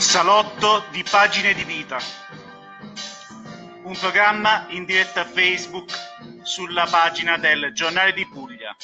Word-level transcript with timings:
Salotto 0.00 0.86
di 0.90 1.04
Pagine 1.04 1.52
di 1.52 1.62
Vita, 1.62 1.98
un 3.82 3.94
programma 3.98 4.64
in 4.70 4.86
diretta 4.86 5.26
Facebook 5.26 5.92
sulla 6.42 6.86
pagina 6.86 7.36
del 7.36 7.72
Giornale 7.74 8.14
di 8.14 8.26
Puglia. 8.26 8.74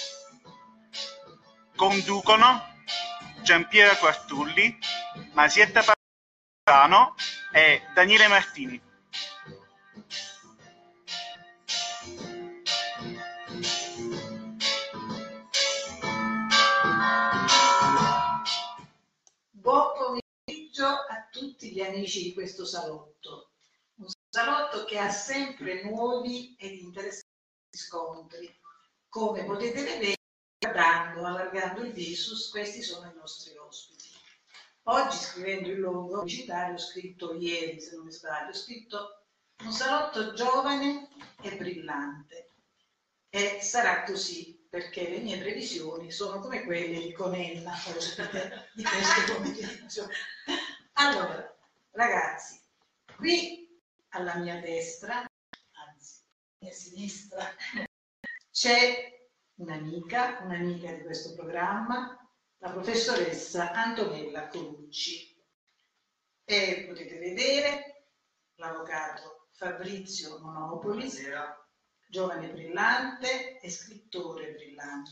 Conducono 1.75 2.63
Giampiero 3.41 3.97
Quartulli, 3.97 4.79
Masietta 5.33 5.83
Parano 6.63 7.15
e 7.51 7.83
Daniele 7.95 8.29
Martini. 8.29 8.86
Tutti 21.37 21.73
gli 21.73 21.81
amici 21.81 22.23
di 22.23 22.33
questo 22.33 22.65
salotto. 22.65 23.51
Un 23.97 24.09
salotto 24.29 24.85
che 24.85 24.99
ha 24.99 25.11
sempre 25.11 25.85
nuovi 25.85 26.57
ed 26.59 26.75
interessanti 26.75 27.27
scontri. 27.71 28.53
Come 29.09 29.45
potete 29.45 29.83
vedere, 29.83 30.17
guardando, 30.59 31.25
allargando 31.25 31.83
il 31.83 31.93
visus, 31.93 32.49
questi 32.49 32.83
sono 32.83 33.11
i 33.11 33.15
nostri 33.15 33.57
ospiti. 33.57 34.09
Oggi, 34.89 35.17
scrivendo 35.17 35.69
il 35.69 35.81
logo 35.81 36.21
ho 36.21 36.79
scritto 36.79 37.35
ieri, 37.35 37.81
se 37.81 37.97
non 37.97 38.05
mi 38.05 38.13
sbaglio, 38.13 38.51
ho 38.51 38.55
scritto 38.55 39.25
un 39.65 39.73
salotto 39.73 40.33
giovane 40.33 41.09
e 41.43 41.57
brillante. 41.57 42.51
E 43.29 43.59
sarà 43.61 44.05
così 44.05 44.67
perché 44.69 45.09
le 45.09 45.19
mie 45.19 45.39
previsioni 45.39 46.13
sono 46.13 46.39
come 46.39 46.63
quelle 46.65 47.01
di 47.01 47.13
Conella 47.13 47.73
di 48.75 48.83
questo 48.83 49.35
pomeriggio. 49.35 50.09
Allora, 50.99 51.55
ragazzi, 51.91 52.59
qui 53.17 53.69
alla 54.11 54.37
mia 54.37 54.61
destra, 54.61 55.27
anzi, 55.73 56.23
mia 56.59 56.73
sinistra, 56.73 57.45
c'è 58.51 59.29
un'amica, 59.57 60.39
un'amica 60.43 60.93
di 60.93 61.03
questo 61.03 61.35
programma, 61.35 62.19
la 62.59 62.71
professoressa 62.71 63.73
Antonella 63.73 64.49
Colucci. 64.49 65.39
E 66.45 66.87
potete 66.89 67.19
vedere 67.19 68.13
l'avvocato 68.55 69.49
Fabrizio 69.53 70.39
Monopoli, 70.39 70.97
Buonasera. 70.97 71.69
giovane 72.09 72.49
brillante 72.53 73.59
e 73.61 73.71
scrittore 73.71 74.53
brillante. 74.53 75.11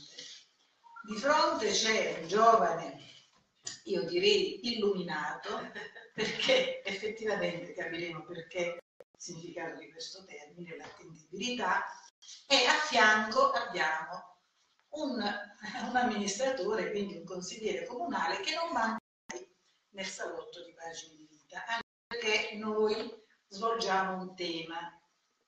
Di 1.06 1.16
fronte 1.16 1.70
c'è 1.72 2.20
un 2.22 2.26
giovane, 2.26 3.13
io 3.84 4.02
direi 4.04 4.74
illuminato, 4.74 5.70
perché 6.12 6.82
effettivamente 6.84 7.72
capiremo 7.72 8.22
perché 8.22 8.60
il 8.60 9.04
significato 9.16 9.78
di 9.78 9.90
questo 9.90 10.24
termine, 10.24 10.76
l'attendibilità, 10.76 11.84
e 12.46 12.66
a 12.66 12.74
fianco 12.74 13.50
abbiamo 13.50 14.38
un, 14.90 15.12
un 15.20 15.96
amministratore, 15.96 16.90
quindi 16.90 17.16
un 17.16 17.24
consigliere 17.24 17.86
comunale 17.86 18.40
che 18.40 18.54
non 18.54 18.70
manca 18.72 18.98
mai 19.32 19.46
nel 19.90 20.06
salotto 20.06 20.64
di 20.64 20.72
pagine 20.72 21.16
di 21.16 21.26
vita, 21.30 21.64
anche 21.66 21.82
perché 22.06 22.56
noi 22.56 23.12
svolgiamo 23.48 24.20
un 24.22 24.34
tema 24.34 24.98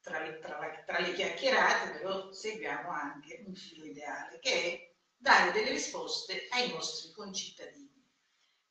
tra 0.01 0.21
le, 0.21 0.39
tra 0.39 0.59
la- 0.59 0.83
tra 0.85 0.99
le 1.01 1.13
chiacchierate, 1.15 1.99
però 1.99 2.31
seguiamo 2.33 2.91
anche 2.91 3.43
un 3.47 3.55
filo 3.55 3.85
ideale, 3.85 4.39
che 4.39 4.53
è 4.53 4.95
dare 5.17 5.53
delle 5.53 5.71
risposte 5.71 6.47
ai 6.51 6.71
nostri 6.71 7.11
concittadini. 7.13 7.86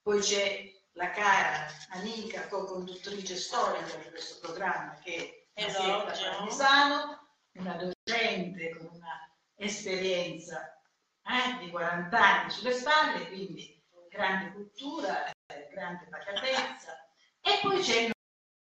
Poi 0.05 0.21
c'è 0.21 0.71
la 0.91 1.09
cara 1.09 1.65
amica 1.89 2.47
co-conduttrice 2.47 3.35
storica 3.35 3.95
di 3.97 4.09
questo 4.11 4.37
programma 4.39 4.93
che 4.99 5.47
è 5.51 5.63
Elogio. 5.63 6.29
Parmisano, 6.29 7.27
una 7.53 7.73
docente 7.73 8.77
con 8.77 8.89
una 8.93 9.35
esperienza 9.55 10.79
eh, 11.23 11.57
di 11.57 11.71
40 11.71 12.19
anni 12.19 12.51
sulle 12.51 12.73
spalle, 12.73 13.27
quindi 13.29 13.83
grande 14.07 14.51
cultura, 14.51 15.25
eh, 15.47 15.69
grande 15.71 16.05
pacatezza. 16.07 17.09
E 17.41 17.59
poi 17.63 17.81
c'è 17.81 18.11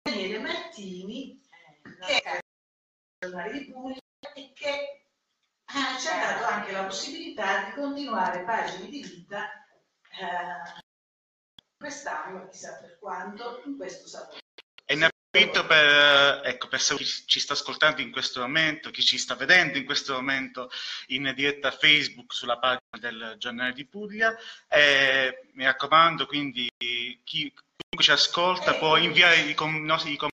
Daniele 0.02 0.38
Martini, 0.38 1.40
che 2.06 2.20
è 2.20 2.34
il 2.34 2.40
giornale 3.18 3.52
di 3.52 3.72
Puglia 3.72 4.00
e 4.34 4.52
che 4.52 5.06
ah, 5.64 5.98
ci 5.98 6.08
ha 6.08 6.34
dato 6.34 6.44
anche 6.44 6.72
la 6.72 6.84
possibilità 6.84 7.64
di 7.64 7.72
continuare 7.72 8.44
pagine 8.44 8.90
di 8.90 9.02
vita 9.02 9.50
eh, 10.20 10.90
quest'anno, 11.82 12.48
chissà 12.48 12.78
per 12.80 12.96
quanto, 13.00 13.60
in 13.66 13.76
questo 13.76 14.06
salone. 14.06 14.38
E 14.84 14.94
ne 14.94 15.06
approfitto 15.06 15.66
per, 15.66 16.46
ecco, 16.46 16.68
per 16.68 16.80
chi 16.80 17.04
ci 17.04 17.40
sta 17.40 17.54
ascoltando 17.54 18.00
in 18.00 18.12
questo 18.12 18.40
momento, 18.40 18.90
chi 18.90 19.02
ci 19.02 19.18
sta 19.18 19.34
vedendo 19.34 19.78
in 19.78 19.84
questo 19.84 20.12
momento 20.14 20.70
in 21.08 21.32
diretta 21.34 21.72
Facebook 21.72 22.32
sulla 22.32 22.58
pagina 22.58 22.98
del 23.00 23.34
Giornale 23.38 23.72
di 23.72 23.84
Puglia. 23.84 24.36
E 24.68 25.48
mi 25.54 25.64
raccomando, 25.64 26.26
quindi 26.26 26.70
chi 26.78 27.52
chiunque 27.52 28.02
ci 28.02 28.12
ascolta 28.12 28.74
può 28.74 28.96
inviare 28.96 29.40
i, 29.40 29.54
com- 29.54 29.82
nostri 29.82 30.12
i 30.12 30.16
com- 30.16 30.30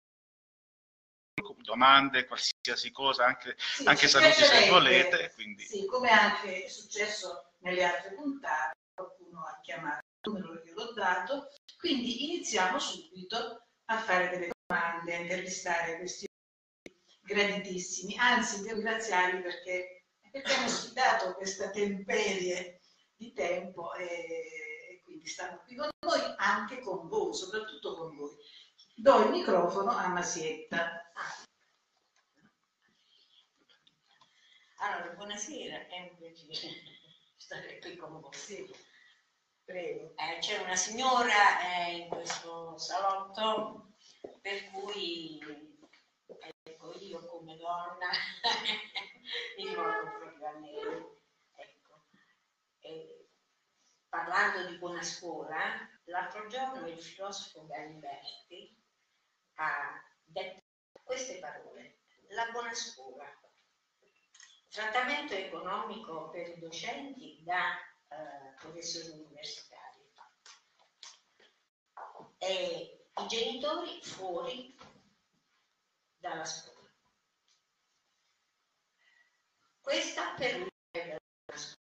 domande, 1.58 2.24
qualsiasi 2.24 2.90
cosa, 2.90 3.26
anche, 3.26 3.56
Sì, 3.58 3.86
anche 3.86 4.08
saluti 4.08 4.44
se 4.44 4.68
volete. 4.70 5.32
Quindi. 5.34 5.64
Sì, 5.64 5.84
come 5.86 6.10
anche 6.10 6.64
è 6.64 6.68
successo 6.68 7.52
nelle 7.58 7.84
altre 7.84 8.14
puntate, 8.14 8.76
qualcuno 8.94 9.40
ha 9.40 9.58
chiamato 9.60 10.03
numero 10.24 10.60
che 10.62 10.72
l'ho 10.72 10.92
dato, 10.92 11.48
quindi 11.78 12.24
iniziamo 12.24 12.78
subito 12.78 13.66
a 13.86 13.98
fare 13.98 14.30
delle 14.30 14.50
domande, 14.66 15.14
a 15.14 15.20
intervistare 15.20 15.98
questi 15.98 16.26
graditissimi, 17.22 18.16
anzi 18.18 18.62
devo 18.62 18.76
ringraziarli 18.76 19.40
perché, 19.42 20.04
perché 20.30 20.52
hanno 20.52 20.68
sfidato 20.68 21.34
questa 21.34 21.70
temperie 21.70 22.80
di 23.16 23.32
tempo 23.32 23.94
e, 23.94 24.04
e 24.04 25.02
quindi 25.04 25.26
stanno 25.26 25.62
qui 25.64 25.76
con 25.76 25.88
noi, 26.00 26.20
anche 26.36 26.80
con 26.80 27.08
voi, 27.08 27.34
soprattutto 27.34 27.96
con 27.96 28.16
voi. 28.16 28.36
Do 28.96 29.24
il 29.24 29.30
microfono 29.30 29.90
a 29.90 30.06
Masietta. 30.08 31.10
Allora, 34.78 35.14
buonasera, 35.14 35.86
è 35.88 36.10
un 36.10 36.16
piacere 36.16 36.82
stare 37.36 37.78
qui 37.78 37.96
con 37.96 38.20
voi. 38.20 38.34
Sì, 38.34 38.70
prego. 39.64 40.14
Eh, 40.16 40.38
c'è 40.40 40.58
una 40.62 40.76
signora 40.76 41.86
eh, 41.86 41.96
in 41.96 42.08
questo 42.08 42.76
salotto 42.78 43.94
per 44.40 44.70
cui 44.70 45.40
ecco, 46.62 46.92
io 46.98 47.24
come 47.26 47.56
donna 47.56 48.10
mi 49.56 49.68
rivolgo 49.68 50.18
proprio 50.18 50.46
a 50.46 50.58
lei. 50.58 51.06
Ecco. 51.56 52.06
E 52.80 53.28
parlando 54.08 54.68
di 54.68 54.76
buona 54.76 55.02
scuola, 55.02 55.88
l'altro 56.04 56.46
giorno 56.46 56.86
il 56.86 57.02
filosofo 57.02 57.66
Galiberti 57.66 58.80
ha 59.54 60.02
detto 60.24 60.62
queste 61.02 61.38
parole, 61.38 62.00
la 62.28 62.50
buona 62.50 62.74
scuola, 62.74 63.24
trattamento 64.68 65.34
economico 65.34 66.28
per 66.30 66.48
i 66.48 66.58
docenti 66.58 67.42
da 67.44 67.76
eh, 68.14 68.54
professori 68.60 69.08
universitari 69.10 69.94
e 72.38 73.08
i 73.16 73.26
genitori 73.26 74.02
fuori 74.02 74.76
dalla 76.18 76.44
scuola. 76.44 76.90
Questa 79.80 80.34
per 80.34 80.58
lui 80.58 80.68
è 80.90 81.16
la 81.46 81.56
scuola. 81.56 81.82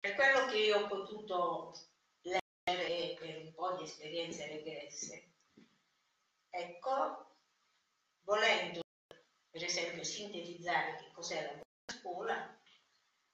Per 0.00 0.14
quello 0.14 0.46
che 0.46 0.58
io 0.58 0.78
ho 0.78 0.86
potuto 0.88 1.72
leggere 2.22 3.16
per 3.18 3.36
un 3.38 3.52
po' 3.54 3.76
di 3.76 3.84
esperienze 3.84 4.46
regresse, 4.46 5.32
ecco, 6.50 7.36
volendo 8.24 8.80
per 9.50 9.64
esempio 9.64 10.04
sintetizzare 10.04 10.96
che 10.96 11.10
cos'è 11.12 11.42
la 11.44 11.94
scuola, 11.94 12.61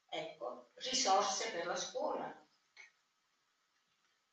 ecco, 0.08 0.70
risorse 0.74 1.50
per 1.50 1.66
la 1.66 1.76
scuola, 1.76 2.46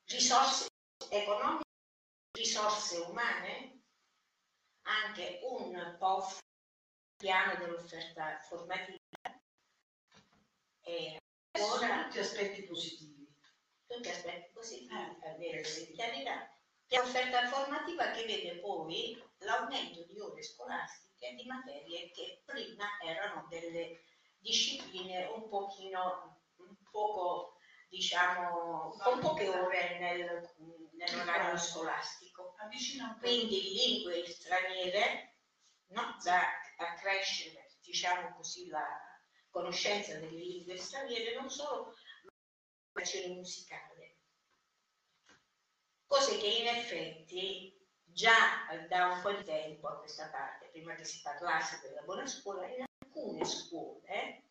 risorse 0.06 0.68
economiche, 1.10 1.70
risorse 2.32 2.98
umane, 2.98 3.84
anche 4.84 5.40
un 5.44 5.96
POF, 5.98 6.40
piano 7.18 7.56
dell'offerta 7.56 8.40
formativa. 8.40 9.00
E 10.82 11.20
ora 11.60 12.04
tutti 12.04 12.20
aspetti 12.20 12.64
positivi. 12.64 13.14
tutti 13.88 14.10
aspetti 14.10 14.52
positivi, 14.52 14.94
Eh. 14.94 15.30
avere 15.30 15.62
chiarità. 15.62 16.50
È 16.88 17.00
offerta 17.00 17.48
formativa 17.48 18.12
che 18.12 18.26
vede 18.26 18.60
poi 18.60 19.22
l'aumento 19.40 20.04
di 20.04 20.20
ore 20.20 20.44
scolastiche 20.44 21.34
di 21.34 21.46
materie 21.46 22.12
che 22.12 22.44
prima 22.46 22.86
erano 23.02 23.48
delle 23.48 24.04
discipline 24.46 25.26
un 25.36 25.50
pochino, 25.50 26.40
un 26.58 26.76
poco, 26.92 27.58
diciamo, 27.90 28.96
con 29.02 29.20
poche 29.20 29.50
ore 29.50 29.98
nel, 30.00 30.50
nell'orario 30.92 31.58
scolastico. 31.58 32.54
Quindi 33.20 33.74
lingue 33.74 34.26
straniere, 34.28 35.38
no? 35.88 36.16
da 36.24 36.42
accrescere, 36.78 37.72
diciamo 37.82 38.36
così, 38.36 38.68
la 38.68 38.86
conoscenza 39.50 40.14
delle 40.20 40.38
lingue 40.38 40.78
straniere, 40.78 41.34
non 41.36 41.50
solo 41.50 41.96
l'educazione 42.94 43.34
musicale. 43.34 44.20
Cose 46.06 46.38
che 46.38 46.48
in 46.48 46.68
effetti 46.68 47.74
già 48.04 48.68
da 48.88 49.08
un 49.08 49.22
po' 49.22 49.34
di 49.34 49.44
tempo 49.44 49.88
a 49.88 49.98
questa 49.98 50.30
parte, 50.30 50.70
prima 50.70 50.94
che 50.94 51.04
si 51.04 51.20
parlasse 51.22 51.80
della 51.82 52.04
buona 52.04 52.28
scuola, 52.28 52.68
in 52.68 52.86
alcune 53.16 53.46
scuole 53.46 54.44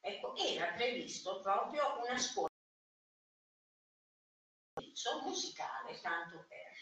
ecco, 0.00 0.36
era 0.36 0.72
previsto 0.72 1.40
proprio 1.40 2.00
una 2.00 2.16
scuola 2.16 2.48
musicale, 5.22 6.00
tanto 6.00 6.44
per. 6.48 6.72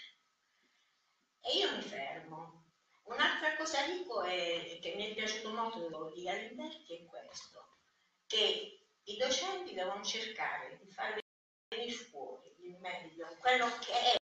E 1.40 1.56
io 1.58 1.76
mi 1.76 1.82
fermo. 1.82 2.64
Un'altra 3.04 3.56
cosa 3.56 3.84
dico 3.86 4.22
è, 4.22 4.78
che 4.80 4.94
mi 4.94 5.10
è 5.10 5.14
piaciuto 5.14 5.52
molto 5.52 6.10
di 6.14 6.22
Galimberti 6.22 6.94
è 6.94 7.04
questo, 7.04 7.76
che 8.26 8.86
i 9.02 9.16
docenti 9.16 9.74
devono 9.74 10.02
cercare 10.02 10.78
di 10.78 10.90
far 10.90 11.18
venire 11.68 11.92
fuori 11.92 12.54
il 12.60 12.78
meglio 12.78 13.26
quello 13.40 13.66
che 13.78 13.92
è 13.92 14.16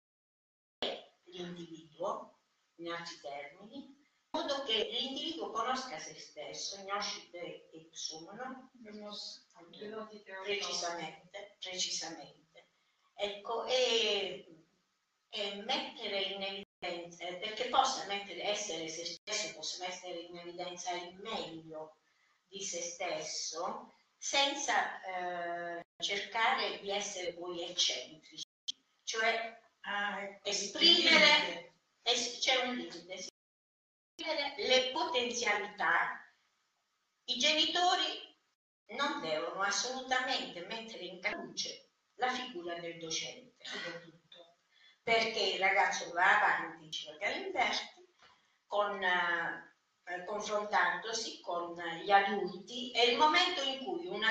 l'individuo, 1.25 2.39
in 2.77 2.93
altri 2.93 3.19
termini, 3.21 3.77
in 3.77 3.98
modo 4.39 4.63
che 4.63 4.89
l'individuo 4.91 5.51
conosca 5.51 5.99
se 5.99 6.15
stesso, 6.19 6.83
gnoscite 6.85 7.69
ipsum, 7.73 8.25
no? 8.35 8.71
Precisamente, 10.45 11.57
precisamente. 11.59 12.69
Ecco, 13.15 13.65
e, 13.67 14.47
e 15.29 15.55
mettere 15.65 16.23
in 16.23 16.43
evidenza, 16.43 17.25
perché 17.39 17.69
possa 17.69 18.07
mettere, 18.07 18.45
essere 18.45 18.89
se 18.89 19.05
stesso, 19.05 19.55
possa 19.55 19.85
mettere 19.85 20.21
in 20.21 20.39
evidenza 20.39 20.93
il 20.93 21.15
meglio 21.17 21.97
di 22.47 22.63
se 22.63 22.81
stesso, 22.81 23.95
senza 24.17 25.01
eh, 25.03 25.85
cercare 25.99 26.79
di 26.81 26.91
essere 26.91 27.33
poi 27.35 27.65
eccentrici, 27.65 28.47
cioè 29.03 29.61
ah, 29.81 30.23
ecco, 30.23 30.49
esprimere, 30.49 31.73
es, 32.03 32.39
c'è 32.39 32.57
un 32.67 32.77
limite, 32.77 32.99
esprimere 32.99 33.38
le 34.25 34.91
potenzialità. 34.93 36.23
I 37.25 37.39
genitori 37.39 38.37
non 38.97 39.21
devono 39.21 39.63
assolutamente 39.63 40.65
mettere 40.67 41.05
in 41.05 41.21
luce 41.35 41.91
la 42.15 42.31
figura 42.31 42.79
del 42.81 42.99
docente, 42.99 43.65
perché 45.03 45.41
il 45.41 45.61
ragazzo 45.61 46.11
va 46.13 46.39
avanti, 46.39 46.85
diceva 46.85 47.17
Galimberti, 47.19 48.07
con 48.67 49.01
uh, 49.03 50.13
eh, 50.13 50.25
confrontandosi 50.25 51.41
con 51.41 51.77
gli 52.03 52.11
adulti 52.11 52.91
è 52.93 53.03
il 53.03 53.19
momento 53.19 53.63
in 53.63 53.85
cui 53.85 54.07
un 54.07 54.23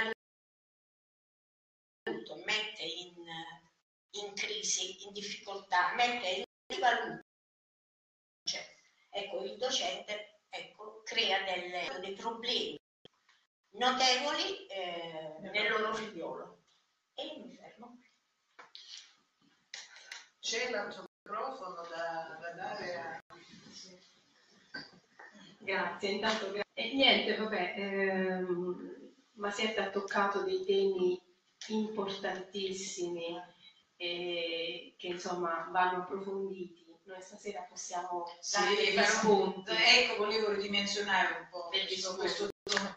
adulto 2.04 2.36
mette 2.46 2.84
in, 2.84 3.16
in 4.12 4.34
crisi, 4.34 5.06
in 5.06 5.14
difficoltà, 5.14 5.94
mette 5.96 6.28
in 6.28 6.44
rivaluto. 6.68 7.27
Ecco, 9.18 9.44
il 9.44 9.58
docente 9.58 10.42
ecco, 10.48 11.02
crea 11.04 11.40
delle, 11.44 12.00
dei 12.02 12.14
problemi 12.14 12.80
notevoli 13.72 14.68
eh, 14.68 15.38
nel 15.40 15.72
loro 15.72 15.96
figliolo. 15.96 16.60
E 17.16 17.24
mi 17.44 17.56
fermo. 17.56 18.00
C'è 20.40 20.70
l'altro 20.70 21.06
microfono 21.24 21.82
da, 21.90 22.38
da 22.40 22.52
dare 22.52 22.96
a... 22.96 23.24
Grazie, 25.58 26.10
intanto 26.12 26.52
gra- 26.52 26.64
e 26.74 26.94
niente, 26.94 27.36
vabbè, 27.38 27.74
ehm, 27.76 29.14
Masietta 29.34 29.86
ha 29.86 29.90
toccato 29.90 30.44
dei 30.44 30.64
temi 30.64 31.20
importantissimi 31.70 33.36
eh, 33.96 34.94
che 34.96 35.08
insomma 35.08 35.68
vanno 35.72 36.04
approfonditi. 36.04 36.87
Noi 37.08 37.22
stasera 37.22 37.62
possiamo 37.62 38.26
sì, 38.42 38.60
dare 38.60 38.76
degli 38.76 39.02
spunti. 39.02 39.72
Ecco, 39.72 40.18
volevo 40.18 40.52
ridimensionare 40.52 41.40
un 41.40 41.48
po' 41.50 41.70
questo, 41.70 42.18
questo 42.18 42.50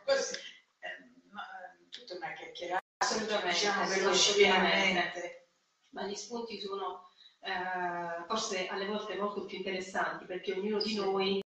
così. 0.05 0.35
Eh, 0.81 1.29
ma, 1.31 1.47
tutta 1.91 2.17
una 2.17 2.33
chiacchierata, 2.33 2.85
assolutamente, 2.97 3.53
diciamo 3.53 3.89
velocemente. 3.89 5.49
Ma 5.91 6.07
gli 6.07 6.17
spunti 6.17 6.59
sono 6.59 7.09
eh, 7.43 8.25
forse 8.27 8.67
alle 8.67 8.87
volte 8.87 9.15
molto 9.15 9.45
più 9.45 9.59
interessanti 9.59 10.25
perché 10.25 10.55
ognuno 10.55 10.83
di 10.83 10.97
noi 10.97 11.41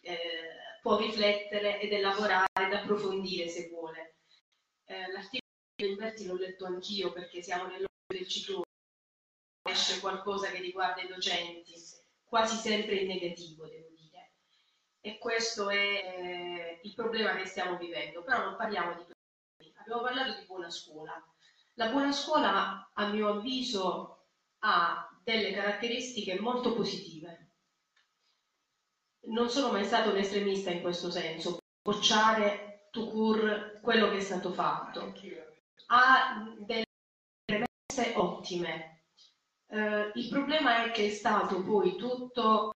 eh, 0.00 0.18
può 0.82 0.98
riflettere 0.98 1.80
ed 1.80 1.94
elaborare 1.94 2.46
ed 2.60 2.74
approfondire 2.74 3.48
se 3.48 3.70
vuole. 3.70 4.16
Eh, 4.84 5.10
l'articolo 5.12 5.40
di 5.76 5.84
Alberti 5.84 6.26
l'ho 6.26 6.36
letto 6.36 6.66
anch'io 6.66 7.10
perché 7.10 7.40
siamo 7.40 7.68
nell'ora 7.68 7.86
del 8.06 8.28
ciclone, 8.28 8.66
esce 9.62 9.98
qualcosa 10.00 10.50
che 10.50 10.60
riguarda 10.60 11.00
i 11.00 11.08
docenti, 11.08 11.74
quasi 12.32 12.56
sempre 12.56 12.94
in 12.94 13.08
negativo, 13.08 13.66
devo 13.66 13.88
dire. 13.94 14.32
E 15.00 15.18
questo 15.18 15.68
è 15.68 15.76
eh, 15.76 16.80
il 16.82 16.94
problema 16.94 17.36
che 17.36 17.44
stiamo 17.44 17.76
vivendo, 17.76 18.22
però 18.22 18.42
non 18.42 18.56
parliamo 18.56 18.94
di 18.94 19.04
problemi, 19.04 19.76
abbiamo 19.76 20.00
parlato 20.00 20.40
di 20.40 20.46
buona 20.46 20.70
scuola. 20.70 21.12
La 21.74 21.90
buona 21.90 22.10
scuola, 22.10 22.90
a 22.94 23.08
mio 23.08 23.28
avviso, 23.28 24.28
ha 24.60 25.06
delle 25.22 25.52
caratteristiche 25.52 26.40
molto 26.40 26.72
positive 26.74 27.50
non 29.24 29.48
sono 29.48 29.70
mai 29.70 29.84
stato 29.84 30.10
un 30.10 30.16
estremista 30.16 30.70
in 30.70 30.80
questo 30.80 31.10
senso, 31.10 31.58
bocciare 31.82 32.88
to 32.90 33.08
cure 33.08 33.78
quello 33.82 34.10
che 34.10 34.16
è 34.16 34.20
stato 34.20 34.52
fatto. 34.52 35.12
Ha 35.86 36.54
delle 36.58 36.84
premesse 37.44 38.16
ottime. 38.16 39.01
Eh, 39.72 40.10
il 40.16 40.28
problema 40.28 40.84
è 40.84 40.90
che 40.90 41.06
è 41.06 41.08
stato 41.08 41.62
poi 41.62 41.96
tutto 41.96 42.74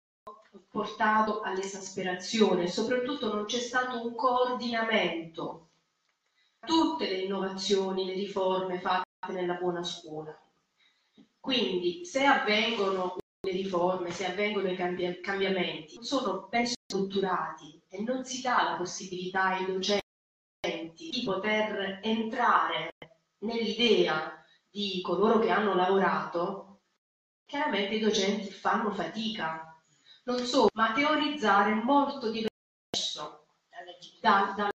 portato 0.69 1.41
all'esasperazione 1.41 2.67
soprattutto 2.67 3.33
non 3.33 3.43
c'è 3.43 3.59
stato 3.59 4.05
un 4.05 4.15
coordinamento. 4.15 5.71
Tutte 6.65 7.09
le 7.09 7.17
innovazioni, 7.19 8.05
le 8.05 8.13
riforme 8.13 8.79
fatte 8.79 9.33
nella 9.33 9.55
buona 9.55 9.83
scuola. 9.83 10.33
Quindi 11.37 12.05
se 12.05 12.23
avvengono 12.23 13.17
le 13.41 13.51
riforme, 13.51 14.11
se 14.11 14.27
avvengono 14.27 14.71
i 14.71 14.77
cambi- 14.77 15.19
cambiamenti, 15.19 16.01
sono 16.01 16.47
ben 16.49 16.65
strutturati 16.65 17.81
e 17.89 18.01
non 18.03 18.23
si 18.23 18.41
dà 18.41 18.63
la 18.63 18.75
possibilità 18.77 19.47
ai 19.47 19.65
docenti 19.65 21.09
di 21.11 21.23
poter 21.25 21.99
entrare 22.01 22.93
nell'idea 23.39 24.41
di 24.69 25.01
coloro 25.01 25.39
che 25.39 25.49
hanno 25.49 25.75
lavorato, 25.75 26.74
chiaramente 27.45 27.95
i 27.95 27.99
docenti 27.99 28.51
fanno 28.51 28.91
fatica. 28.91 29.73
Non 30.23 30.39
so, 30.39 30.67
ma 30.73 30.91
teorizzare 30.93 31.71
è 31.71 31.75
molto 31.75 32.31
diverso 32.31 33.45
da, 34.21 34.53
da 34.55 34.69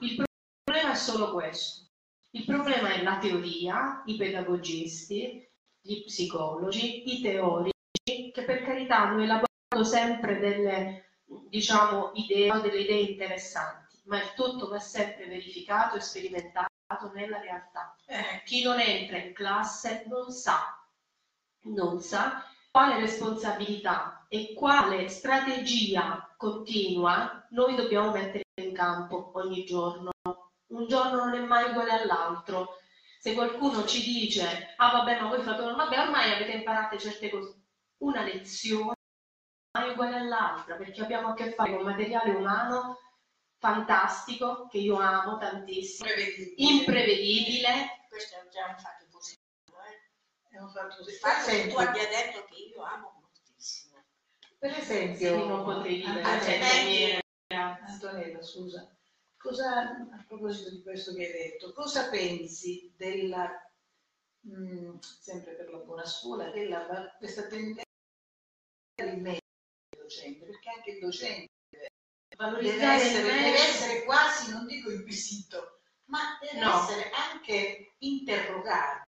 Il 0.00 0.24
problema 0.62 0.92
è 0.92 0.94
solo 0.94 1.32
questo. 1.32 1.88
Il 2.30 2.44
problema 2.44 2.92
è 2.92 3.02
la 3.02 3.18
teoria, 3.18 4.02
i 4.06 4.16
pedagogisti, 4.16 5.44
gli 5.80 6.04
psicologi, 6.04 7.12
i 7.12 7.20
teorici, 7.20 8.30
che 8.32 8.44
per 8.44 8.62
carità 8.62 8.98
hanno 8.98 9.22
elaborato 9.22 9.82
sempre 9.82 10.38
delle, 10.38 11.10
diciamo, 11.48 12.12
idee 12.14 12.60
delle 12.60 12.82
idee 12.82 13.00
interessanti, 13.00 14.00
ma 14.04 14.22
il 14.22 14.32
tutto 14.34 14.68
va 14.68 14.78
sempre 14.78 15.26
verificato 15.26 15.96
e 15.96 16.00
sperimentato 16.00 16.68
nella 17.14 17.40
realtà. 17.40 17.96
Eh, 18.06 18.42
chi 18.44 18.62
non 18.62 18.78
entra 18.78 19.18
in 19.18 19.32
classe 19.32 20.04
non 20.06 20.30
sa, 20.30 20.79
non 21.62 22.00
sa 22.00 22.44
quale 22.70 23.00
responsabilità 23.00 24.26
e 24.28 24.54
quale 24.54 25.08
strategia 25.08 26.32
continua 26.36 27.46
noi 27.50 27.74
dobbiamo 27.74 28.12
mettere 28.12 28.44
in 28.60 28.72
campo 28.72 29.32
ogni 29.34 29.64
giorno. 29.64 30.10
Un 30.68 30.86
giorno 30.86 31.24
non 31.24 31.34
è 31.34 31.40
mai 31.40 31.70
uguale 31.70 31.92
all'altro 31.92 32.76
se 33.20 33.34
qualcuno 33.34 33.84
ci 33.84 34.02
dice, 34.02 34.72
ah 34.76 34.92
vabbè, 34.92 35.20
ma 35.20 35.28
voi 35.28 35.42
fate, 35.42 35.60
vabbè, 35.60 35.98
ormai 35.98 36.32
avete 36.32 36.52
imparato 36.52 36.96
certe 36.96 37.28
cose, 37.28 37.54
una 37.98 38.22
lezione 38.22 38.94
è 39.72 39.90
uguale 39.90 40.16
all'altra, 40.16 40.76
perché 40.76 41.02
abbiamo 41.02 41.28
a 41.28 41.34
che 41.34 41.52
fare 41.52 41.76
con 41.76 41.84
materiale 41.84 42.30
umano 42.30 42.98
fantastico, 43.58 44.68
che 44.68 44.78
io 44.78 44.96
amo 44.96 45.36
tantissimo, 45.36 46.08
imprevedibile. 46.08 46.54
imprevedibile. 46.56 48.06
Questo 48.08 48.36
è 48.36 48.48
già 48.48 48.66
un 48.68 48.78
fatto. 48.78 48.99
Un 50.60 50.70
fatto 50.70 51.04
fatto 51.04 51.50
che 51.50 51.68
tu 51.68 51.76
abbia 51.78 52.06
detto 52.08 52.44
che 52.44 52.54
io 52.54 52.82
amo 52.82 53.12
moltissimo. 53.20 54.04
Per 54.58 54.70
esempio, 54.70 55.40
sì, 55.40 55.46
non 55.46 55.64
potrei 55.64 55.96
vivere 55.96 56.22
Antonella, 56.22 57.80
Antonella, 57.86 58.42
scusa 58.42 58.94
Cosa, 59.38 59.96
a 60.12 60.24
proposito 60.28 60.70
di 60.70 60.82
questo 60.82 61.14
che 61.14 61.24
hai 61.24 61.32
detto, 61.32 61.72
cosa 61.72 62.10
pensi 62.10 62.92
della 62.94 63.50
mh, 64.40 64.98
sempre 65.00 65.54
per 65.54 65.70
la 65.70 65.78
buona 65.78 66.04
scuola, 66.04 66.50
della, 66.50 67.14
questa 67.16 67.46
tendenza 67.46 67.82
il 68.96 69.16
meglio 69.18 69.38
del 69.88 70.02
docente, 70.02 70.44
perché 70.44 70.68
anche 70.68 70.90
il 70.90 70.98
docente 71.00 71.48
deve 72.36 72.84
essere, 72.84 73.22
deve 73.22 73.58
essere 73.58 74.04
quasi, 74.04 74.50
non 74.50 74.66
dico 74.66 74.90
inquisito, 74.90 75.80
ma 76.06 76.38
deve 76.38 76.62
No. 76.62 76.82
essere 76.82 77.10
anche 77.10 77.94
interrogato 78.00 79.08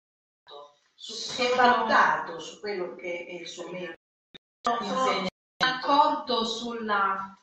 su, 0.96 1.14
Sono- 1.14 1.50
e 1.50 1.56
valutato 1.56 2.40
su 2.40 2.60
quello 2.60 2.96
che 2.96 3.26
è 3.28 3.34
il 3.34 3.48
suo 3.48 3.70
metodo 3.70 3.96
Sono 4.64 5.28
d'accordo 5.58 6.46
sulla 6.46 7.38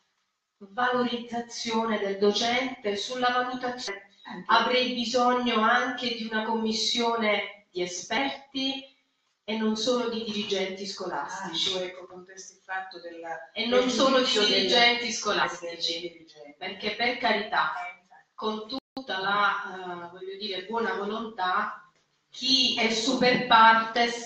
valorizzazione 0.59 1.99
del 1.99 2.19
docente, 2.19 2.97
sulla 2.97 3.29
valutazione. 3.31 4.11
Avrei 4.47 4.95
bisogno 4.95 5.61
anche 5.61 6.15
di 6.15 6.25
una 6.31 6.45
commissione 6.45 7.67
di 7.71 7.83
esperti 7.83 8.85
e 9.45 9.57
non 9.59 9.77
solo 9.77 10.09
di 10.09 10.23
dirigenti 10.25 10.85
Ah, 10.85 10.87
scolastici. 10.87 11.71
su, 11.71 11.79
ecco, 11.79 12.07
contesti 12.07 12.55
il 12.55 12.63
fatto 12.63 13.01
della 13.01 13.51
E 13.53 13.67
non 13.67 13.89
solo 13.91 14.21
di 14.21 14.31
dirigenti 14.31 15.05
del 15.05 15.13
scolastici. 15.13 16.01
dirigente. 16.01 16.55
Perché 16.59 16.95
per 16.95 17.19
carità, 17.19 17.73
con 18.35 18.67
tutta 18.69 19.19
la, 19.19 20.07
eh, 20.07 20.11
voglio 20.11 20.37
dire, 20.39 20.65
buona 20.67 20.95
volontà, 20.95 21.82
chi 22.33 22.75
è 22.79 22.91
super 22.91 23.47
partes, 23.47 24.25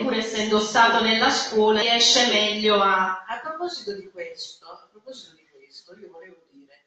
pur 0.00 0.14
essendo 0.14 0.58
stato 0.58 1.04
nella 1.04 1.28
scuola, 1.28 1.82
riesce 1.82 2.26
meglio 2.28 2.80
a... 2.80 3.24
A 3.26 3.40
proposito 3.40 3.94
di 3.94 4.10
questo, 4.10 4.66
a 4.68 4.88
proposito 4.90 5.34
di 5.34 5.46
questo, 5.52 5.94
io 5.98 6.10
volevo 6.10 6.42
dire, 6.50 6.86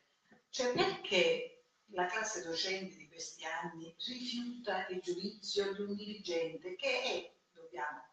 cioè 0.50 0.74
perché 0.74 1.65
la 1.91 2.07
classe 2.07 2.43
docente 2.43 2.98
di 2.98 3.07
questi 3.07 3.45
anni 3.45 3.95
rifiuta 4.07 4.88
il 4.88 5.01
giudizio 5.01 5.72
di 5.72 5.81
un 5.81 5.95
dirigente 5.95 6.75
che 6.75 7.01
è, 7.03 7.31
dobbiamo, 7.53 8.03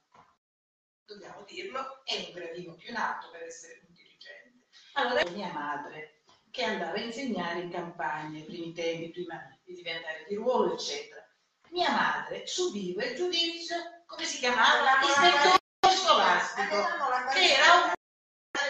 dobbiamo 1.07 1.45
dirlo, 1.49 2.05
è 2.05 2.17
un 2.17 2.35
gradino 2.35 2.75
più 2.75 2.91
in 2.91 2.97
alto 2.97 3.31
per 3.31 3.45
essere 3.45 3.81
un 3.89 3.95
dirigente. 3.95 4.67
Allora 4.93 5.25
mia 5.31 5.51
madre, 5.55 6.21
che 6.51 6.65
andava 6.65 6.99
a 6.99 7.01
insegnare 7.01 7.61
in 7.61 7.71
campagna, 7.71 8.39
i 8.39 8.45
primi 8.45 8.75
tempi, 8.75 9.09
prima 9.09 9.59
di 9.65 9.73
diventare 9.73 10.27
di 10.29 10.35
ruolo, 10.35 10.75
eccetera. 10.75 11.27
Mia 11.73 11.91
madre 11.91 12.47
subiva 12.47 13.03
il 13.05 13.17
giudizio, 13.17 13.77
come 14.07 14.25
si 14.25 14.39
chiamava? 14.39 15.01
Ispettore 15.01 15.97
scolastico 15.97 16.87
che 17.33 17.55
era 17.55 17.73
un 17.75 17.93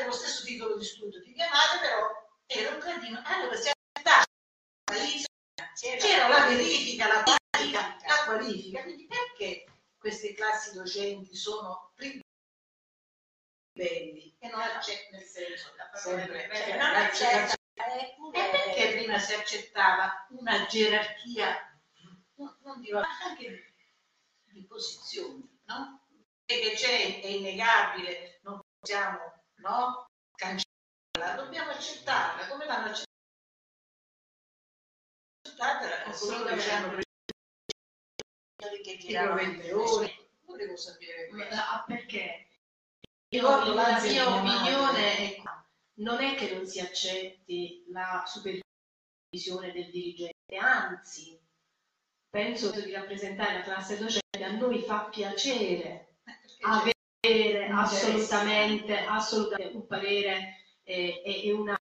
lo 0.06 0.12
stesso 0.12 0.44
titolo 0.44 0.76
di 0.76 0.85
studio 0.85 1.21
di 1.21 1.32
mia 1.32 1.49
madre, 1.50 1.80
però 1.80 2.09
era 2.47 2.71
un 2.71 2.78
gradino. 2.78 3.21
Allora 3.25 3.56
si 3.56 3.71
accettava 3.71 4.25
la 4.92 5.02
lista, 5.02 5.28
c'era 5.75 6.28
la 6.28 6.47
verifica, 6.47 7.09
la 7.09 7.23
qualifica, 7.23 7.97
la 8.06 8.25
qualifica. 8.25 8.82
Quindi 8.82 9.06
perché 9.06 9.64
queste 9.99 10.35
classi 10.35 10.73
docenti 10.73 11.35
sono 11.35 11.92
livelli 13.75 14.37
e 14.38 14.49
non 14.49 14.61
accettano 14.61 15.16
nel 15.16 15.26
senso 15.26 15.71
sempre 15.94 16.49
Cioè, 16.54 16.76
non 16.76 16.94
accetta, 16.94 17.54
E 17.75 18.16
perché 18.50 18.92
prima 18.92 19.18
si 19.18 19.35
accettava 19.35 20.26
una 20.30 20.66
gerarchia, 20.66 21.71
non, 22.42 22.56
non 22.62 22.80
dico, 22.80 22.99
ma 22.99 23.06
anche 23.25 23.72
di 24.50 24.64
posizioni, 24.64 25.61
no? 25.64 26.00
E 26.44 26.61
che 26.61 26.75
c'è, 26.75 27.20
è 27.20 27.26
innegabile, 27.26 28.40
non 28.42 28.61
possiamo 28.78 29.18
no? 29.56 30.06
cancellarla, 30.34 31.42
dobbiamo 31.42 31.70
accettarla, 31.70 32.49
come 32.49 32.66
l'hanno 32.66 32.90
accettata? 35.40 36.04
Assolutamente. 36.04 37.00
Che 38.82 38.99
provveditore, 39.12 40.28
volevo 40.44 40.76
sapere 40.76 41.28
questo. 41.28 41.54
Ah, 41.54 41.84
perché? 41.87 42.46
Ricordo 43.28 43.70
Io, 43.70 43.75
la 43.75 44.00
mia 44.00 44.11
di 44.11 44.18
opinione 44.18 45.16
è 45.16 45.42
non 45.94 46.20
è 46.20 46.34
che 46.34 46.54
non 46.54 46.66
si 46.66 46.80
accetti 46.80 47.84
la 47.88 48.25
supervisione 48.26 49.72
del 49.72 49.90
dirigente, 49.90 50.56
anzi, 50.56 51.41
penso 52.32 52.70
di 52.70 52.90
rappresentare 52.90 53.58
la 53.58 53.62
classe 53.62 53.98
docente, 53.98 54.42
a 54.42 54.52
noi 54.52 54.80
fa 54.80 55.10
piacere 55.10 56.16
Perché 56.24 56.56
avere 56.62 57.68
assolutamente, 57.68 58.96
assolutamente 58.96 59.76
un 59.76 59.86
parere 59.86 60.64
eh, 60.82 61.20
e, 61.22 61.46
e 61.46 61.52
una, 61.52 61.78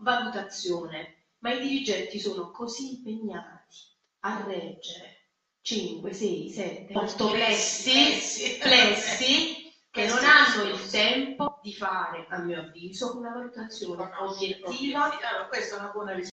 valutazione, 0.00 1.28
ma 1.38 1.54
i 1.54 1.60
dirigenti 1.60 2.20
sono 2.20 2.50
così 2.50 2.96
impegnati 2.96 3.76
a 4.20 4.44
reggere 4.46 5.30
5, 5.62 6.12
6, 6.12 6.50
7, 6.50 6.92
8 6.94 7.30
plessi, 7.30 8.58
plessi. 8.58 9.60
che 9.92 10.06
non 10.06 10.24
hanno 10.24 10.70
il 10.72 10.90
tempo 10.90 11.58
di 11.62 11.74
fare, 11.74 12.26
a 12.30 12.38
mio 12.38 12.60
avviso, 12.60 13.16
una 13.18 13.30
valutazione 13.30 14.10
obiettiva. 14.20 15.10
questa 15.48 15.76
è 15.76 15.78
una 15.80 15.90
buona 15.90 16.12
risposta. 16.12 16.31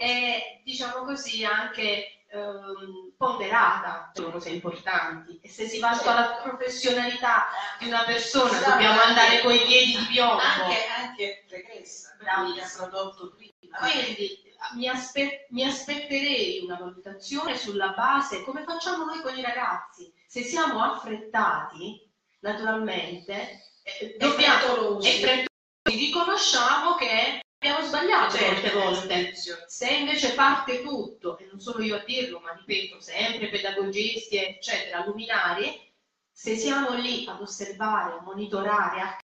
E 0.00 0.62
diciamo 0.64 1.04
così 1.04 1.44
anche 1.44 2.22
ehm, 2.30 3.12
ponderata 3.18 4.10
sono 4.14 4.30
cose 4.30 4.48
importanti. 4.48 5.38
E 5.42 5.48
se 5.50 5.68
si 5.68 5.78
valuta 5.78 6.14
la 6.14 6.40
professionalità 6.42 7.48
di 7.78 7.88
una 7.88 8.04
persona 8.04 8.50
Esatto. 8.50 8.70
dobbiamo 8.70 8.98
andare 9.02 9.40
coi 9.42 9.58
piedi 9.58 9.98
di 9.98 10.06
piombo. 10.06 10.40
anche, 10.40 10.86
anche 10.86 11.44
regressa, 11.50 12.16
perché 12.16 12.62
ha 12.62 12.70
prodotto 12.78 13.34
prima. 13.36 13.76
quindi 13.76 14.42
mi, 14.76 14.88
aspe- 14.88 15.46
mi 15.50 15.64
aspetterei 15.66 16.60
una 16.64 16.78
valutazione 16.78 17.58
sulla 17.58 17.88
base 17.88 18.42
come 18.42 18.64
facciamo 18.64 19.04
noi 19.04 19.20
con 19.20 19.36
i 19.36 19.42
ragazzi? 19.42 20.10
Se 20.26 20.42
siamo 20.42 20.82
affrettati 20.82 22.10
naturalmente 22.40 23.64
eh, 23.82 24.16
dobbiamo 24.18 24.98
e 25.02 25.20
frettolosi, 25.20 25.44
riconosciamo 25.82 26.94
che 26.94 27.42
abbiamo 27.62 27.86
sbagliato 27.86 28.38
molte 28.38 28.70
Certo, 28.70 28.78
volte 28.78 29.34
se 29.66 29.90
invece 29.90 30.32
parte 30.34 30.82
tutto, 30.82 31.36
e 31.36 31.44
non 31.44 31.60
sono 31.60 31.84
io 31.84 31.96
a 31.96 32.04
dirlo, 32.04 32.40
ma 32.40 32.52
ripeto, 32.52 33.00
sempre 33.00 33.48
pedagogisti, 33.50 34.36
eccetera, 34.36 35.04
luminari, 35.04 35.92
se 36.32 36.56
siamo 36.56 36.94
lì 36.94 37.26
ad 37.28 37.40
osservare, 37.40 38.14
a 38.14 38.22
monitorare, 38.22 39.00
a 39.02 39.18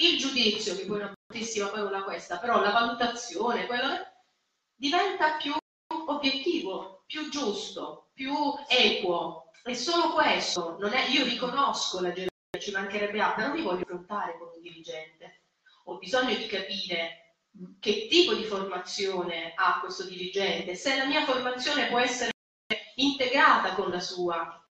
il 0.00 0.16
giudizio, 0.18 0.76
che 0.76 0.84
poi 0.84 1.00
è 1.00 1.02
una 1.04 1.12
bruttissima 1.26 1.68
parola 1.68 2.02
questa, 2.02 2.38
però 2.38 2.60
la 2.60 2.70
valutazione, 2.70 3.66
quello 3.66 3.88
che- 3.88 4.06
diventa 4.74 5.36
più 5.38 5.54
obiettivo, 6.06 7.02
più 7.06 7.28
giusto, 7.30 8.10
più 8.14 8.32
equo. 8.68 9.50
E 9.64 9.74
solo 9.74 10.12
questo, 10.12 10.76
non 10.78 10.92
è, 10.92 11.08
io 11.08 11.24
riconosco 11.24 12.00
la 12.00 12.12
gerarchia, 12.12 12.60
ci 12.60 12.70
mancherebbe 12.70 13.20
altro, 13.20 13.42
però 13.42 13.54
mi 13.54 13.62
voglio 13.62 13.82
affrontare 13.82 14.38
con 14.38 14.50
un 14.54 14.60
dirigente. 14.62 15.42
Ho 15.86 15.98
bisogno 15.98 16.34
di 16.34 16.46
capire 16.46 17.27
che 17.80 18.06
tipo 18.08 18.34
di 18.34 18.44
formazione 18.44 19.52
ha 19.54 19.80
questo 19.80 20.04
dirigente, 20.04 20.74
se 20.74 20.96
la 20.96 21.06
mia 21.06 21.24
formazione 21.24 21.88
può 21.88 21.98
essere 21.98 22.30
integrata 22.96 23.74
con 23.74 23.90
la 23.90 24.00
sua 24.00 24.62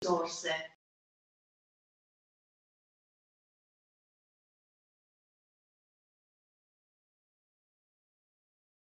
risorse. 0.00 0.76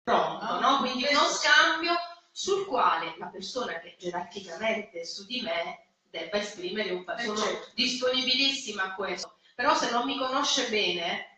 Pronto, 0.03 0.61
no? 0.61 0.79
Quindi 0.79 1.07
uno 1.11 1.29
scambio 1.29 1.95
sul 2.31 2.67
quale 2.67 3.15
la 3.19 3.29
persona 3.29 3.79
che 3.79 3.97
gerarchicamente 3.99 5.01
è 5.01 5.05
su 5.05 5.25
di 5.25 5.41
me 5.41 5.87
debba 6.11 6.39
esprimere 6.39 6.91
un 6.91 7.05
parere. 7.05 7.23
Eh, 7.23 7.37
Sono 7.37 7.47
certo. 7.47 7.71
disponibilissima 7.75 8.85
a 8.85 8.95
questo, 8.95 9.39
però 9.55 9.75
se 9.75 9.91
non 9.91 10.05
mi 10.05 10.19
conosce 10.19 10.69
bene 10.69 11.34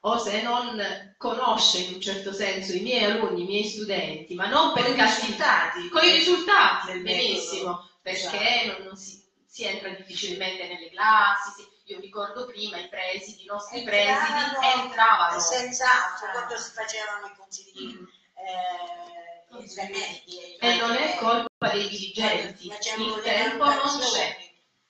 o 0.00 0.18
se 0.18 0.42
non 0.42 1.14
conosce 1.16 1.78
in 1.78 1.94
un 1.94 2.00
certo 2.00 2.32
senso 2.32 2.72
i 2.72 2.80
miei 2.80 3.04
alunni, 3.04 3.42
i 3.42 3.46
miei 3.46 3.64
studenti, 3.64 4.34
ma 4.34 4.46
non 4.46 4.72
per 4.72 4.84
risultati. 4.84 5.88
con 5.88 6.04
i 6.04 6.12
risultati, 6.12 6.92
Del 6.92 7.02
benissimo, 7.02 7.70
metodo. 7.70 7.90
perché 8.02 8.64
non, 8.78 8.86
non 8.86 8.96
si, 8.96 9.22
si 9.46 9.64
entra 9.64 9.88
difficilmente 9.90 10.66
nelle 10.68 10.90
classi. 10.90 11.62
si- 11.62 11.76
io 11.92 12.00
ricordo 12.00 12.44
prima 12.46 12.76
i 12.76 12.86
presidi, 12.88 13.44
i 13.44 13.46
nostri 13.46 13.82
presidi 13.82 14.42
entravano. 14.74 15.40
Senz'altro, 15.40 16.30
quando 16.32 16.56
si 16.58 16.70
facevano 16.72 17.26
i 17.28 17.32
consigli 17.36 17.96
eh, 18.34 19.58
intermedi. 19.58 20.56
E 20.60 20.76
non 20.76 20.92
è 20.94 21.16
colpa 21.16 21.68
dei 21.72 21.88
dirigenti, 21.88 22.68
Facevano 22.70 23.16
il 23.16 23.22
tempo 23.22 23.64
non 23.64 23.98
c'è. 24.00 24.36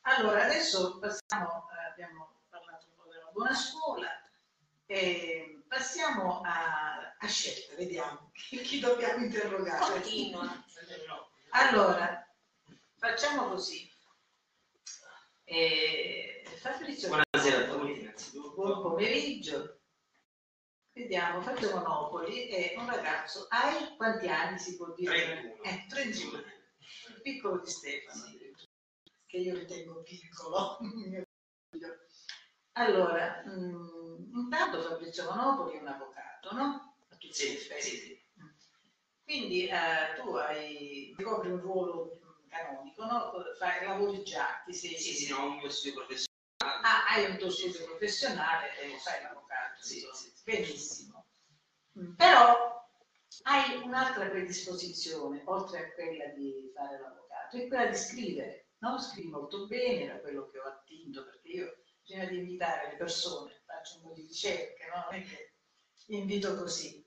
Allora, 0.02 0.42
adesso 0.44 0.98
passiamo, 0.98 1.68
eh, 1.70 1.90
abbiamo 1.92 2.40
parlato 2.50 2.86
un 2.88 2.94
po' 3.04 3.08
della 3.10 3.30
buona 3.32 3.54
scuola, 3.54 4.08
e 4.90 5.64
passiamo 5.68 6.40
a, 6.40 7.14
a 7.18 7.26
scelta, 7.26 7.74
vediamo 7.76 8.30
chi, 8.32 8.80
dobbiamo 8.80 9.22
interrogare. 9.22 9.92
Continua. 9.92 10.64
Allora, 11.50 12.26
facciamo 12.96 13.48
così. 13.48 13.86
Eh, 15.44 16.42
Fabrizio, 16.56 17.08
Buonasera 17.08 17.64
a 17.66 17.76
tutti 17.76 18.00
innanzitutto. 18.00 18.54
buon 18.54 18.82
pomeriggio. 18.82 19.80
Vediamo, 20.92 21.42
Fabio 21.42 21.74
Monopoli 21.74 22.48
è 22.48 22.74
un 22.76 22.86
ragazzo, 22.86 23.46
hai 23.50 23.94
quanti 23.96 24.26
anni 24.28 24.58
si 24.58 24.76
può 24.76 24.92
dire? 24.94 25.56
31. 25.60 25.62
Eh, 25.64 25.86
31. 25.86 26.42
piccolo 27.22 27.60
di 27.60 27.70
Stefano, 27.70 28.24
che 29.26 29.36
io 29.36 29.54
ritengo 29.54 30.02
piccolo. 30.02 30.78
allora, 32.72 33.42
mh, 33.44 33.97
intanto 34.58 34.82
Fabrizio 34.88 35.24
Monopoli 35.30 35.76
è 35.76 35.80
un 35.80 35.86
avvocato, 35.86 36.52
no? 36.52 36.96
A 37.10 37.14
tutti 37.14 37.32
Sì, 37.32 37.50
gli 37.50 37.54
effetti. 37.54 37.82
sì, 37.82 37.96
sì. 37.96 38.26
Quindi 39.22 39.66
eh, 39.68 40.14
tu 40.16 40.30
hai, 40.34 41.14
ricopri 41.16 41.50
un 41.50 41.60
ruolo 41.60 42.18
canonico, 42.48 43.04
no? 43.04 43.32
Fai, 43.58 43.84
lavori 43.84 44.22
già, 44.24 44.62
ti 44.64 44.74
sei... 44.74 44.98
Sì, 44.98 45.12
sì, 45.14 45.30
no, 45.30 45.44
un 45.44 45.56
mio 45.58 45.68
studio 45.68 45.98
professionale. 46.04 46.36
Ah, 46.82 47.04
hai 47.06 47.30
un 47.30 47.38
tuo 47.38 47.50
studio 47.50 47.84
professionale 47.84 48.76
e 48.80 48.98
fai 48.98 49.22
l'avvocato, 49.22 49.80
sì, 49.80 50.00
sì. 50.12 50.32
benissimo. 50.44 51.26
Mm, 51.98 52.14
Però 52.14 52.88
hai 53.42 53.76
un'altra 53.82 54.26
predisposizione, 54.28 55.42
oltre 55.44 55.78
a 55.78 55.92
quella 55.92 56.26
di 56.28 56.70
fare 56.74 56.98
l'avvocato, 56.98 57.56
è 57.58 57.68
quella 57.68 57.86
di 57.86 57.96
scrivere. 57.96 58.70
No? 58.78 58.98
Scrivi 58.98 59.28
molto 59.28 59.66
bene, 59.66 60.06
da 60.06 60.20
quello 60.20 60.48
che 60.48 60.58
ho 60.58 60.64
attinto, 60.64 61.24
perché 61.24 61.48
io 61.48 61.82
prima 62.04 62.24
di 62.24 62.38
invitare 62.38 62.90
le 62.90 62.96
persone 62.96 63.57
faccio 63.78 63.96
un 63.96 64.02
po' 64.02 64.12
di 64.12 64.22
ricerche, 64.22 64.86
no? 64.86 65.04
non 65.10 65.20
è 65.20 65.24
che 65.24 65.52
invito 66.06 66.56
così. 66.56 67.06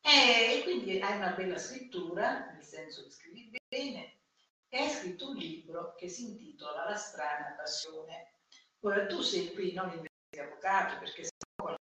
E 0.00 0.60
quindi 0.62 1.00
hai 1.00 1.16
una 1.16 1.32
bella 1.32 1.58
scrittura, 1.58 2.52
nel 2.52 2.64
senso 2.64 3.04
che 3.04 3.10
scrivi 3.10 3.60
bene, 3.68 4.20
e 4.68 4.78
hai 4.78 4.90
scritto 4.90 5.30
un 5.30 5.36
libro 5.36 5.94
che 5.94 6.08
si 6.08 6.24
intitola 6.24 6.88
La 6.88 6.96
strana 6.96 7.54
passione. 7.56 8.32
Ora 8.80 9.06
tu 9.06 9.20
sei 9.22 9.52
qui 9.52 9.72
non 9.72 9.90
in 9.90 10.02
veste 10.02 10.40
avvocato, 10.40 10.98
perché 10.98 11.24
se 11.24 11.30
no 11.56 11.74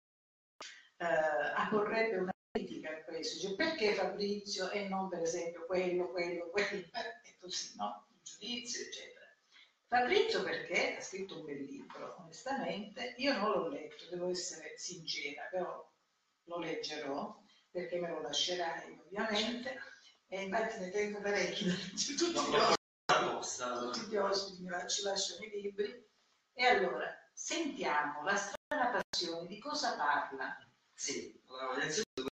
eh, 0.98 1.04
apporrebbe 1.54 2.16
una 2.16 2.32
critica 2.50 2.90
a 2.90 3.02
questo, 3.04 3.46
cioè 3.46 3.56
perché 3.56 3.94
Fabrizio 3.94 4.70
e 4.70 4.88
non 4.88 5.08
per 5.08 5.22
esempio 5.22 5.66
quello, 5.66 6.10
quello, 6.10 6.48
quello, 6.50 6.68
e 6.68 7.36
così, 7.38 7.74
no? 7.76 8.06
Un 8.08 8.16
giudizio, 8.22 8.84
eccetera. 8.86 9.15
Fabrizio 9.88 10.42
perché? 10.42 10.96
Ha 10.96 11.00
scritto 11.00 11.38
un 11.38 11.44
bel 11.44 11.62
libro, 11.62 12.16
onestamente, 12.20 13.14
io 13.18 13.36
non 13.36 13.50
l'ho 13.50 13.68
letto, 13.68 14.08
devo 14.10 14.30
essere 14.30 14.74
sincera, 14.76 15.44
però 15.50 15.88
lo 16.44 16.58
leggerò 16.58 17.40
perché 17.70 17.98
me 18.00 18.08
lo 18.08 18.20
lascerai 18.20 18.98
ovviamente 19.04 19.78
e 20.28 20.42
infatti 20.42 20.78
ne 20.80 20.90
tengo 20.90 21.20
parecchi 21.20 21.64
tutti 22.16 22.40
gli 22.50 22.54
ospiti. 22.54 23.70
tutti 23.80 24.06
gli 24.08 24.16
ospiti 24.16 24.62
mi 24.62 24.68
lasci- 24.70 25.02
lasciano 25.02 25.44
i 25.44 25.60
libri. 25.60 26.04
E 26.54 26.66
allora, 26.66 27.14
sentiamo 27.32 28.22
la 28.24 28.34
strana 28.36 29.02
passione, 29.10 29.46
di 29.46 29.58
cosa 29.58 29.94
parla? 29.96 30.56
Sì, 30.94 31.38
allora, 31.48 31.74
innanzitutto 31.76 32.28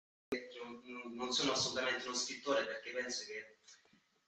non- 1.14 1.32
sono 1.32 1.52
assolutamente 1.52 2.06
uno 2.06 2.16
scrittore 2.16 2.64
perché 2.64 2.92
penso 2.92 3.24
che 3.26 3.58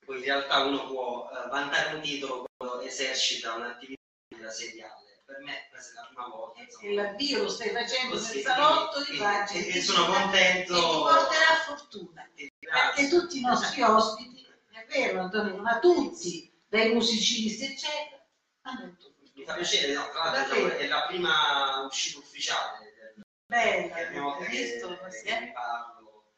poi 0.04 0.18
in 0.18 0.24
realtà 0.24 0.64
uno 0.64 0.86
può 0.86 1.30
eh, 1.30 1.48
vantare 1.48 1.94
un 1.94 2.02
titolo 2.02 2.44
esercita 2.80 3.54
un'attività 3.54 4.50
seriale. 4.50 5.02
Per 5.24 5.38
me 5.42 5.66
questa 5.70 5.92
è 5.92 6.02
la 6.02 6.06
prima 6.08 6.28
volta. 6.28 6.60
insomma. 6.62 6.86
E 6.90 6.94
l'avvio 6.94 7.42
lo 7.42 7.48
stai 7.48 7.70
facendo 7.70 8.14
nel 8.14 8.42
salotto 8.42 9.04
di 9.10 9.16
pagine. 9.16 9.66
e- 9.66 9.76
e 9.78 9.82
sono 9.82 10.06
contento. 10.06 10.72
E 10.74 10.80
ti 10.80 10.82
porterà 10.82 11.54
fortuna. 11.66 12.30
Perché 12.34 13.08
tutti 13.08 13.38
i 13.38 13.40
nostri 13.40 13.82
ospiti, 13.82 14.46
è 14.70 14.84
vero 14.86 15.20
Antonio, 15.22 15.56
ma 15.56 15.78
tutti, 15.78 16.52
dai 16.66 16.92
musicisti 16.92 17.64
eccetera, 17.64 18.22
hanno 18.62 18.82
avuto 18.84 19.12
Mi 19.36 19.44
fa 19.44 19.54
piacere, 19.54 19.92
no, 19.94 20.08
tra 20.10 20.30
l'altro 20.30 20.68
è 20.76 20.86
la 20.86 21.06
prima 21.06 21.80
uscita 21.86 22.18
ufficiale 22.18 22.92
del, 22.94 23.22
Bella, 23.46 23.94
che 23.96 24.10
che, 24.10 24.48
visto? 24.48 24.88
che 25.24 25.50
parlo. 25.54 26.32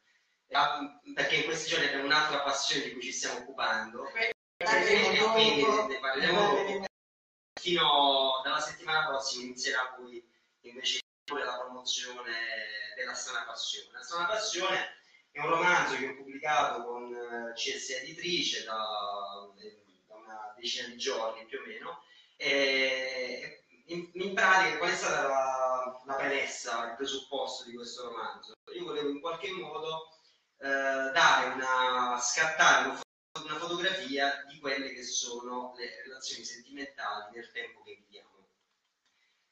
Ah, 0.51 0.99
Perché 1.13 1.35
in 1.35 1.43
questi 1.43 1.69
giorni 1.69 1.85
abbiamo 1.87 2.05
un'altra 2.05 2.41
passione 2.41 2.85
di 2.85 2.93
cui 2.93 3.01
ci 3.03 3.11
stiamo 3.11 3.39
occupando. 3.39 4.03
Parleremo 4.57 5.87
ne 5.87 5.99
parleremo 5.99 6.85
Fino 7.59 8.41
dalla 8.43 8.59
settimana 8.59 9.07
prossima 9.07 9.45
inizierà 9.45 9.93
poi 9.95 10.23
invece 10.61 10.99
la 11.33 11.57
promozione 11.59 12.33
della 12.95 13.13
Strana 13.13 13.45
Passione. 13.45 13.89
La 13.91 14.01
Strana 14.01 14.27
Passione 14.27 14.97
è 15.31 15.39
un 15.39 15.49
romanzo 15.49 15.97
che 15.97 16.07
ho 16.07 16.15
pubblicato 16.15 16.83
con 16.83 17.13
eh, 17.13 17.53
CS 17.53 17.89
Editrice 18.01 18.63
da, 18.63 18.77
da 20.07 20.15
una 20.15 20.53
decina 20.55 20.87
di 20.87 20.97
giorni 20.97 21.45
più 21.45 21.59
o 21.59 21.65
meno. 21.65 22.03
E 22.37 23.65
in, 23.87 24.09
in 24.13 24.33
pratica 24.33 24.77
qual 24.77 24.91
è 24.91 24.95
stata 24.95 25.27
la, 25.27 26.01
la 26.05 26.13
premessa, 26.13 26.89
il 26.89 26.95
presupposto 26.95 27.65
di 27.65 27.75
questo 27.75 28.09
romanzo? 28.09 28.53
Io 28.73 28.85
volevo 28.85 29.09
in 29.09 29.19
qualche 29.19 29.51
modo 29.51 30.17
eh, 30.59 30.67
dare 30.67 31.53
una, 31.53 32.17
scattare 32.19 32.89
una 32.89 32.99
una 33.45 33.57
fotografia 33.57 34.43
di 34.47 34.59
quelle 34.59 34.91
che 34.93 35.03
sono 35.03 35.73
le 35.77 36.01
relazioni 36.03 36.43
sentimentali 36.43 37.33
del 37.33 37.51
tempo 37.51 37.81
che 37.83 37.95
viviamo. 37.95 38.47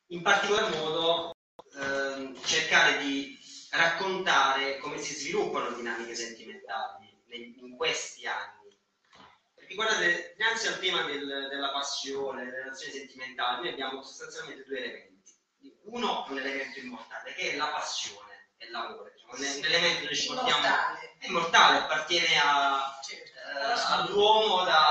In 0.08 0.22
particolar 0.22 0.76
modo 0.76 1.36
ehm, 1.76 2.44
cercare 2.44 2.98
di 3.00 3.38
raccontare 3.72 4.78
come 4.78 5.00
si 5.00 5.14
sviluppano 5.16 5.76
dinamiche 5.76 6.16
sentimentali 6.16 7.14
in 7.30 7.76
questi 7.76 8.26
anni. 8.26 8.78
Perché 9.54 9.76
guardate, 9.76 10.34
dinanzi 10.38 10.68
al 10.68 10.80
tema 10.80 11.04
del- 11.04 11.48
della 11.50 11.72
passione, 11.72 12.46
delle 12.46 12.62
relazioni 12.62 12.94
sentimentali, 12.94 13.64
noi 13.64 13.74
abbiamo 13.74 14.04
sostanzialmente 14.04 14.64
due 14.66 14.78
elementi. 14.78 15.34
Uno 15.86 16.26
è 16.26 16.32
un 16.32 16.38
elemento 16.38 16.80
immortale, 16.80 17.34
che 17.34 17.52
è 17.52 17.56
la 17.58 17.68
passione 17.68 18.52
e 18.58 18.70
l'amore. 18.70 19.16
Cioè, 19.18 19.36
un, 19.36 19.66
elemento 19.66 20.08
che 20.08 20.16
ci 20.16 20.28
portiamo 20.28 20.66
è 21.20 21.28
immortale, 21.28 21.80
appartiene 21.80 22.40
a, 22.40 23.00
Certo. 23.04 23.35
All'uomo 23.88 24.64
da 24.64 24.90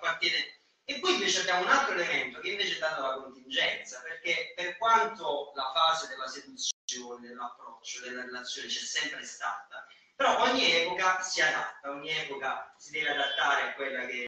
appartiene. 0.00 0.58
E 0.84 0.98
poi 0.98 1.14
invece 1.14 1.40
abbiamo 1.40 1.62
un 1.62 1.68
altro 1.68 1.94
elemento 1.94 2.40
che 2.40 2.50
invece 2.50 2.76
è 2.76 2.78
dato 2.80 3.02
dalla 3.02 3.22
contingenza 3.22 4.00
perché 4.02 4.52
per 4.56 4.76
quanto 4.76 5.52
la 5.54 5.70
fase 5.72 6.08
della 6.08 6.26
seduzione 6.26 7.28
dell'approccio 7.28 8.00
della 8.00 8.24
relazione 8.24 8.66
c'è 8.66 8.80
sempre 8.80 9.24
stata 9.24 9.86
però 10.16 10.42
ogni 10.42 10.68
epoca 10.72 11.22
si 11.22 11.40
adatta 11.40 11.90
ogni 11.90 12.10
epoca 12.10 12.74
si 12.76 12.90
deve 12.90 13.10
adattare 13.10 13.62
a 13.62 13.74
quella 13.74 14.04
che 14.06 14.26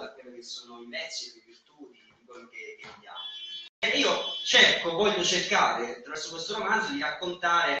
a 0.00 0.12
quello 0.14 0.34
che 0.34 0.42
sono 0.42 0.82
i 0.82 0.86
mezzi 0.86 1.32
le 1.34 1.42
virtudi 1.46 2.00
di 2.18 2.24
quello 2.26 2.48
che, 2.48 2.76
che 2.80 2.88
vediamo 2.88 3.18
e 3.78 3.88
io 3.98 4.34
cerco 4.44 4.90
voglio 4.92 5.22
cercare 5.22 5.98
attraverso 5.98 6.30
questo 6.30 6.58
romanzo 6.58 6.90
di 6.90 7.00
raccontare 7.00 7.76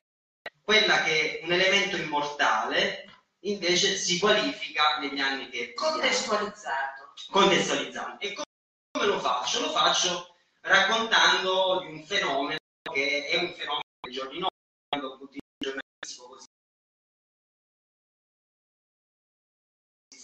quella 0.62 1.02
che 1.02 1.40
è 1.40 1.44
un 1.44 1.52
elemento 1.52 1.96
immortale 1.96 3.06
invece 3.40 3.96
si 3.96 4.18
qualifica 4.18 4.98
negli 4.98 5.20
anni 5.20 5.48
che. 5.48 5.74
Contestualizzato. 5.74 7.12
contestualizzando. 7.30 8.20
E 8.20 8.32
come 8.32 9.06
lo 9.06 9.18
faccio? 9.20 9.60
Lo 9.60 9.70
faccio 9.70 10.34
raccontando 10.62 11.80
di 11.80 11.92
un 11.92 12.04
fenomeno 12.04 12.58
che 12.92 13.26
è 13.26 13.36
un 13.36 13.52
fenomeno 13.52 13.82
dei 14.00 14.12
giorni 14.12 14.38
nostri, 14.38 14.58
quando 14.88 15.18
tutti 15.18 15.36
i 15.36 15.40
giornalisti 15.58 16.16
così 16.26 16.46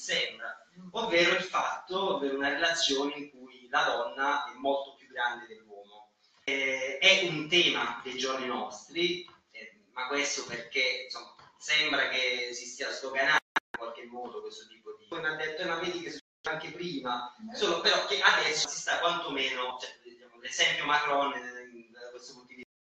sembra, 0.05 0.67
ovvero 0.93 1.37
il 1.37 1.43
fatto, 1.43 2.17
ovvero 2.17 2.37
una 2.37 2.51
relazione 2.51 3.15
in 3.15 3.31
cui 3.31 3.69
la 3.69 3.85
donna 3.85 4.53
è 4.53 4.55
molto 4.57 4.95
più 4.95 5.09
grande 5.09 5.47
dell'uomo. 5.47 6.13
Eh, 6.45 6.99
è 6.99 7.27
un 7.27 7.49
tema 7.49 8.01
dei 8.03 8.19
giorni 8.19 8.47
nostri, 8.47 9.27
eh, 9.51 9.81
ma 9.93 10.07
questo 10.09 10.45
perché 10.45 11.05
insomma, 11.05 11.34
sembra 11.65 12.09
che 12.09 12.51
si 12.53 12.67
stia 12.67 12.91
sdoganando 12.91 13.41
in 13.55 13.79
qualche 13.79 14.05
modo 14.05 14.43
questo 14.43 14.67
tipo 14.67 14.95
di... 14.99 15.07
Poi 15.07 15.21
mi 15.21 15.27
ha 15.29 15.35
detto, 15.37 15.63
"Eh, 15.63 15.65
ma 15.65 15.77
vedi 15.79 16.03
che 16.03 16.11
succede 16.11 16.51
anche 16.51 16.73
prima, 16.73 17.35
solo 17.55 17.81
però 17.81 18.05
che 18.07 18.21
adesso 18.21 18.69
si 18.69 18.81
sta 18.81 18.99
quantomeno, 18.99 19.79
cioè, 19.81 19.99
diciamo, 20.03 20.39
l'esempio 20.41 20.85
Macron 20.85 21.33
eh, 21.33 21.89
da 21.91 22.11
questo 22.11 22.35
punto 22.35 22.49
di 22.49 22.55
vista. 22.57 22.71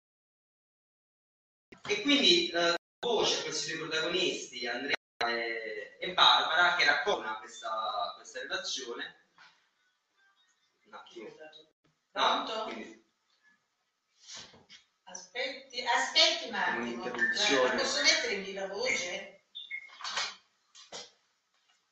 E 1.88 2.03
quindi 2.03 2.51
eh, 2.51 2.75
voce 3.01 3.38
a 3.38 3.42
questi 3.44 3.73
due 3.77 3.88
protagonisti, 3.88 4.66
Andrea 4.66 4.94
e, 5.29 5.97
e 5.99 6.12
Barbara, 6.12 6.77
che 6.77 6.85
raccontano 6.85 7.38
questa, 7.38 8.12
questa 8.16 8.40
relazione. 8.40 9.29
Un 10.85 10.94
attimo. 10.94 11.29
Pronto? 12.12 12.64
quindi- 12.64 13.04
Aspetti, 15.14 15.81
aspetti 15.87 16.48
un 16.48 16.55
attimo. 16.55 16.81
Un'interruzione. 17.05 17.68
La- 17.74 17.81
Posso 17.81 18.03
mettere 18.03 18.33
in 18.35 18.42
viva 18.42 18.66
voce? 18.66 19.44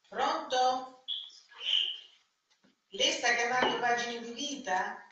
Pronto? 0.09 1.05
Lei 2.89 3.13
sta 3.13 3.33
chiamando 3.37 3.79
pagine 3.79 4.19
di 4.21 4.33
vita? 4.33 5.07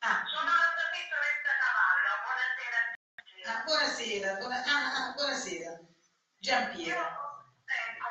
Ah, 0.00 0.22
Sono 0.26 0.50
la 0.50 0.68
dottoressa 0.76 1.52
Cavallo, 1.62 2.12
buonasera. 2.28 3.56
ah, 3.58 3.62
buonasera, 3.64 4.34
buona- 4.34 4.64
ah, 4.66 4.94
ah, 5.08 5.12
buonasera. 5.14 5.80
Giampiero. 6.38 7.00
Ecco, 7.00 8.08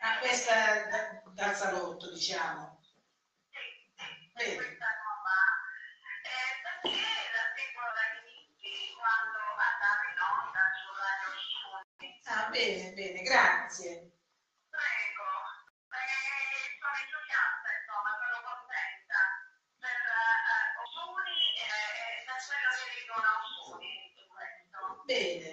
per 0.00 0.18
questa 0.20 0.88
dal 1.40 1.56
salotto, 1.56 2.12
diciamo. 2.12 2.84
Sì, 3.48 4.54
questa 4.56 4.88
nuova. 5.00 5.40
Eh, 6.20 6.52
perché 6.60 7.00
la 7.32 7.44
seguono 7.56 7.92
dagli 7.96 8.28
inizi, 8.28 8.92
andare 9.00 10.04
in 10.12 10.20
onda 10.20 10.62
su 10.76 10.88
Radio 11.00 11.32
Studi. 11.40 12.08
Ah, 12.28 12.44
bene, 12.52 12.92
bene, 12.92 13.20
grazie. 13.24 14.20
Prego. 14.68 15.28
Eh, 15.96 16.76
sono 16.76 16.96
entusiasta, 17.08 17.68
insomma, 17.72 18.10
sono 18.20 18.38
contenta 18.44 19.20
per 19.80 19.96
eh, 19.96 20.76
Osuni 20.76 21.40
e 21.56 22.20
per 22.28 22.36
quello 22.36 22.70
che 22.76 22.88
dicono 23.00 23.28
Osuni 23.40 24.12
questo. 24.28 24.76
Bene. 25.08 25.49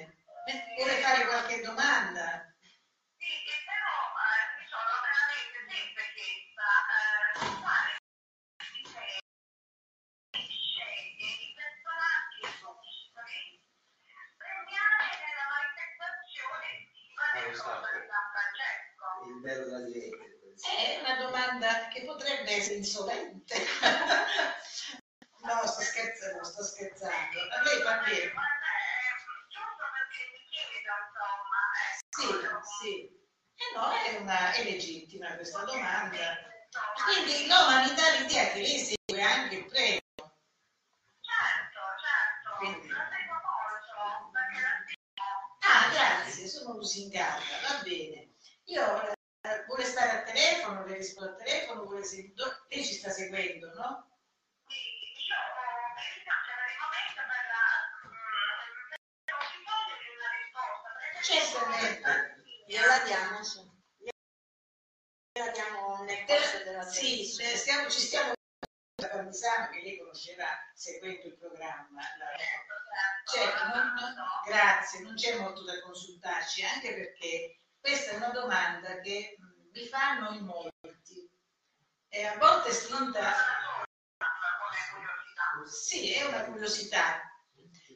Curiosità. 86.67 87.21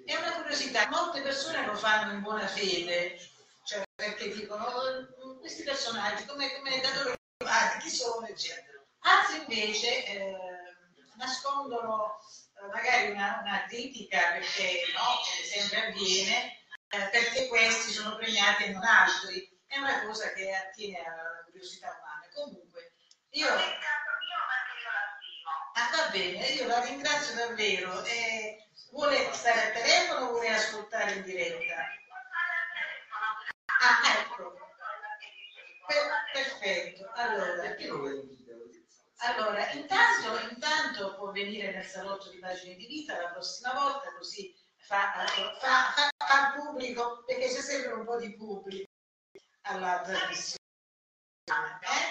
È 0.06 0.16
una 0.16 0.34
curiosità. 0.36 0.88
Molte 0.88 1.22
persone 1.22 1.66
lo 1.66 1.76
fanno 1.76 2.14
in 2.14 2.22
buona 2.22 2.48
fede, 2.48 3.20
cioè 3.66 3.84
perché 3.94 4.30
dicono 4.34 4.64
"Oh, 4.66 5.40
questi 5.40 5.64
personaggi, 5.64 6.26
come, 6.26 6.56
come 6.56 6.80
da 6.80 6.90
dove 6.92 7.16
arrivati, 7.38 7.80
chi 7.80 7.90
sono, 7.90 8.26
eccetera. 8.26 8.80
Altri 9.00 9.38
invece 9.40 10.06
eh, 10.06 10.38
nascondono 11.18 12.20
eh, 12.56 12.68
magari 12.68 13.12
una, 13.12 13.40
una 13.42 13.66
critica 13.68 14.32
perché 14.32 14.82
no, 14.94 15.02
come 15.02 15.48
sempre 15.48 15.88
avviene, 15.88 16.58
eh, 16.90 17.10
perché 17.12 17.48
questi 17.48 17.92
sono 17.92 18.16
premiati 18.16 18.64
e 18.64 18.70
non 18.70 18.84
altri. 18.84 19.50
È 19.66 19.78
una 19.78 20.06
cosa 20.06 20.32
che 20.34 20.54
attiene 20.54 21.00
alla 21.00 21.44
curiosità 21.46 21.88
umana. 21.88 22.28
Comunque, 22.34 22.94
io... 23.32 23.48
Ah, 25.74 25.90
va 25.96 26.10
bene, 26.10 26.48
io 26.48 26.68
la 26.68 26.84
ringrazio 26.84 27.34
davvero. 27.36 28.04
Eh, 28.04 28.61
vuole 28.92 29.34
stare 29.34 29.68
al 29.68 29.74
telefono 29.74 30.26
o 30.26 30.32
vuole 30.32 30.50
ascoltare 30.50 31.14
in 31.14 31.24
diretta? 31.24 31.76
Ah, 33.66 34.20
ecco. 34.20 34.54
Per- 35.88 36.32
perfetto. 36.34 37.12
Allora, 37.16 37.76
allora, 39.24 39.72
intanto, 39.72 40.50
intanto 40.50 41.16
può 41.16 41.32
venire 41.32 41.72
nel 41.74 41.86
salotto 41.86 42.30
di 42.30 42.40
pagine 42.40 42.76
di 42.76 42.88
vita 42.88 43.20
la 43.22 43.30
prossima 43.30 43.74
volta, 43.74 44.14
così 44.18 44.56
fa, 44.78 45.14
fa, 45.14 45.26
fa, 45.60 46.10
fa 46.18 46.54
pubblico, 46.56 47.24
perché 47.26 47.48
c'è 47.48 47.62
sempre 47.62 47.94
un 47.94 48.06
po' 48.06 48.18
di 48.18 48.36
pubblico 48.36 48.90
alla 49.64 50.02
trasmissione. 50.02 50.60
Eh? 51.82 52.10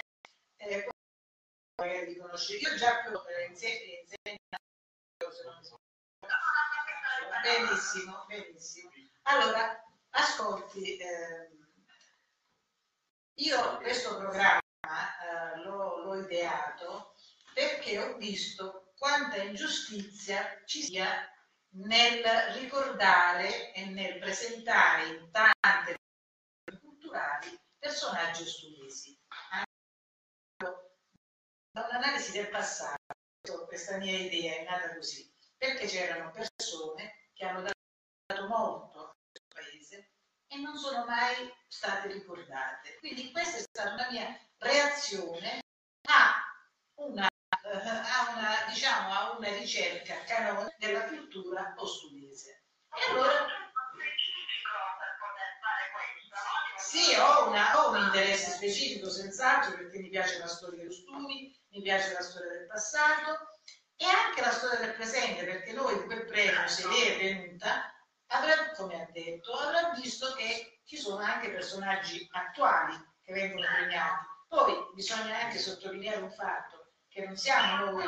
Eh, 0.57 0.89
magari 1.77 2.17
conosce. 2.17 2.57
Io 2.57 2.75
già 2.77 3.03
eh, 3.05 3.47
insieme, 3.47 3.80
Benissimo, 7.43 8.27
benissimo. 8.29 8.91
Allora, 9.23 9.83
ascolti, 10.11 10.99
ehm, 10.99 11.67
io 13.35 13.77
questo 13.79 14.19
programma 14.19 14.61
eh, 14.61 15.63
l'ho, 15.63 16.17
ideato 16.17 17.15
perché 17.55 17.99
ho 17.99 18.17
visto 18.17 18.93
quanta 18.97 19.37
ingiustizia 19.37 20.63
ci 20.67 20.83
sia 20.83 21.27
nel 21.77 22.23
ricordare 22.59 23.73
e 23.73 23.87
nel 23.87 24.19
presentare 24.19 25.07
in 25.07 25.31
tante 25.31 25.97
culturali 26.79 27.59
personaggi 27.79 28.43
ostulesi. 28.43 29.19
Da 31.73 31.87
un'analisi 31.87 32.33
del 32.33 32.51
passato, 32.51 33.67
questa 33.67 33.97
mia 33.97 34.19
idea 34.19 34.57
è 34.57 34.65
nata 34.65 34.95
così, 34.95 35.33
perché 35.57 35.87
c'erano 35.87 36.31
persone 36.33 37.20
che 37.41 37.47
hanno 37.47 37.63
dato 37.63 38.47
molto 38.49 38.99
a 39.01 39.17
questo 39.33 39.49
paese 39.49 40.11
e 40.47 40.57
non 40.59 40.77
sono 40.77 41.07
mai 41.07 41.51
state 41.69 42.09
ricordate. 42.13 42.99
Quindi 42.99 43.33
questa 43.33 43.57
è 43.57 43.61
stata 43.61 43.95
una 43.95 44.11
mia 44.11 44.39
reazione 44.59 45.61
a 46.07 46.45
una, 46.97 47.27
eh, 47.27 47.89
a 47.89 48.31
una, 48.37 48.65
diciamo, 48.69 49.13
a 49.15 49.37
una 49.39 49.49
ricerca 49.57 50.23
canone 50.25 50.75
della 50.79 51.07
cultura 51.07 51.73
ostulese. 51.79 52.65
E 52.95 53.11
allora 53.11 53.47
sì, 56.77 57.15
ho, 57.15 57.49
una- 57.49 57.87
ho 57.87 57.91
un 57.91 58.03
interesse 58.05 58.51
specifico 58.51 59.09
senz'altro 59.09 59.77
perché 59.77 59.99
mi 60.01 60.09
piace 60.11 60.39
la 60.39 60.47
storia 60.49 60.83
degli 60.83 60.93
stumi, 60.93 61.59
mi 61.71 61.81
piace 61.83 62.13
la 62.13 62.21
storia 62.21 62.51
del 62.51 62.67
passato 62.67 63.60
e 64.01 64.07
anche 64.07 64.41
la 64.41 64.51
storia 64.51 64.79
del 64.79 64.95
presente 64.95 65.45
perché 65.45 65.73
noi 65.73 65.93
in 65.93 66.07
quel 66.07 66.25
premio, 66.25 66.67
se 66.67 66.89
lei 66.89 67.09
è 67.09 67.19
venuta, 67.19 67.93
avrà, 68.29 68.71
come 68.71 69.03
ha 69.03 69.07
detto, 69.13 69.53
avrà 69.53 69.91
visto 69.91 70.33
che 70.33 70.81
ci 70.87 70.97
sono 70.97 71.23
anche 71.23 71.51
personaggi 71.51 72.27
attuali 72.33 72.97
che 73.23 73.35
vengono 73.35 73.67
premiati. 73.67 74.27
Poi 74.49 74.75
bisogna 74.95 75.39
anche 75.41 75.59
sottolineare 75.59 76.23
un 76.23 76.31
fatto, 76.31 76.95
che 77.11 77.27
non 77.27 77.37
siamo 77.37 77.91
noi. 77.91 78.07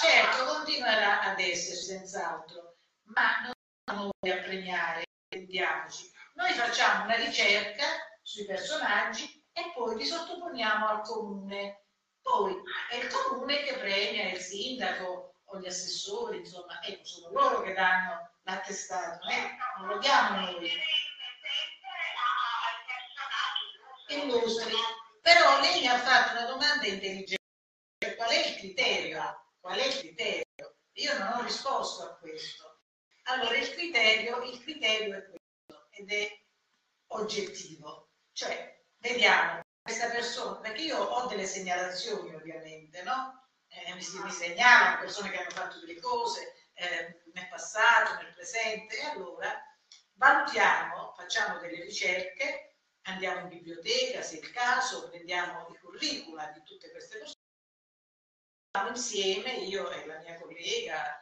Certo, 0.00 0.44
continuerà 0.46 1.20
ad 1.22 1.38
essere 1.38 1.76
senz'altro, 1.76 2.78
ma 3.04 3.40
non 3.42 3.52
siamo 3.84 4.10
noi 4.18 4.36
a 4.36 4.42
premiare, 4.42 5.04
intendiamoci. 5.28 6.10
Noi 6.34 6.52
facciamo 6.54 7.04
una 7.04 7.14
ricerca 7.14 7.84
sui 8.20 8.44
personaggi 8.44 9.35
e 9.56 9.72
poi 9.74 9.96
li 9.96 10.04
sottoponiamo 10.04 10.86
al 10.86 11.00
comune. 11.00 11.86
Poi 12.20 12.54
è 12.90 12.96
il 12.96 13.10
comune 13.10 13.62
che 13.62 13.78
premia 13.78 14.30
il 14.30 14.38
sindaco 14.38 15.36
o 15.44 15.58
gli 15.58 15.66
assessori, 15.66 16.38
insomma, 16.38 16.82
ecco, 16.82 17.04
sono 17.04 17.30
loro 17.30 17.62
che 17.62 17.72
danno 17.72 18.32
l'attestato, 18.42 19.26
eh? 19.28 19.56
non 19.78 19.88
lo 19.88 19.98
diamo 19.98 20.40
noi. 20.40 20.70
illustri. 24.08 24.72
Però 25.22 25.60
lei 25.60 25.80
mi 25.80 25.88
ha 25.88 25.98
fatto 25.98 26.32
una 26.32 26.46
domanda 26.46 26.86
intelligente. 26.86 27.36
Qual 28.16 28.30
è 28.30 28.46
il 28.46 28.56
criterio? 28.56 29.52
Qual 29.58 29.78
è 29.78 29.86
il 29.86 29.98
criterio? 29.98 30.76
Io 30.92 31.18
non 31.18 31.32
ho 31.32 31.42
risposto 31.42 32.04
a 32.04 32.16
questo. 32.16 32.80
Allora, 33.24 33.56
il 33.56 33.70
criterio, 33.70 34.42
il 34.42 34.60
criterio 34.60 35.16
è 35.16 35.24
questo 35.24 35.88
ed 35.90 36.12
è 36.12 36.40
oggettivo. 37.08 38.10
Cioè, 38.32 38.85
vediamo 38.98 39.60
questa 39.82 40.08
persona, 40.08 40.58
perché 40.60 40.82
io 40.82 40.98
ho 40.98 41.26
delle 41.26 41.46
segnalazioni 41.46 42.34
ovviamente, 42.34 43.02
no? 43.02 43.44
Eh, 43.68 43.94
mi, 43.94 44.02
mi 44.22 44.30
segnalano 44.30 45.00
persone 45.00 45.30
che 45.30 45.38
hanno 45.38 45.50
fatto 45.50 45.78
delle 45.80 46.00
cose 46.00 46.70
eh, 46.74 47.22
nel 47.32 47.48
passato, 47.48 48.22
nel 48.22 48.32
presente, 48.32 48.98
e 48.98 49.04
allora 49.04 49.52
valutiamo, 50.14 51.12
facciamo 51.16 51.58
delle 51.58 51.82
ricerche 51.82 52.66
andiamo 53.06 53.40
in 53.40 53.48
biblioteca 53.48 54.22
se 54.22 54.36
è 54.36 54.40
il 54.40 54.50
caso, 54.50 55.08
prendiamo 55.08 55.68
i 55.68 55.78
curricula 55.78 56.46
di 56.48 56.62
tutte 56.62 56.90
queste 56.90 57.18
persone, 57.18 57.40
stiamo 58.68 58.88
insieme, 58.90 59.52
io 59.58 59.90
e 59.90 60.06
la 60.06 60.18
mia 60.18 60.38
collega, 60.38 61.20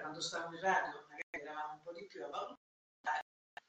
quando 0.00 0.20
stavamo 0.20 0.54
in 0.54 0.62
radio 0.62 1.04
magari 1.08 1.22
eravamo 1.30 1.72
un 1.74 1.82
po' 1.82 1.92
di 1.92 2.06
più 2.06 2.24
a 2.24 2.28
valutare 2.28 3.22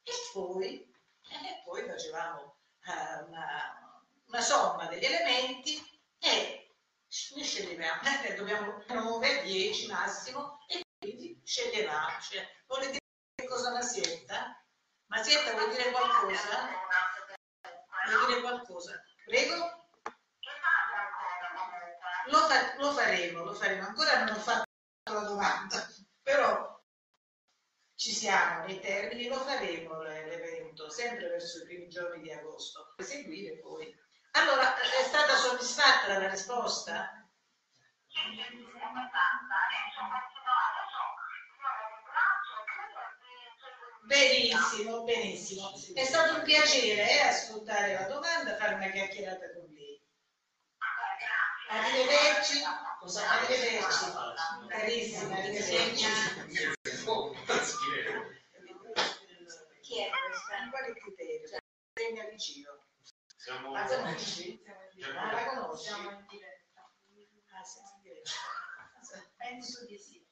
e 0.03 0.11
poi, 0.33 0.81
e 0.81 1.61
poi 1.63 1.87
facevamo 1.87 2.41
eh, 2.41 2.54
una, 2.85 4.01
una 4.27 4.41
somma 4.41 4.87
degli 4.87 5.05
elementi 5.05 5.77
e 6.19 6.73
ne 7.35 7.43
sceglievamo, 7.43 8.01
eh, 8.23 8.35
dobbiamo 8.35 8.83
9, 8.87 9.43
10 9.43 9.87
massimo 9.87 10.59
e 10.67 10.83
quindi 10.97 11.41
sceglievamo. 11.43 12.19
Cioè, 12.19 12.45
volete 12.67 12.91
dire 12.91 13.01
che 13.35 13.47
cosa 13.47 13.71
Masietta? 13.71 14.61
Masietta 15.07 15.53
vuoi 15.53 15.69
dire 15.69 15.91
qualcosa? 15.91 16.69
Vuoi 18.09 18.25
dire 18.27 18.41
qualcosa? 18.41 19.01
Prego? 19.25 19.87
Lo, 22.27 22.37
fa- 22.47 22.75
lo 22.77 22.91
faremo, 22.91 23.43
lo 23.43 23.53
faremo. 23.53 23.87
Ancora 23.87 24.23
non 24.23 24.35
ho 24.35 24.39
fatto 24.39 24.63
la 25.03 25.19
domanda, 25.19 25.87
ci 28.05 28.13
siamo 28.13 28.65
nei 28.65 28.79
termini, 28.79 29.27
lo 29.27 29.39
faremo 29.39 30.03
l'evento, 30.03 30.91
sempre 30.91 31.27
verso 31.27 31.63
i 31.63 31.65
primi 31.65 31.87
giorni 31.87 32.21
di 32.21 32.31
agosto. 32.31 32.93
Seguire 32.99 33.57
poi. 33.57 33.91
Allora, 34.33 34.75
è 34.77 35.03
stata 35.03 35.35
soddisfatta 35.35 36.19
la 36.19 36.29
risposta? 36.29 37.27
Benissimo, 44.03 45.03
benissimo. 45.03 45.73
È 45.95 46.03
stato 46.03 46.35
un 46.35 46.43
piacere 46.43 47.09
eh, 47.09 47.21
ascoltare 47.21 47.93
la 47.93 48.03
domanda, 48.03 48.55
fare 48.57 48.75
una 48.75 48.89
chiacchierata 48.91 49.51
con 49.55 49.65
lei. 49.73 49.99
Arrivederci. 51.69 52.61
Arrivederci. 52.61 54.05
Carissima, 54.69 55.37
arrivederci. 55.37 56.05
Chi 59.81 60.01
è 60.01 60.09
questa? 60.09 60.69
Quale 60.71 60.93
criterio? 60.93 61.59
Segna 62.05 62.25
vicino. 62.29 62.69
Siamo 63.35 63.73
La 63.73 63.83
conosci? 63.83 64.61
Ah, 65.17 65.31
la 65.31 65.45
conosci? 65.47 65.85
Siamo 65.87 66.11
in 66.11 66.25
diretta. 66.29 66.81
Ah, 67.51 67.63
siamo 67.63 67.89
in 67.95 68.01
diretta. 68.03 68.31
Penso 69.37 69.85
di 69.87 69.97
sì. 69.97 70.23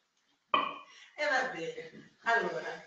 E 1.16 1.26
va 1.28 1.48
bene. 1.50 2.16
Allora, 2.26 2.86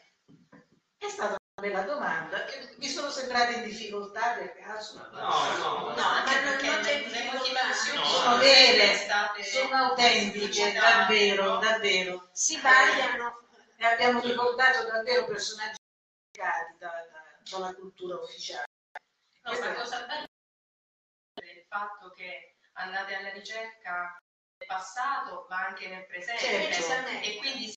è 0.98 1.08
stata 1.08 1.34
una 1.56 1.68
bella 1.68 1.82
domanda. 1.82 2.44
Mi 2.76 2.86
sono 2.88 3.10
sembrata 3.10 3.50
in 3.56 3.64
difficoltà 3.64 4.34
per 4.34 4.52
caso? 4.54 4.98
No, 4.98 5.08
no, 5.10 5.94
No, 5.94 6.02
anche 6.02 6.34
ma 6.34 6.40
non- 6.42 6.50
perché 6.52 6.66
non 6.70 6.80
c'è 6.82 6.98
le 7.00 7.04
difficoltà. 7.08 7.38
motivazioni 7.38 7.98
No, 7.98 8.04
sono 8.04 8.36
vere, 8.38 9.42
Sono 9.42 9.74
autentiche, 9.74 10.72
davvero, 10.74 11.56
davvero. 11.58 12.28
Si 12.32 12.60
variano. 12.60 13.48
E 13.78 13.84
abbiamo 13.84 14.20
ricordato 14.20 14.84
davvero 14.86 15.24
personaggi 15.24 15.76
da- 16.30 16.74
da- 16.78 17.04
dalla 17.50 17.74
cultura 17.74 18.14
ufficiale. 18.16 18.65
No, 19.46 19.52
è- 19.52 19.74
cosa 19.74 20.06
bella 20.06 20.24
è 21.34 21.44
il 21.44 21.64
fatto 21.68 22.10
che 22.10 22.56
andate 22.72 23.14
alla 23.14 23.30
ricerca 23.32 24.16
del 24.58 24.66
passato 24.66 25.46
ma 25.48 25.66
anche 25.66 25.88
nel 25.88 26.06
presente 26.06 26.40
Certo. 26.72 27.08
E 27.22 27.36
quindi 27.38 27.72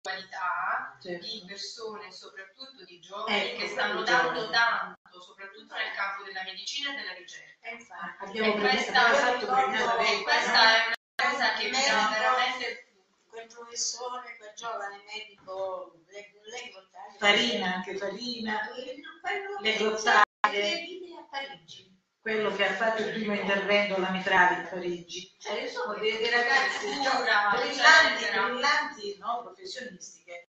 qualità 0.00 0.98
Certo. 1.00 1.24
di 1.24 1.44
persone, 1.46 2.10
soprattutto 2.10 2.84
di 2.84 2.98
giovani, 3.00 3.38
Ecco, 3.50 3.60
che 3.60 3.68
stanno 3.68 4.02
dando 4.02 4.32
giovani. 4.32 4.50
tanto, 4.52 5.20
soprattutto 5.20 5.74
nel 5.74 5.92
campo 5.94 6.22
della 6.24 6.42
medicina 6.42 6.92
e 6.92 6.96
della 6.96 7.12
ricerca. 7.14 7.68
E 7.68 7.72
infatti. 7.74 8.24
Abbiamo 8.24 8.54
E 8.54 8.58
questa- 8.58 9.12
fatto 9.14 9.46
premiare 9.46 9.98
E 10.00 10.02
lei. 10.02 10.22
questa 10.22 10.76
è 10.76 10.86
una 10.86 11.30
cosa 11.30 11.52
che 11.54 11.64
mi 11.66 11.70
dà 11.70 12.08
veramente 12.10 12.86
quel 13.28 13.46
professore, 13.46 14.36
quel 14.36 14.52
giovane 14.56 15.02
medico, 15.04 15.92
le, 16.08 16.32
le 16.42 16.68
grottaglie. 16.70 17.18
Farina, 17.18 17.74
anche 17.74 17.96
Farina, 17.96 18.68
Quello- 18.68 19.20
quello 19.20 19.58
Le 19.60 19.76
grottaglie. 19.76 20.30
Che 20.52 20.84
vive 21.00 21.18
a 21.18 21.26
Parigi. 21.30 21.90
quello 22.20 22.54
che 22.54 22.64
ha 22.66 22.72
fatto 22.74 23.02
il 23.02 23.12
primo 23.12 23.34
intervento 23.34 23.96
alla 23.96 24.10
Mitravi 24.10 24.54
a 24.60 24.68
Parigi. 24.68 25.34
Cioè, 25.38 25.62
insomma, 25.62 25.94
dei, 25.94 26.16
dei 26.18 26.30
ragazzi 26.30 26.86
Cultura, 26.86 27.50
brillanti, 27.56 28.24
brillanti 28.24 29.16
no, 29.18 29.40
professionistiche. 29.42 30.46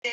E, 0.00 0.10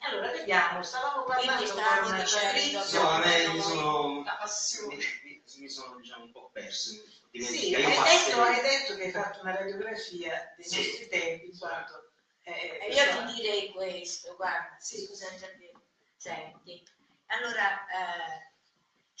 allora, 0.00 0.30
vediamo, 0.30 0.82
stavamo 0.82 1.24
parlando 1.24 1.66
stavamo 1.66 2.06
con 2.08 2.16
dicendo- 2.20 2.46
Fabrizio. 2.46 3.02
No, 3.02 3.08
a 3.08 3.18
me 3.18 3.48
mi 3.48 3.60
sono, 3.60 4.22
la 4.24 4.36
passione. 4.36 4.96
mi, 5.24 5.42
mi 5.56 5.68
sono 5.68 5.96
diciamo 5.96 6.24
un 6.24 6.32
po' 6.32 6.50
perso. 6.52 6.90
Sì, 7.32 7.74
hai 7.74 7.82
detto, 7.82 8.40
hai 8.42 8.60
detto 8.60 8.94
che 8.94 9.04
hai 9.04 9.10
fatto 9.10 9.40
una 9.40 9.56
radiografia 9.56 10.52
dei 10.56 10.64
Sì. 10.66 10.76
nostri 10.76 11.08
tempi, 11.08 11.46
in 11.46 11.58
quanto... 11.58 12.12
eh, 12.42 12.78
E 12.88 12.92
io 12.94 13.26
ti 13.26 13.32
direi 13.40 13.70
questo, 13.72 14.36
guarda, 14.36 14.76
Sì. 14.78 15.06
scusa 15.06 15.26
Gianni, 15.38 15.70
senti, 16.18 16.84
allora, 17.28 17.86
eh, 17.86 18.51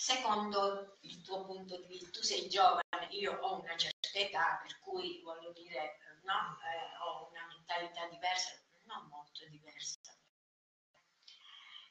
secondo 0.02 0.96
il 1.02 1.22
tuo 1.22 1.44
punto 1.44 1.76
di 1.76 1.86
vista, 1.86 2.10
tu 2.10 2.22
sei 2.22 2.48
giovane, 2.48 3.06
io 3.10 3.38
ho 3.40 3.60
una 3.60 3.76
certa 3.76 4.18
età, 4.18 4.58
per 4.60 4.80
cui 4.80 5.22
voglio 5.22 5.52
dire, 5.52 5.98
no, 6.24 6.58
eh, 6.58 6.96
ho 7.04 7.28
una 7.30 7.46
mentalità 7.46 8.08
diversa, 8.08 8.50
non 8.86 9.06
molto 9.06 9.46
diversa. 9.48 10.00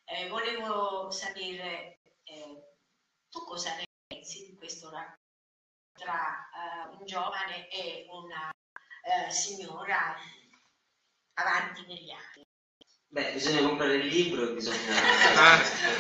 Eh, 0.04 0.28
volevo 0.28 1.10
sapere, 1.10 2.02
eh, 2.24 2.76
tu 3.30 3.46
cosa 3.46 3.78
ne 3.78 3.86
pensi 4.08 4.46
di 4.46 4.58
questo 4.58 4.90
rapporto 4.90 5.20
tra 5.94 6.50
eh, 6.52 6.98
un 6.98 7.06
giovane 7.06 7.70
e 7.70 8.08
una 8.10 8.52
eh, 9.04 9.32
signora 9.32 10.18
avanti 11.36 11.86
negli 11.86 12.12
anni? 12.12 12.46
Beh, 13.08 13.32
bisogna 13.32 13.66
comprare 13.66 13.96
il 13.96 14.08
libro 14.08 14.50
e 14.50 14.54
bisogna... 14.54 14.78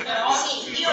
Però 0.04 0.34
sì, 0.34 0.82
io 0.82 0.90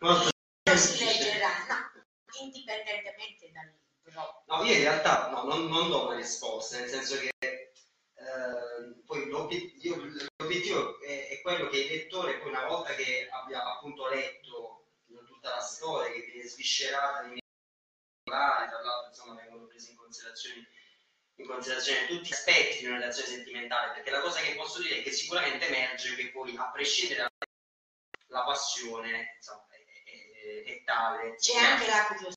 Molto 0.00 0.36
si 0.78 1.04
leggerà, 1.04 1.66
no, 1.68 2.04
indipendentemente 2.40 3.50
dal 3.52 3.72
libro. 4.04 4.42
No, 4.46 4.62
io 4.62 4.74
in 4.74 4.80
realtà 4.80 5.30
no, 5.30 5.44
non, 5.44 5.66
non 5.68 5.90
do 5.90 6.06
una 6.06 6.16
risposta, 6.16 6.78
nel 6.78 6.88
senso 6.88 7.18
che 7.18 7.30
eh, 7.40 9.02
poi 9.04 9.28
l'obiettivo 9.28 11.00
è, 11.00 11.28
è 11.28 11.40
quello 11.40 11.68
che 11.68 11.78
il 11.78 11.90
lettore, 11.90 12.38
poi 12.38 12.48
una 12.48 12.66
volta 12.66 12.94
che 12.94 13.28
abbia 13.30 13.64
appunto 13.64 14.08
letto 14.08 14.92
tutta 15.26 15.50
la 15.50 15.60
storia, 15.60 16.12
che 16.12 16.26
viene 16.32 16.48
sviscerata 16.48 17.22
nei 17.22 17.40
particolari, 18.24 18.68
tra 18.68 18.80
l'altro 18.80 19.08
insomma 19.08 19.34
vengono 19.34 19.66
presi 19.66 19.90
in 19.90 19.96
considerazione, 19.96 20.68
in 21.36 21.46
considerazione 21.46 22.06
tutti 22.06 22.28
gli 22.28 22.32
aspetti 22.32 22.78
di 22.78 22.86
una 22.86 22.98
relazione 22.98 23.28
sentimentale, 23.28 23.92
perché 23.94 24.10
la 24.10 24.20
cosa 24.20 24.40
che 24.40 24.54
posso 24.54 24.80
dire 24.80 24.98
è 24.98 25.02
che 25.02 25.12
sicuramente 25.12 25.66
emerge 25.66 26.14
che 26.16 26.30
poi 26.30 26.56
a 26.56 26.70
prescindere 26.70 27.20
da 27.20 27.28
la 28.30 28.44
passione 28.44 29.34
insomma, 29.36 29.64
è, 30.64 30.82
tale. 30.84 31.34
C'è 31.36 31.56
anche 31.58 31.86
la 31.86 32.06
curiosità 32.06 32.36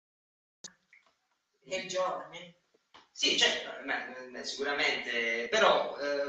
del 1.63 1.87
giovane. 1.87 2.55
Sì, 3.11 3.37
certo, 3.37 3.83
beh, 3.85 4.29
beh, 4.31 4.43
sicuramente, 4.43 5.47
però 5.49 5.95
eh, 5.99 6.23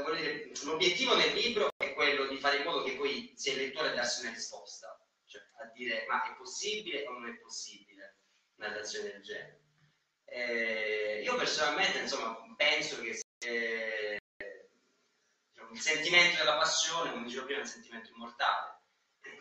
l'obiettivo 0.63 1.15
del 1.15 1.33
libro 1.33 1.69
è 1.75 1.93
quello 1.93 2.27
di 2.27 2.37
fare 2.37 2.57
in 2.57 2.63
modo 2.63 2.83
che 2.83 2.95
poi 2.95 3.33
sia 3.35 3.53
il 3.53 3.59
lettore 3.59 3.89
a 3.89 3.93
darsi 3.93 4.21
una 4.21 4.33
risposta, 4.33 4.95
cioè 5.25 5.41
a 5.59 5.71
dire 5.73 6.05
ma 6.07 6.23
è 6.31 6.35
possibile 6.35 7.07
o 7.07 7.13
non 7.13 7.29
è 7.29 7.37
possibile 7.37 8.19
una 8.57 8.67
relazione 8.67 9.11
del 9.11 9.21
genere. 9.23 9.61
Eh, 10.25 11.21
io 11.23 11.35
personalmente, 11.35 11.99
insomma, 11.99 12.37
penso 12.55 12.99
che 13.01 13.13
se, 13.15 14.19
diciamo, 15.49 15.71
il 15.71 15.81
sentimento 15.81 16.37
della 16.37 16.57
passione, 16.57 17.11
come 17.11 17.25
dicevo 17.25 17.45
prima, 17.45 17.59
è 17.59 17.63
un 17.63 17.69
sentimento 17.69 18.11
immortale, 18.11 18.72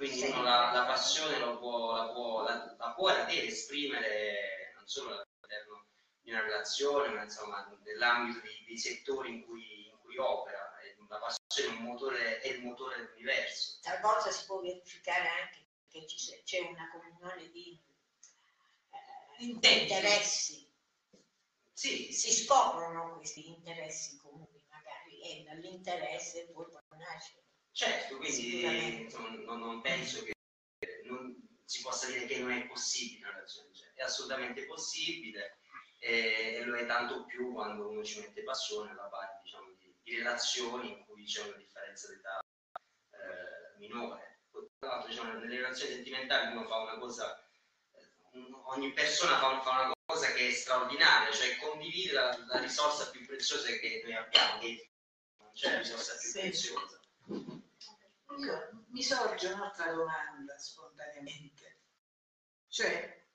quindi 0.09 0.27
uno 0.27 0.43
la, 0.43 0.73
la 0.73 0.85
passione 0.85 1.39
lo 1.39 1.59
può, 1.59 1.95
la, 1.95 2.13
può, 2.13 2.43
la, 2.43 2.75
la 2.77 2.93
può 2.93 3.07
la 3.09 3.23
deve 3.23 3.47
esprimere 3.47 4.73
non 4.75 4.87
solo 4.89 5.11
all'interno 5.11 5.87
di 6.21 6.31
una 6.31 6.41
relazione, 6.41 7.15
ma 7.15 7.23
insomma 7.23 7.69
nell'ambito 7.85 8.41
dei, 8.41 8.65
dei 8.67 8.79
settori 8.79 9.33
in 9.33 9.45
cui, 9.45 9.87
in 9.87 9.99
cui 10.01 10.19
opera. 10.19 10.71
La 11.09 11.19
passione 11.19 11.75
è, 11.75 11.79
un 11.79 11.85
motore, 11.85 12.41
è 12.41 12.49
il 12.49 12.63
motore 12.63 12.97
dell'universo. 12.97 13.79
Talvolta 13.83 14.31
si 14.31 14.47
può 14.47 14.61
verificare 14.61 15.29
anche 15.29 15.67
che 15.89 16.07
c'è 16.43 16.61
una 16.61 16.91
comunione 16.91 17.51
di 17.51 17.79
eh, 18.91 19.45
interessi. 19.45 20.67
Sì, 21.71 22.13
Si 22.13 22.33
scoprono 22.33 23.17
questi 23.17 23.47
interessi 23.47 24.17
comuni 24.17 24.63
magari 24.71 25.21
e 25.21 25.43
dall'interesse 25.43 26.47
poi 26.47 26.65
può 26.71 26.81
nascere. 26.97 27.43
Certo, 27.73 28.17
quindi 28.19 29.09
non, 29.13 29.59
non 29.59 29.81
penso 29.81 30.23
che 30.25 30.33
non 31.05 31.35
si 31.65 31.83
possa 31.83 32.07
dire 32.07 32.27
che 32.27 32.39
non 32.39 32.53
è 32.53 32.67
possibile 32.67 33.25
una 33.25 33.35
relazione 33.35 33.69
del 33.69 33.77
genere. 33.77 33.95
È 33.97 34.03
assolutamente 34.03 34.67
possibile 34.67 35.59
e, 35.99 36.57
e 36.57 36.65
lo 36.65 36.77
è 36.77 36.87
tanto 36.87 37.25
più 37.25 37.53
quando 37.53 37.89
uno 37.89 38.05
ci 38.05 38.21
mette 38.21 38.43
passione 38.43 38.91
alla 38.91 39.05
pari 39.05 39.31
diciamo, 39.43 39.73
di, 39.79 39.95
di 40.03 40.17
relazioni 40.17 40.91
in 40.91 41.05
cui 41.07 41.25
c'è 41.25 41.43
una 41.43 41.57
differenza 41.57 42.09
d'età 42.09 42.41
eh, 43.11 43.79
minore. 43.79 44.41
Tra 44.79 44.89
l'altro, 44.89 45.09
diciamo, 45.09 45.33
nelle 45.39 45.57
relazioni 45.57 45.95
sentimentali 45.95 46.55
uno 46.55 46.67
fa 46.67 46.79
una 46.79 46.99
cosa, 46.99 47.49
eh, 47.93 48.51
ogni 48.65 48.93
persona 48.93 49.39
fa, 49.39 49.61
fa 49.63 49.71
una 49.71 49.93
cosa 50.05 50.33
che 50.33 50.49
è 50.49 50.53
straordinaria, 50.53 51.33
cioè 51.33 51.57
condivide 51.57 52.13
la, 52.13 52.37
la 52.49 52.59
risorsa 52.59 53.11
più 53.11 53.25
preziosa 53.25 53.69
che 53.69 54.03
noi 54.05 54.15
abbiamo, 54.15 54.61
che 54.61 54.67
è 54.67 54.91
non 55.39 55.51
c'è 55.53 55.79
risorsa 55.79 56.17
più 56.17 56.33
preziosa. 56.33 57.01
Io, 58.39 58.85
mi 58.91 59.03
sorge 59.03 59.49
un'altra 59.49 59.93
domanda 59.93 60.59
spontaneamente. 60.59 61.81
Cioè, 62.69 63.27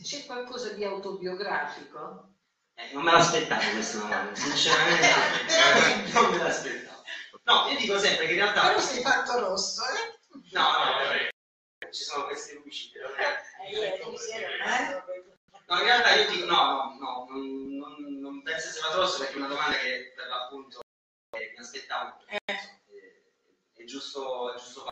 c'è 0.00 0.24
qualcosa 0.24 0.72
di 0.72 0.84
autobiografico? 0.84 2.30
Eh, 2.74 2.92
non 2.92 3.02
me 3.02 3.12
l'aspettavo 3.12 3.70
questa 3.72 3.98
domanda, 3.98 4.34
sinceramente 4.34 5.08
non 6.12 6.30
me 6.30 6.38
l'aspettavo. 6.38 7.02
No, 7.44 7.68
io 7.68 7.76
dico 7.76 7.98
sempre 7.98 8.26
che 8.26 8.32
in 8.32 8.38
realtà... 8.38 8.68
Però 8.68 8.80
sei 8.80 9.02
fatto 9.02 9.38
rosso, 9.40 9.82
eh? 9.84 10.18
No, 10.52 10.62
no, 10.62 10.78
vabbè, 10.78 11.28
ci 11.90 12.02
sono 12.04 12.24
queste 12.26 12.54
luci, 12.54 12.90
però... 12.90 13.08
Eh, 13.08 14.16
sera, 14.16 15.04
No, 15.66 15.78
in 15.78 15.84
realtà 15.84 16.14
io 16.14 16.30
dico 16.30 16.46
no, 16.46 16.54
no, 16.54 16.96
no, 16.98 17.26
non, 17.30 17.76
non, 17.78 18.20
non 18.20 18.42
penso 18.42 18.68
sia 18.68 18.82
fatto 18.82 19.00
rosso 19.00 19.18
perché 19.18 19.34
è 19.34 19.36
una 19.36 19.48
domanda 19.48 19.78
che 19.78 20.12
per 20.14 20.26
l'appunto 20.26 20.80
eh, 21.34 21.52
mi 21.54 21.58
aspettavo. 21.58 22.18
Eh. 22.26 22.38
Eh, 22.44 22.61
È 23.82 23.84
giusto, 23.84 24.52
è 24.54 24.58
giusto. 24.58 24.88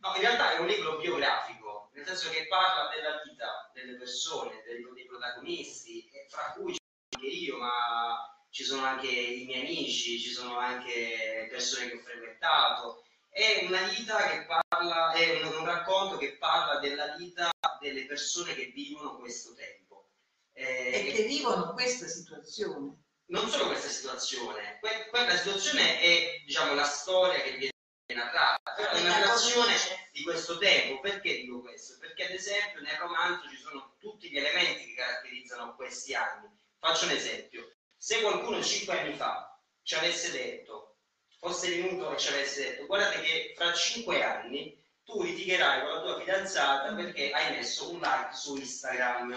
No, 0.00 0.14
in 0.16 0.20
realtà 0.20 0.56
è 0.56 0.58
un 0.58 0.66
libro 0.66 0.96
biografico, 0.96 1.90
nel 1.94 2.04
senso 2.04 2.28
che 2.30 2.48
parla 2.48 2.90
della 2.92 3.22
vita 3.24 3.70
delle 3.72 3.96
persone, 3.96 4.62
dei, 4.64 4.84
dei 4.94 5.06
protagonisti, 5.06 6.10
e 6.10 6.26
fra 6.28 6.52
cui 6.56 6.74
sono 6.74 7.06
anche 7.12 7.26
io, 7.26 7.56
ma 7.58 8.44
ci 8.50 8.64
sono 8.64 8.84
anche 8.84 9.06
i 9.08 9.44
miei 9.44 9.60
amici, 9.60 10.18
ci 10.18 10.30
sono 10.30 10.58
anche 10.58 11.46
persone 11.50 11.88
che 11.88 11.96
ho 11.96 12.00
frequentato. 12.00 13.04
È 13.28 13.64
una 13.64 13.82
vita 13.88 14.16
che 14.28 14.44
parla, 14.44 15.12
è 15.12 15.40
un, 15.40 15.54
un 15.58 15.64
racconto 15.64 16.16
che 16.18 16.36
parla 16.36 16.80
della 16.80 17.14
vita 17.16 17.48
delle 17.80 18.06
persone 18.06 18.54
che 18.54 18.66
vivono 18.74 19.18
questo 19.18 19.54
tempo. 19.54 20.10
Eh, 20.52 21.08
E 21.08 21.12
che 21.12 21.22
vivono 21.22 21.72
questa 21.74 22.08
situazione. 22.08 22.96
non 23.26 23.48
solo 23.48 23.68
questa 23.68 23.88
situazione, 23.88 24.78
que- 24.80 25.06
quella 25.10 25.36
situazione 25.36 26.00
è 26.00 26.42
diciamo 26.44 26.74
la 26.74 26.84
storia 26.84 27.40
che 27.40 27.52
viene 27.52 27.71
è 28.12 29.00
una 29.00 29.18
narrazione 29.18 29.74
di 30.12 30.22
questo 30.22 30.58
tempo. 30.58 31.00
Perché 31.00 31.40
dico 31.40 31.60
questo? 31.60 31.96
Perché 31.98 32.26
ad 32.26 32.32
esempio 32.32 32.80
nel 32.80 32.96
romanzo 32.96 33.48
ci 33.48 33.56
sono 33.56 33.94
tutti 33.98 34.30
gli 34.30 34.36
elementi 34.36 34.86
che 34.86 34.94
caratterizzano 34.94 35.74
questi 35.74 36.14
anni. 36.14 36.48
Faccio 36.78 37.04
un 37.06 37.12
esempio. 37.12 37.72
Se 37.96 38.20
qualcuno 38.20 38.62
cinque 38.62 38.98
anni 38.98 39.14
fa 39.14 39.58
ci 39.82 39.94
avesse 39.94 40.30
detto, 40.32 40.96
fosse 41.38 41.68
venuto 41.70 42.12
e 42.12 42.18
ci 42.18 42.28
avesse 42.28 42.62
detto, 42.62 42.86
guardate 42.86 43.20
che 43.20 43.52
fra 43.56 43.72
cinque 43.72 44.22
anni 44.22 44.80
tu 45.04 45.22
litigherai 45.22 45.80
con 45.82 45.90
la 45.90 46.00
tua 46.00 46.18
fidanzata 46.18 46.94
perché 46.94 47.30
hai 47.30 47.52
messo 47.52 47.90
un 47.90 48.00
like 48.00 48.30
su 48.32 48.56
Instagram 48.56 49.32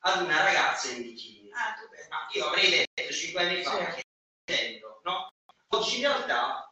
ad 0.00 0.22
una 0.22 0.42
ragazza 0.42 0.90
in 0.90 1.02
bikini. 1.02 1.50
Ah. 1.52 1.74
Ma 2.08 2.26
io 2.32 2.46
avrei 2.46 2.70
detto 2.70 3.12
5 3.12 3.42
anni 3.42 3.62
fa, 3.62 3.76
Certo. 3.76 3.94
che 3.94 4.02
intendo, 4.46 5.00
no? 5.04 5.32
Oggi 5.68 5.96
in 5.96 6.02
realtà 6.02 6.69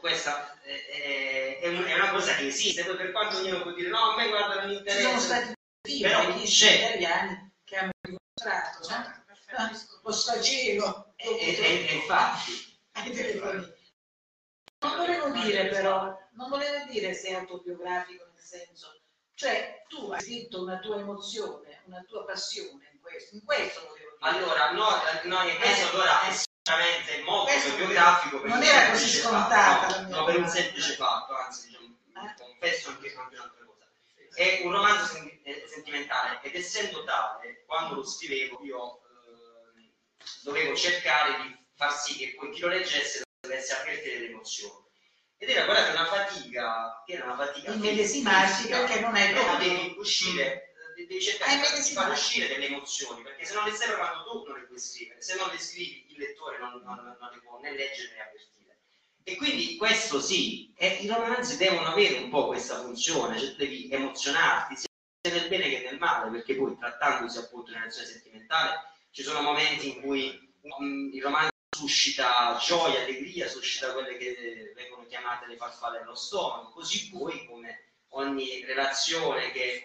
questa 0.00 0.58
è, 0.62 0.68
è- 0.86 1.58
è 1.60 1.68
un- 1.68 1.84
è 1.84 1.94
una 1.94 2.10
cosa 2.10 2.34
che 2.34 2.46
esiste, 2.48 2.84
poi 2.84 2.96
per 2.96 3.12
quanto 3.12 3.36
ognuno 3.38 3.62
può 3.62 3.72
dire 3.72 3.88
no, 3.88 4.10
a 4.12 4.16
me 4.16 4.28
guarda 4.28 4.54
non 4.64 4.70
Ci 4.70 4.76
sono 4.76 4.78
interessa. 4.78 5.18
stati 5.20 5.52
film, 5.82 6.08
Però 6.08 6.42
c'è. 6.42 6.72
italiani 6.74 7.52
che 7.64 7.76
hanno 7.76 7.90
dimostrato 8.00 8.88
no? 8.88 9.18
Ah, 9.52 9.70
lo 10.02 10.12
sfacelo 10.12 11.12
E, 11.16 11.28
e- 11.28 11.88
e- 11.88 11.94
infatti. 11.94 12.78
Non 14.82 14.96
volevo 14.96 15.28
dire 15.30 15.66
però, 15.68 16.16
non 16.32 16.48
volevo 16.48 16.84
dire 16.90 17.12
se 17.14 17.28
è 17.28 17.34
autobiografico 17.34 18.24
nel 18.32 18.42
senso, 18.42 19.00
cioè 19.34 19.82
tu 19.88 20.10
hai 20.10 20.20
scritto 20.20 20.62
una 20.62 20.78
tua 20.78 20.98
emozione, 20.98 21.82
una 21.86 22.02
tua 22.08 22.24
passione 22.24 22.88
in 22.92 23.00
questo, 23.00 23.34
in 23.34 23.44
questo 23.44 23.80
volevo 23.88 23.96
dire. 23.96 24.16
allora, 24.20 24.70
no, 24.70 24.88
no, 25.24 25.42
in 25.48 25.56
questo 25.58 25.86
Eh, 25.86 25.90
allora 25.90 26.28
eh. 26.28 26.34
È 26.78 27.00
sicuramente 27.00 27.22
molto 27.24 27.52
Questo 27.52 27.74
biografico 27.76 28.46
non 28.46 28.62
era 28.62 28.90
così 28.90 29.04
semplice 29.08 29.20
scontata 29.22 29.88
fatto, 29.88 30.10
la 30.10 30.16
no, 30.18 30.24
per 30.24 30.36
un 30.36 30.48
semplice 30.48 30.94
fatto, 30.94 31.34
anzi, 31.36 31.66
diciamo, 31.66 31.96
Eh. 32.14 32.34
confesso 32.38 32.88
anche, 32.90 33.14
anche 33.16 33.34
un'altra 33.34 33.64
cosa. 33.64 33.86
È 34.34 34.60
un 34.64 34.72
romanzo 34.72 35.14
sen- 35.14 35.40
eh, 35.42 35.64
sentimentale 35.66 36.40
ed 36.42 36.54
essendo 36.54 37.04
tale, 37.04 37.64
quando 37.66 37.94
lo 37.96 38.04
scrivevo 38.04 38.60
io 38.64 39.00
ehm, 39.26 39.90
dovevo 40.42 40.74
cercare 40.76 41.42
di 41.42 41.56
far 41.74 41.92
sì 41.98 42.16
che 42.16 42.34
poi 42.36 42.50
chi 42.50 42.60
lo 42.60 42.68
leggesse 42.68 43.22
dovesse 43.40 43.74
avvertire 43.74 44.18
delle 44.18 44.30
emozioni. 44.30 44.88
Ed 45.38 45.48
era 45.48 45.64
guardate 45.64 45.90
una 45.92 46.04
fatica, 46.04 47.02
che 47.06 47.14
era 47.14 47.24
una 47.24 47.36
fatica 47.46 47.72
Immedesimarsi 47.72 48.68
perché 48.68 49.00
non 49.00 49.12
No, 49.12 49.32
dato- 49.32 49.56
devi 49.56 49.94
uscire, 49.96 50.74
eh, 50.98 51.06
devi 51.06 51.22
cercare 51.22 51.56
di 51.56 51.92
far 51.94 52.10
uscire 52.10 52.46
delle 52.48 52.66
emozioni, 52.66 53.22
perché 53.22 53.46
se 53.46 53.54
non 53.54 53.64
le 53.64 53.72
stai 53.72 53.88
provando 53.88 54.22
tu 54.30 54.46
non 54.48 54.58
le 54.58 54.66
puoi 54.66 54.78
scrivere, 54.78 55.22
se 55.22 55.36
non 55.36 55.48
le 55.48 55.58
scrivi 55.58 56.04
lettore 56.20 56.58
non, 56.58 56.80
non- 56.84 57.16
non 57.18 57.30
le 57.32 57.40
può 57.40 57.58
né 57.60 57.70
leggere 57.72 58.14
né 58.14 58.20
avvertire. 58.20 58.78
E 59.22 59.36
quindi 59.36 59.76
questo 59.76 60.20
sì, 60.20 60.72
e 60.76 60.98
i 61.02 61.06
romanzi 61.06 61.56
devono 61.56 61.88
avere 61.88 62.18
un 62.18 62.30
po' 62.30 62.46
questa 62.46 62.80
funzione, 62.80 63.38
cioè 63.38 63.54
devi 63.54 63.88
emozionarti, 63.90 64.76
sia 64.76 64.88
nel 65.32 65.48
bene 65.48 65.68
che 65.68 65.82
nel 65.84 65.98
male, 65.98 66.30
perché 66.30 66.54
poi 66.56 66.76
trattandosi 66.78 67.38
appunto 67.38 67.66
di 67.66 67.70
una 67.72 67.80
relazione 67.80 68.08
sentimentale 68.08 68.80
ci 69.10 69.22
sono 69.22 69.42
momenti 69.42 69.94
in 69.94 70.00
cui 70.00 70.54
mm, 70.82 71.12
il 71.12 71.22
romanzo 71.22 71.48
suscita 71.76 72.58
gioia, 72.60 73.00
allegria, 73.02 73.48
suscita 73.48 73.92
quelle 73.92 74.16
che 74.16 74.72
vengono 74.74 75.06
chiamate 75.06 75.46
le 75.46 75.56
farfalle 75.56 75.98
dello 75.98 76.14
stomaco, 76.14 76.70
così 76.70 77.10
poi 77.10 77.46
come 77.46 77.92
ogni 78.10 78.64
relazione 78.64 79.50
che 79.52 79.84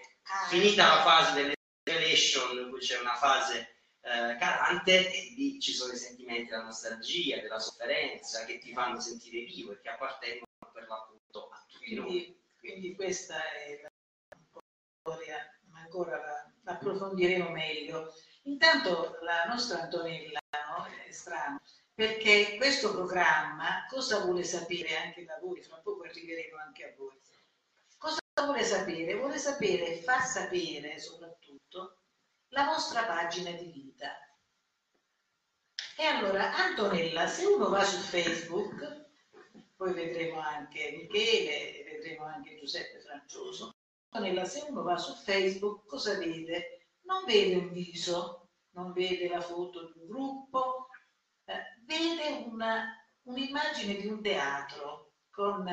finita 0.49 0.87
la 0.87 1.01
fase 1.03 1.33
delle 1.33 1.53
relation, 1.83 2.69
poi 2.69 2.79
c'è 2.79 2.99
una 2.99 3.15
fase 3.15 3.74
eh, 4.05 4.37
calante 4.37 5.11
e 5.11 5.33
lì 5.35 5.59
ci 5.59 5.73
sono 5.73 5.93
i 5.93 5.97
sentimenti 5.97 6.51
della 6.51 6.63
nostalgia, 6.63 7.41
della 7.41 7.57
sofferenza 7.57 8.45
che 8.45 8.59
ti 8.59 8.71
fanno 8.71 8.99
sentire 8.99 9.43
vivo 9.45 9.71
e 9.71 9.81
che 9.81 9.89
appartengono 9.89 10.45
per 10.71 10.87
l'appunto 10.87 11.49
a 11.49 11.65
tutti. 11.67 11.95
Quindi, 11.95 12.39
quindi 12.59 12.93
questa 12.93 13.51
è 13.53 13.81
la 13.81 14.61
storia, 15.01 15.37
ma 15.71 15.79
ancora 15.79 16.17
la, 16.17 16.53
la 16.61 16.71
approfondiremo 16.73 17.49
meglio. 17.49 18.13
Intanto 18.43 19.17
la 19.21 19.45
nostra 19.45 19.81
Antonella 19.81 20.39
no, 20.51 20.85
è 20.85 21.11
strano, 21.11 21.59
perché 21.95 22.57
questo 22.57 22.91
programma 22.91 23.87
cosa 23.89 24.19
vuole 24.19 24.43
sapere 24.43 24.97
anche 24.97 25.25
da 25.25 25.39
voi? 25.41 25.63
Fra 25.63 25.77
poco 25.77 26.03
arriveremo 26.03 26.57
anche 26.57 26.83
a 26.83 26.93
voi. 26.95 27.19
Cosa 27.97 28.19
vuole 28.43 28.63
sapere? 28.63 29.15
Vuole 29.15 29.39
sapere, 29.39 29.97
far 29.97 30.21
sapere 30.21 30.99
soprattutto 30.99 32.01
la 32.55 32.63
vostra 32.67 33.03
pagina 33.03 33.51
di 33.51 33.65
vita. 33.65 34.17
E 35.97 36.03
allora, 36.05 36.55
Antonella, 36.55 37.27
se 37.27 37.45
uno 37.45 37.69
va 37.69 37.83
su 37.83 37.97
Facebook, 37.97 39.09
poi 39.75 39.93
vedremo 39.93 40.39
anche 40.39 40.91
Michele, 40.91 41.83
vedremo 41.83 42.23
anche 42.25 42.57
Giuseppe 42.57 42.99
Francioso. 43.01 43.75
Antonella, 44.09 44.45
se 44.45 44.65
uno 44.69 44.83
va 44.83 44.97
su 44.97 45.13
Facebook, 45.15 45.85
cosa 45.85 46.17
vede? 46.17 46.87
Non 47.01 47.25
vede 47.25 47.55
un 47.55 47.71
viso, 47.73 48.51
non 48.69 48.93
vede 48.93 49.27
la 49.27 49.41
foto 49.41 49.91
di 49.91 49.99
un 49.99 50.07
gruppo, 50.07 50.87
eh, 51.45 51.61
vede 51.83 52.45
una- 52.47 52.87
un'immagine 53.23 53.95
di 53.95 54.07
un 54.07 54.21
teatro 54.21 55.11
con 55.29 55.69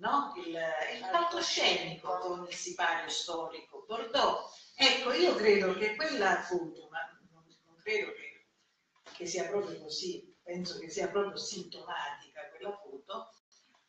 no, 0.00 0.32
il, 0.44 0.48
il 0.48 1.08
palcoscenico, 1.08 2.18
con 2.18 2.46
il 2.48 2.54
sipario 2.54 3.08
storico 3.08 3.84
Bordeaux. 3.86 4.69
Ecco, 4.82 5.12
io 5.12 5.34
credo 5.34 5.74
che 5.74 5.94
quella 5.94 6.42
foto, 6.42 6.88
ma 6.90 6.98
non, 7.32 7.44
non 7.66 7.76
credo 7.82 8.12
che, 8.12 8.46
che 9.16 9.26
sia 9.26 9.46
proprio 9.48 9.78
così, 9.80 10.34
penso 10.42 10.78
che 10.78 10.88
sia 10.88 11.08
proprio 11.10 11.36
sintomatica 11.36 12.48
quella 12.50 12.72
foto, 12.82 13.30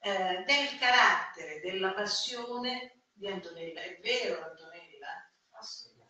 eh, 0.02 0.44
del 0.46 0.78
carattere, 0.80 1.60
della 1.62 1.94
passione 1.94 3.04
di 3.14 3.28
Antonella. 3.28 3.82
È 3.82 4.00
vero, 4.02 4.44
Antonella? 4.44 5.32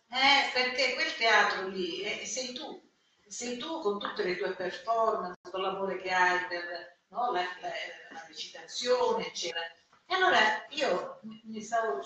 Eh, 0.09 0.51
perché 0.53 0.93
quel 0.95 1.15
teatro 1.15 1.67
lì 1.67 2.01
eh, 2.01 2.25
sei 2.25 2.53
tu, 2.53 2.81
sei 3.27 3.57
tu 3.57 3.79
con 3.81 3.97
tutte 3.99 4.23
le 4.23 4.35
tue 4.37 4.53
performance, 4.55 5.39
con 5.49 5.61
l'amore 5.61 5.97
che 6.01 6.11
hai 6.11 6.45
per 6.47 6.99
no, 7.07 7.31
la, 7.31 7.41
la- 7.61 7.69
la 8.11 8.25
recitazione, 8.27 9.27
eccetera. 9.27 9.61
E 10.05 10.13
allora 10.15 10.65
io 10.71 11.19
mi- 11.23 11.61
stavo 11.61 12.01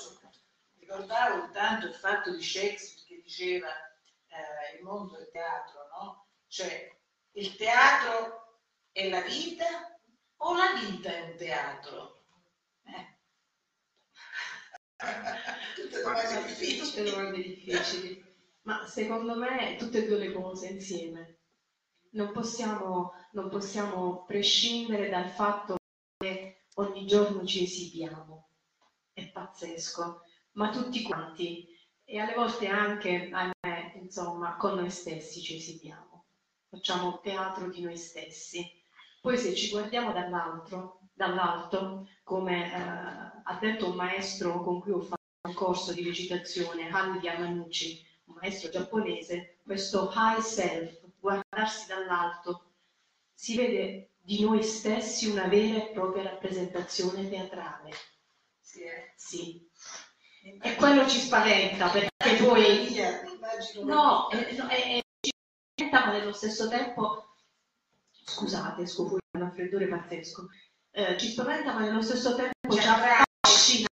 ricordavo 0.86 1.46
intanto 1.46 1.88
il 1.88 1.96
fatto 1.96 2.36
di 2.36 2.44
Shakespeare 2.44 3.06
che 3.08 3.22
diceva 3.24 3.68
eh, 3.70 4.78
il 4.78 4.84
mondo 4.84 5.18
del 5.18 5.30
teatro, 5.32 5.88
no? 6.00 6.28
Cioè 6.48 6.96
il 7.32 7.56
teatro 7.56 8.60
è 8.92 9.10
la 9.10 9.22
vita 9.22 10.00
o 10.38 10.56
la 10.56 10.74
vita 10.80 11.10
è 11.10 11.22
un 11.22 11.36
teatro? 11.38 12.24
Eh. 12.84 13.18
Tutte 15.76 16.02
domande 16.02 16.28
Tutte 16.28 16.46
difficili. 16.46 17.10
domande 17.10 17.42
difficili. 17.42 18.24
Ma 18.62 18.88
secondo 18.88 19.36
me 19.36 19.76
tutte 19.78 20.04
e 20.04 20.08
due 20.08 20.18
le 20.18 20.32
cose 20.34 20.68
insieme. 20.68 21.40
Non 22.12 22.32
possiamo, 22.32 23.14
non 23.34 23.50
possiamo 23.50 24.24
prescindere 24.24 25.10
dal 25.10 25.30
fatto 25.30 25.76
che 26.18 26.66
ogni 26.76 27.06
giorno 27.06 27.46
ci 27.46 27.64
esibiamo. 27.64 28.50
È 29.14 29.30
pazzesco, 29.30 30.24
ma 30.56 30.70
tutti 30.70 31.02
quanti. 31.02 31.68
E 32.04 32.20
alle 32.20 32.34
volte 32.34 32.68
anche, 32.68 33.30
ahimè, 33.32 33.94
insomma, 33.96 34.56
con 34.58 34.76
noi 34.76 34.90
stessi 34.92 35.42
ci 35.42 35.56
esibiamo. 35.58 36.26
Facciamo 36.70 37.20
teatro 37.22 37.70
di 37.70 37.82
noi 37.82 37.98
stessi. 37.98 38.70
Poi 39.22 39.38
se 39.38 39.56
ci 39.56 39.72
guardiamo 39.72 40.12
dall'altro, 40.14 41.00
dall'alto, 41.14 42.08
come 42.24 42.72
eh, 42.72 43.42
ha 43.44 43.58
detto 43.60 43.90
un 43.90 43.96
maestro 43.96 44.62
con 44.62 44.82
cui 44.82 44.92
ho 44.92 45.02
fatto 45.02 45.24
un 45.48 45.54
corso 45.54 45.94
di 45.94 46.04
recitazione, 46.04 46.90
Hanni 46.90 47.20
Yamanuchi, 47.20 48.06
un 48.26 48.36
maestro 48.40 48.70
giapponese, 48.70 49.60
questo 49.64 50.12
high 50.14 50.42
self, 50.42 51.00
guardarsi 51.20 51.88
dall'alto, 51.88 52.74
si 53.34 53.56
vede 53.56 54.12
di 54.22 54.42
noi 54.42 54.64
stessi 54.64 55.28
una 55.30 55.48
vera 55.48 55.78
e 55.78 55.92
propria 55.92 56.24
rappresentazione 56.24 57.28
teatrale. 57.30 57.92
Sì, 58.60 58.82
eh. 58.84 59.14
Sì. 59.16 59.70
E 60.62 60.76
quello 60.76 61.08
ci 61.08 61.18
spaventa 61.20 61.90
perché 61.90 62.44
poi 62.44 62.94
No, 63.84 64.30
è, 64.30 64.54
no, 64.54 64.68
è, 64.68 64.98
è- 64.98 65.00
ci 65.20 65.32
spaventa, 65.76 66.06
ma 66.06 66.12
nello 66.12 66.34
stesso 66.34 66.68
tempo, 66.70 67.34
scusate, 68.12 68.84
da 68.84 69.02
un 69.02 69.20
raffreddore 69.32 69.88
pazzesco, 69.88 70.48
Eh, 70.92 71.18
ci 71.18 71.30
spaventa, 71.30 71.74
ma 71.74 71.80
nello 71.80 72.02
stesso 72.04 72.36
tempo 72.36 72.54
Ci 72.72 72.80
affascina. 72.80 73.88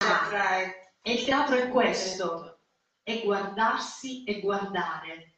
E 1.02 1.12
il 1.12 1.24
teatro 1.24 1.54
è 1.56 1.68
questo, 1.68 2.60
è 3.02 3.22
guardarsi 3.22 4.24
e 4.24 4.40
guardare. 4.40 5.34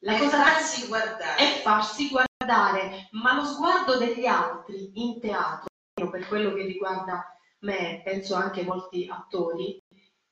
La 0.00 0.16
E 0.16 0.18
cosa 0.18 0.42
farsi 0.42 0.86
guardare. 0.86 1.36
è 1.36 1.60
farsi 1.60 2.08
guardare, 2.08 3.08
ma 3.12 3.34
lo 3.34 3.44
sguardo 3.44 3.98
degli 3.98 4.24
altri 4.26 4.90
in 4.94 5.20
teatro, 5.20 5.66
per 6.10 6.26
quello 6.28 6.54
che 6.54 6.62
riguarda 6.62 7.24
me, 7.60 8.00
penso 8.04 8.34
anche 8.34 8.62
molti 8.62 9.06
attori, 9.10 9.82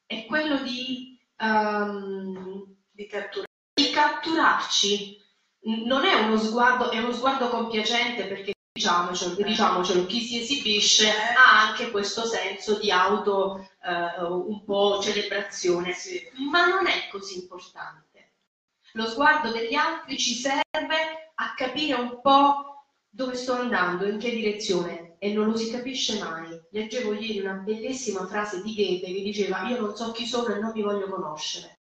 è 0.06 0.24
quello 0.26 0.58
di, 0.62 1.18
ehm, 1.36 2.76
di 2.90 3.06
catturare. 3.06 3.48
di 3.74 3.90
catturarci. 3.90 5.22
Non 5.86 6.04
è 6.04 6.14
uno 6.14 6.36
sguardo, 6.36 6.90
è 6.90 6.98
uno 6.98 7.12
sguardo 7.12 7.48
compiacente 7.48 8.26
perché 8.26 8.52
diciamocelo, 8.72 9.34
diciamocelo, 9.42 10.04
chi 10.06 10.20
si 10.20 10.40
esibisce 10.40 11.08
ha 11.10 11.68
anche 11.68 11.90
questo 11.90 12.26
senso 12.26 12.78
di 12.78 12.90
auto 12.90 13.66
eh, 13.82 14.22
un 14.22 14.62
po' 14.64 15.00
celebrazione, 15.00 15.92
Sì. 15.92 16.20
ma 16.50 16.66
non 16.66 16.86
è 16.86 17.08
così 17.10 17.38
importante. 17.40 18.32
Lo 18.92 19.06
sguardo 19.06 19.50
degli 19.52 19.74
altri 19.74 20.18
ci 20.18 20.34
serve 20.34 21.32
a 21.34 21.54
capire 21.54 21.94
un 21.94 22.20
po' 22.20 22.84
dove 23.08 23.34
sto 23.36 23.54
andando, 23.54 24.06
in 24.06 24.18
che 24.18 24.30
direzione 24.30 25.13
e 25.24 25.32
non 25.32 25.46
lo 25.46 25.56
si 25.56 25.70
capisce 25.70 26.18
mai. 26.18 26.60
Leggevo 26.68 27.14
ieri 27.14 27.40
una 27.40 27.54
bellissima 27.54 28.26
frase 28.26 28.60
di 28.60 28.74
Goethe 28.74 29.06
che 29.06 29.22
diceva 29.22 29.66
io 29.68 29.80
non 29.80 29.96
so 29.96 30.12
chi 30.12 30.26
sono 30.26 30.54
e 30.54 30.58
non 30.58 30.72
mi 30.74 30.82
voglio 30.82 31.08
conoscere, 31.08 31.78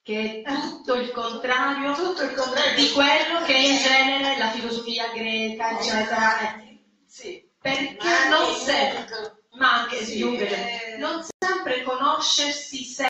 che 0.00 0.42
è 0.42 0.60
tutto 0.60 0.94
il 0.94 1.10
contrario 1.10 1.94
Tutto 1.94 2.22
il 2.22 2.32
contrario 2.32 2.76
di 2.76 2.92
quello 2.92 3.44
che 3.44 3.56
in 3.56 3.76
genere 3.78 4.38
la 4.38 4.50
filosofia 4.50 5.10
greca, 5.12 5.80
eccetera, 5.80 6.38
è. 6.38 6.78
Sì. 7.08 7.44
Perché 7.60 7.96
Ma 7.98 8.28
non 8.28 8.54
sempre, 8.54 9.46
ma 9.58 9.80
anche 9.80 10.04
Sì, 10.04 10.18
Jung, 10.18 10.40
eh. 10.40 10.96
non 10.98 11.26
sempre 11.36 11.82
conoscersi 11.82 12.84
serve 12.84 13.08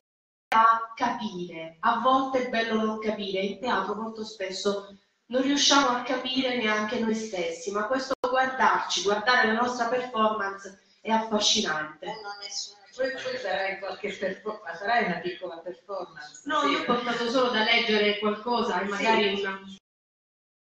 a 0.55 0.91
capire, 0.95 1.77
a 1.81 1.99
volte 1.99 2.47
è 2.47 2.49
bello 2.49 2.83
non 2.83 2.99
capire, 2.99 3.41
in 3.41 3.59
teatro 3.61 3.95
molto 3.95 4.25
spesso 4.25 4.89
non 5.27 5.43
riusciamo 5.43 5.89
a 5.89 6.03
capire 6.03 6.57
neanche 6.57 6.99
noi 6.99 7.15
stessi, 7.15 7.71
ma 7.71 7.87
questo 7.87 8.15
guardarci, 8.31 9.03
guardare 9.03 9.47
la 9.53 9.61
nostra 9.61 9.87
performance 9.89 10.81
è 11.01 11.11
affascinante. 11.11 12.07
Uno 12.07 12.35
nessuno 12.43 12.79
ci 12.87 13.01
Poi 13.01 13.11
tu 13.13 13.39
sarai 13.39 13.79
qualche 13.81 14.13
performance, 14.13 14.79
sarai 14.79 15.05
una 15.05 15.19
piccola 15.19 15.57
performance. 15.59 16.43
No, 16.45 16.61
Sì. 16.61 16.67
io 16.69 16.81
ho 16.81 16.85
portato 16.85 17.29
solo 17.31 17.51
da 17.51 17.65
leggere 17.65 18.19
qualcosa 18.19 18.81
e 18.81 18.85
magari 18.85 19.41
una... 19.41 19.61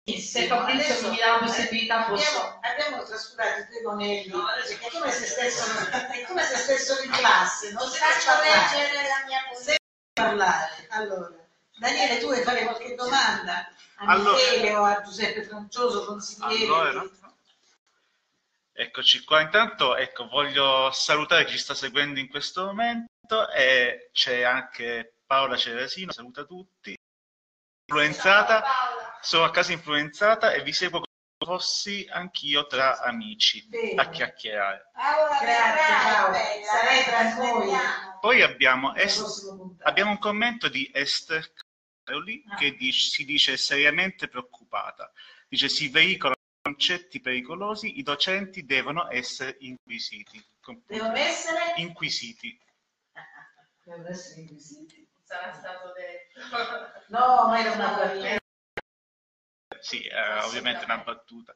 E 0.06 0.20
se 0.20 0.46
Fabrizio 0.48 0.92
Adesso- 0.92 1.10
mi 1.10 1.16
dà 1.16 1.26
la 1.32 1.38
possibilità 1.38 2.02
posso... 2.04 2.38
Abbiamo, 2.38 2.60
abbiamo 2.62 3.02
trascurato 3.04 3.60
i 3.60 3.66
tuoi 3.68 3.82
monelli, 3.84 4.28
No, 4.28 4.44
è 4.48 4.90
come 4.92 5.10
se 5.10 5.24
stessero, 5.26 5.88
è 6.10 6.24
come 6.26 6.42
se 6.44 6.56
stessero 6.60 7.02
in 7.02 7.10
classe, 7.10 7.72
non 7.72 7.88
si 7.88 7.98
Faccio 7.98 8.30
leggere 8.42 8.92
la 9.08 9.24
mia 9.26 9.38
poesia. 9.50 9.76
parlare. 10.12 10.86
Allora, 10.90 11.30
Daniele, 11.78 12.18
tu 12.18 12.26
vuoi 12.26 12.42
fare 12.42 12.64
qualche 12.64 12.94
domanda 12.94 13.66
a 13.96 14.04
Allora- 14.06 14.32
Michele 14.36 14.74
o 14.74 14.84
a 14.84 15.00
Giuseppe 15.02 15.42
Francioso, 15.44 16.04
consigliere? 16.04 16.64
Allora, 16.64 17.08
eccoci 18.76 19.24
qua. 19.24 19.40
Intanto, 19.40 19.96
ecco, 19.96 20.26
voglio 20.28 20.90
salutare 20.92 21.44
chi 21.44 21.56
sta 21.58 21.74
seguendo 21.74 22.18
in 22.20 22.28
questo 22.28 22.64
momento 22.66 23.50
e 23.50 24.10
c'è 24.12 24.42
anche 24.42 25.16
Paola 25.26 25.56
Ceresino, 25.56 26.12
saluta 26.12 26.44
tutti. 26.44 26.94
Influenzata, 27.86 28.64
sono 29.20 29.44
a 29.44 29.50
casa 29.50 29.72
influenzata 29.72 30.52
e 30.52 30.62
vi 30.62 30.72
seguo 30.72 31.00
come 31.00 31.12
fossi 31.56 32.06
anch'io 32.10 32.66
tra 32.66 33.00
amici 33.00 33.66
Bene. 33.68 34.00
a 34.00 34.08
chiacchierare. 34.08 34.90
Paola 34.94 35.38
Grazie, 35.40 35.94
Paola. 36.12 36.38
Sarai 36.64 37.04
tra 37.04 37.34
noi. 37.34 37.72
Poi 38.20 38.42
abbiamo, 38.42 38.94
Est- 38.94 39.50
abbiamo 39.82 40.12
un 40.12 40.18
commento 40.18 40.68
di 40.68 40.90
Esther 40.94 41.52
Caroli 42.02 42.42
Ah. 42.48 42.54
che 42.56 42.74
dice- 42.76 43.08
si 43.10 43.24
dice 43.26 43.56
seriamente 43.58 44.28
preoccupata. 44.28 45.12
Dice 45.46 45.68
si 45.68 45.88
veicolano 45.88 46.32
concetti 46.74 47.20
pericolosi, 47.20 47.98
i 47.98 48.02
docenti 48.02 48.64
devono 48.64 49.10
essere 49.10 49.56
inquisiti. 49.60 50.42
Devono 50.86 51.14
essere? 51.14 51.74
Inquisiti. 51.76 52.58
Devono 53.84 54.08
essere 54.08 54.40
inquisiti. 54.40 55.06
Sarà 55.22 55.52
stato 55.52 55.92
detto. 55.92 56.40
No, 57.08 57.48
ma 57.48 57.60
era 57.60 57.72
una 57.72 57.88
battuta. 57.92 58.38
Sì, 59.78 60.04
eh, 60.04 60.38
ovviamente 60.44 60.84
una 60.84 60.98
battuta. 60.98 61.54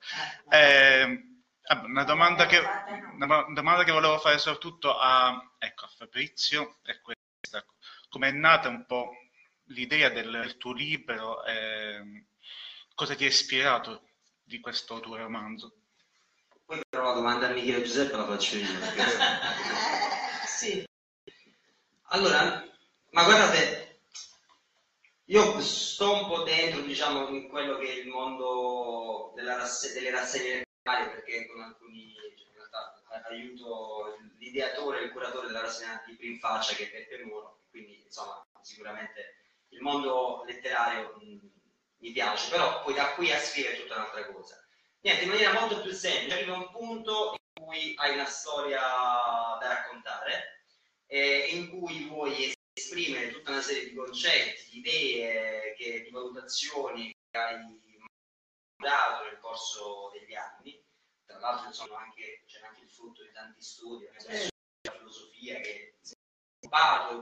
Eh, 0.50 1.02
Eh, 1.70 1.74
vabbè, 1.74 1.86
una, 1.86 2.04
domanda 2.04 2.44
che, 2.44 2.58
una 2.58 3.46
domanda 3.54 3.84
che 3.84 3.92
volevo 3.92 4.18
fare 4.18 4.36
soprattutto 4.36 4.94
a, 4.94 5.54
ecco, 5.58 5.86
a 5.86 5.88
Fabrizio 5.88 6.80
è 6.82 7.00
questa. 7.00 7.64
Come 8.10 8.28
è 8.28 8.32
nata 8.32 8.68
un 8.68 8.84
po' 8.84 9.10
l'idea 9.68 10.10
del, 10.10 10.30
del 10.30 10.56
tuo 10.58 10.72
libro? 10.74 11.42
ehm, 11.44 12.26
cosa 12.94 13.14
ti 13.14 13.24
ha 13.24 13.28
ispirato 13.28 14.07
di 14.48 14.60
questo 14.60 14.98
tuo 15.00 15.16
romanzo? 15.16 15.74
Poi 16.64 16.80
però 16.88 17.04
la 17.08 17.12
domanda 17.14 17.48
a 17.48 17.52
Michele 17.52 17.82
Giuseppe 17.82 18.16
la 18.16 18.26
faccio 18.26 18.56
io. 18.56 18.78
perché- 18.78 19.04
Sì. 20.48 20.84
Allora, 22.10 22.64
ma 23.10 23.24
guardate, 23.24 24.00
io 25.26 25.60
sto 25.60 26.12
un 26.14 26.26
po' 26.26 26.42
dentro, 26.42 26.80
diciamo, 26.80 27.28
in 27.28 27.48
quello 27.48 27.76
che 27.78 27.86
è 27.88 27.96
il 28.00 28.08
mondo 28.08 29.32
della 29.36 29.56
rasse- 29.56 29.92
delle 29.92 30.10
rassegne 30.10 30.64
letterarie, 30.64 31.10
perché 31.14 31.46
con 31.46 31.60
alcuni, 31.62 32.14
cioè, 32.14 32.48
in 32.48 32.54
realtà, 32.54 33.02
aiuto 33.28 34.16
l'ideatore 34.38 35.00
e 35.00 35.04
il 35.04 35.12
curatore 35.12 35.46
della 35.48 35.60
rassegna 35.60 36.02
di 36.06 36.16
in 36.26 36.38
faccia, 36.38 36.74
che 36.74 36.86
è 36.86 36.90
Peppe 36.90 37.24
Muro, 37.24 37.60
quindi, 37.70 38.02
insomma, 38.04 38.44
sicuramente 38.62 39.36
il 39.68 39.80
mondo 39.82 40.44
letterario 40.46 41.14
mh, 41.20 41.46
mi 41.98 42.12
piace, 42.12 42.50
però 42.50 42.82
poi 42.82 42.94
da 42.94 43.14
qui 43.14 43.32
a 43.32 43.38
scrivere 43.40 43.76
è 43.76 43.80
tutta 43.80 43.96
un'altra 43.96 44.26
cosa. 44.26 44.62
Niente, 45.00 45.24
in 45.24 45.30
maniera 45.30 45.52
molto 45.52 45.80
più 45.80 45.92
semplice, 45.92 46.34
arriva 46.36 46.56
un 46.56 46.70
punto 46.70 47.34
in 47.54 47.64
cui 47.64 47.94
hai 47.96 48.14
una 48.14 48.26
storia 48.26 48.80
da 48.80 49.68
raccontare, 49.68 50.64
eh, 51.06 51.48
in 51.52 51.68
cui 51.70 52.04
vuoi 52.04 52.52
esprimere 52.72 53.30
tutta 53.30 53.50
una 53.50 53.62
serie 53.62 53.88
di 53.88 53.94
concetti, 53.94 54.70
di 54.70 54.78
idee, 54.78 55.74
che- 55.74 56.02
di 56.02 56.10
valutazioni 56.10 57.14
che 57.30 57.38
hai 57.38 57.58
dato 58.76 59.24
nel 59.24 59.38
corso 59.38 60.10
degli 60.12 60.34
anni. 60.34 60.80
Tra 61.24 61.38
l'altro 61.38 61.66
insomma, 61.66 61.98
anche, 61.98 62.42
c'è 62.46 62.60
anche 62.64 62.82
il 62.82 62.88
frutto 62.88 63.22
di 63.22 63.32
tanti 63.32 63.60
studi, 63.60 64.04
una 64.04 64.12
persona 64.12 64.38
di 64.38 64.90
filosofia 64.90 65.60
che 65.60 65.94
si 66.00 66.14
è 66.62 66.68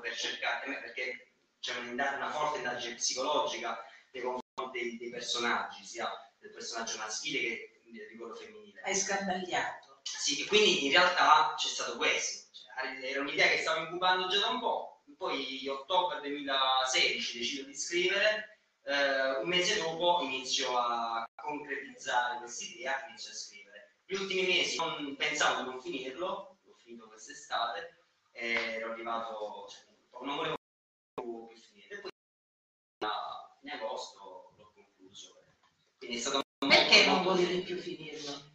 per 0.00 0.16
cercare, 0.16 0.80
perché 0.80 1.32
c'è 1.60 1.76
un'inda- 1.78 2.14
una 2.16 2.30
forte 2.30 2.58
indagine 2.58 2.94
psicologica 2.94 3.84
nei 4.12 4.22
dei, 4.64 4.96
dei 4.96 5.10
personaggi, 5.10 5.84
sia 5.84 6.10
del 6.38 6.50
personaggio 6.50 6.96
maschile 6.98 7.40
che 7.40 7.80
di 7.84 8.16
quello 8.16 8.34
femminile. 8.34 8.80
Hai 8.82 8.94
scandagliato. 8.94 10.00
Sì, 10.02 10.42
e 10.42 10.46
quindi 10.46 10.86
in 10.86 10.92
realtà 10.92 11.54
c'è 11.56 11.68
stato 11.68 11.96
questo. 11.96 12.48
Cioè, 12.52 13.10
era 13.10 13.20
un'idea 13.20 13.48
che 13.48 13.58
stavo 13.58 13.80
incubando 13.84 14.28
già 14.28 14.40
da 14.40 14.48
un 14.48 14.60
po'. 14.60 15.02
Poi, 15.16 15.66
ottobre 15.68 16.20
2016, 16.20 17.38
decido 17.38 17.66
di 17.66 17.76
scrivere. 17.76 18.50
eh, 18.88 19.38
un 19.38 19.48
mese 19.48 19.80
dopo 19.80 20.20
inizio 20.22 20.76
a 20.78 21.24
concretizzare 21.34 22.38
questa 22.38 22.64
idea, 22.64 23.04
inizio 23.08 23.30
a 23.30 23.34
scrivere. 23.34 23.96
Gli 24.06 24.14
ultimi 24.14 24.46
mesi 24.46 24.76
non, 24.76 25.16
pensavo 25.16 25.62
di 25.62 25.68
non 25.70 25.80
finirlo, 25.80 26.58
l'ho 26.62 26.74
finito 26.76 27.08
quest'estate, 27.08 27.96
e 28.30 28.52
ero 28.52 28.92
arrivato, 28.92 29.66
cioè, 29.68 29.84
non 30.24 30.36
volevo 30.36 30.54
più 31.48 31.56
finire. 31.58 31.96
E 31.96 32.00
poi 32.00 32.10
a- 33.00 33.58
in 33.62 33.70
agosto. 33.70 34.25
Quindi 36.06 36.16
è 36.16 36.20
stato 36.20 36.42
Perché 36.58 37.04
non 37.04 37.24
volevi 37.24 37.62
più 37.62 37.76
finirlo? 37.78 38.54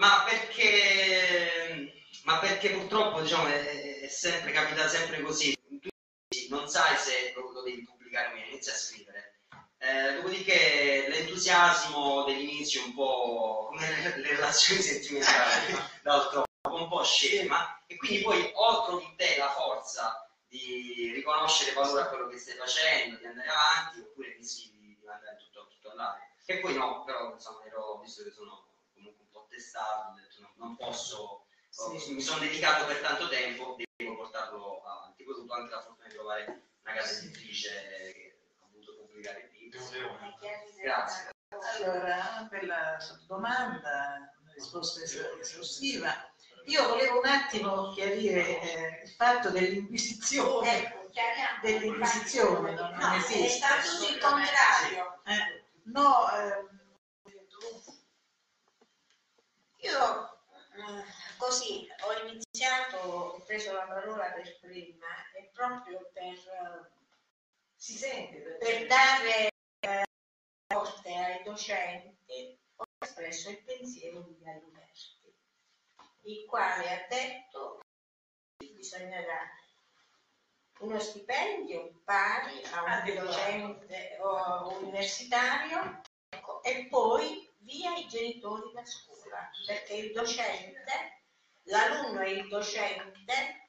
ma 0.00 0.24
perché, 0.26 1.92
ma 2.24 2.38
perché 2.38 2.70
purtroppo 2.70 3.20
diciamo, 3.20 3.48
è, 3.48 4.00
è 4.00 4.08
sempre 4.08 4.50
capita 4.50 4.88
sempre 4.88 5.20
così. 5.20 5.54
Tu 5.78 5.90
non 6.48 6.68
sai 6.68 6.96
se 6.96 7.34
lo, 7.36 7.50
lo 7.52 7.62
devi 7.62 7.84
pubblicare 7.84 8.28
o 8.28 8.34
meno, 8.34 8.46
inizi 8.46 8.70
a 8.70 8.74
scrivere. 8.74 9.40
Eh, 9.76 10.14
dopodiché 10.14 11.06
l'entusiasmo 11.08 12.24
dell'inizio 12.24 12.84
un 12.84 12.94
po' 12.94 13.66
come 13.68 13.88
le, 13.90 14.16
le 14.16 14.28
relazioni 14.28 14.80
sentimentali, 14.80 15.76
d'altro 16.02 16.44
un 16.70 16.88
po' 16.88 17.04
scema, 17.04 17.82
e 17.86 17.96
quindi 17.96 18.22
poi 18.22 18.50
o 18.54 18.84
trovi 18.86 19.04
in 19.04 19.16
te 19.16 19.36
la 19.36 19.50
forza 19.50 20.26
di 20.48 21.12
riconoscere 21.14 21.74
valore 21.74 22.02
a 22.02 22.08
quello 22.08 22.26
che 22.28 22.38
stai 22.38 22.54
facendo, 22.54 23.18
di 23.18 23.26
andare 23.26 23.48
avanti, 23.48 24.00
oppure 24.00 24.34
rischi 24.38 24.70
di, 24.72 24.96
di 24.98 25.04
mandare 25.04 25.36
tutto, 25.36 25.68
tutto 25.68 25.90
all'aria. 25.90 26.29
E 26.50 26.58
poi 26.58 26.74
no, 26.74 27.04
però 27.04 27.32
insomma 27.32 27.64
ero, 27.64 28.00
visto 28.02 28.24
che 28.24 28.30
sono 28.32 28.66
comunque 28.92 29.22
un 29.22 29.30
po' 29.30 29.46
testato, 29.48 30.10
ho 30.10 30.14
detto 30.14 30.40
no, 30.40 30.52
non 30.56 30.76
posso, 30.76 31.46
Sì. 31.68 32.12
mi 32.12 32.20
sono 32.20 32.40
dedicato 32.40 32.86
per 32.86 32.98
tanto 33.00 33.28
tempo, 33.28 33.76
devo 33.96 34.16
portarlo 34.16 34.82
avanti. 34.84 35.22
Poi 35.22 35.32
ho 35.34 35.36
avuto 35.36 35.54
anche 35.54 35.70
la 35.70 35.80
fortuna 35.80 36.08
di 36.08 36.14
trovare 36.14 36.62
una 36.82 36.94
casa 36.94 37.18
editrice 37.20 37.70
che 38.14 38.38
ha 38.62 38.66
voluto 38.72 38.96
pubblicare 38.96 39.48
il 39.52 39.58
libro. 39.60 39.78
Grazie. 40.82 41.30
Allora, 41.76 42.48
bella 42.50 42.96
domanda, 43.28 44.32
una 44.42 44.52
risposta 44.52 45.02
es- 45.02 45.14
esaustiva. 45.40 46.32
Io 46.66 46.88
volevo 46.88 47.18
un 47.20 47.26
attimo 47.26 47.92
chiarire 47.92 48.60
eh, 48.60 49.02
il 49.04 49.10
fatto 49.10 49.50
dell'inquisizione. 49.50 50.82
Ecco. 50.84 50.98
Dell'inquisizione, 51.62 52.72
no? 52.74 52.88
No, 52.90 52.96
Non 52.96 53.12
è 53.12 53.16
esiste. 53.16 53.48
stato 53.82 54.08
il 54.12 54.18
contrario. 54.18 55.20
Eh, 55.24 55.59
no, 55.84 56.30
ehm, 56.32 56.80
Io 59.82 60.40
eh, 60.74 61.04
così 61.38 61.88
ho 62.02 62.28
iniziato, 62.28 62.96
ho 62.98 63.40
preso 63.44 63.72
la 63.72 63.86
parola 63.86 64.30
per 64.32 64.58
prima 64.60 65.06
e 65.34 65.50
proprio 65.52 66.10
per, 66.12 66.92
si 67.74 67.94
sente 67.94 68.38
per 68.40 68.58
perché 68.58 68.86
dare 68.86 69.48
eh, 69.80 70.04
forte 70.66 71.14
ai 71.14 71.42
docenti 71.42 72.58
ho 72.76 72.84
espresso 72.98 73.50
il 73.50 73.62
pensiero 73.64 74.20
di 74.20 74.38
Galiberti, 74.38 75.34
il 76.22 76.44
quale 76.46 76.90
ha 76.90 77.06
detto 77.08 77.80
che 78.58 78.66
bisogna 78.74 79.20
dare 79.22 79.59
uno 80.80 80.98
stipendio 80.98 82.00
pari 82.04 82.62
a 82.72 82.82
un 82.82 82.88
Adeguato. 82.88 83.26
docente 83.26 84.18
o 84.20 84.78
universitario 84.78 86.00
ecco, 86.28 86.62
e 86.62 86.86
poi 86.88 87.48
via 87.58 87.94
i 87.96 88.06
genitori 88.08 88.72
da 88.72 88.84
scuola, 88.84 89.50
perché 89.66 89.94
il 89.94 90.12
docente, 90.12 91.24
l'alunno 91.64 92.20
e 92.20 92.30
il 92.32 92.48
docente 92.48 93.68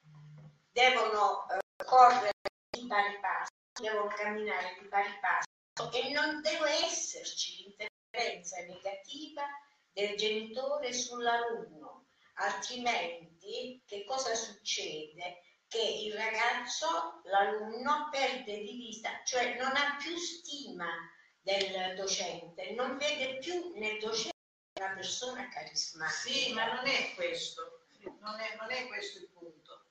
devono 0.72 1.46
eh, 1.50 1.84
correre 1.84 2.32
di 2.70 2.86
pari 2.86 3.18
passo, 3.20 3.50
devono 3.80 4.08
camminare 4.08 4.76
di 4.80 4.88
pari 4.88 5.12
passo 5.20 5.90
e 5.92 6.10
non 6.12 6.40
deve 6.40 6.70
esserci 6.84 7.62
l'interferenza 7.62 8.60
negativa 8.62 9.42
del 9.92 10.16
genitore 10.16 10.92
sull'alunno, 10.94 12.06
altrimenti 12.34 13.82
che 13.86 14.04
cosa 14.04 14.34
succede? 14.34 15.42
Che 15.72 15.80
il 15.80 16.12
ragazzo, 16.12 17.22
l'alunno, 17.24 18.08
perde 18.10 18.58
di 18.58 18.72
vista, 18.72 19.08
cioè 19.24 19.56
non 19.56 19.74
ha 19.74 19.96
più 19.98 20.14
stima 20.18 20.86
del 21.40 21.96
docente, 21.96 22.74
non 22.74 22.98
vede 22.98 23.38
più 23.38 23.72
nel 23.76 23.98
docente 23.98 24.36
una 24.78 24.92
persona 24.94 25.48
carismatica. 25.48 26.14
Sì, 26.14 26.52
ma 26.52 26.74
non 26.74 26.86
è 26.86 27.14
questo, 27.14 27.86
non 28.20 28.38
è, 28.38 28.56
non 28.60 28.70
è 28.70 28.86
questo 28.86 29.18
il 29.20 29.30
punto. 29.30 29.86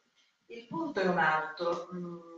Il 0.45 0.67
punto 0.67 0.99
è 0.99 1.07
un 1.07 1.17
altro. 1.17 1.89
Mm, 1.93 2.32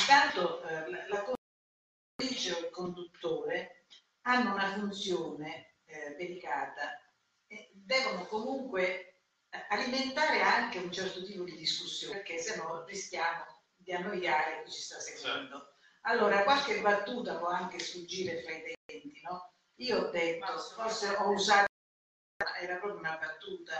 Intanto 0.00 0.62
eh, 0.62 0.90
la, 0.90 1.08
la 1.08 1.22
conduttrice 1.22 2.52
o 2.52 2.58
il 2.58 2.70
conduttore 2.70 3.86
hanno 4.22 4.52
una 4.52 4.72
funzione 4.72 5.76
eh, 5.84 6.14
delicata 6.16 7.00
e 7.46 7.70
devono 7.74 8.26
comunque 8.26 9.13
alimentare 9.68 10.40
anche 10.40 10.78
un 10.78 10.92
certo 10.92 11.22
tipo 11.24 11.44
di 11.44 11.56
discussione, 11.56 12.14
perché 12.16 12.38
se 12.38 12.56
no 12.56 12.84
rischiamo 12.84 13.44
di 13.76 13.92
annoiare 13.92 14.62
chi 14.64 14.72
ci 14.72 14.80
sta 14.80 14.98
seguendo. 14.98 15.72
Allora, 16.02 16.42
qualche 16.42 16.80
battuta 16.80 17.36
può 17.36 17.48
anche 17.48 17.78
sfuggire 17.78 18.42
fra 18.42 18.52
i 18.52 18.74
denti, 18.86 19.20
no? 19.22 19.52
Io 19.76 19.98
ho 20.06 20.10
detto, 20.10 20.58
forse 20.58 21.08
ho 21.08 21.30
usato, 21.30 21.66
era 22.60 22.76
proprio 22.76 22.98
una 23.00 23.16
battuta, 23.16 23.74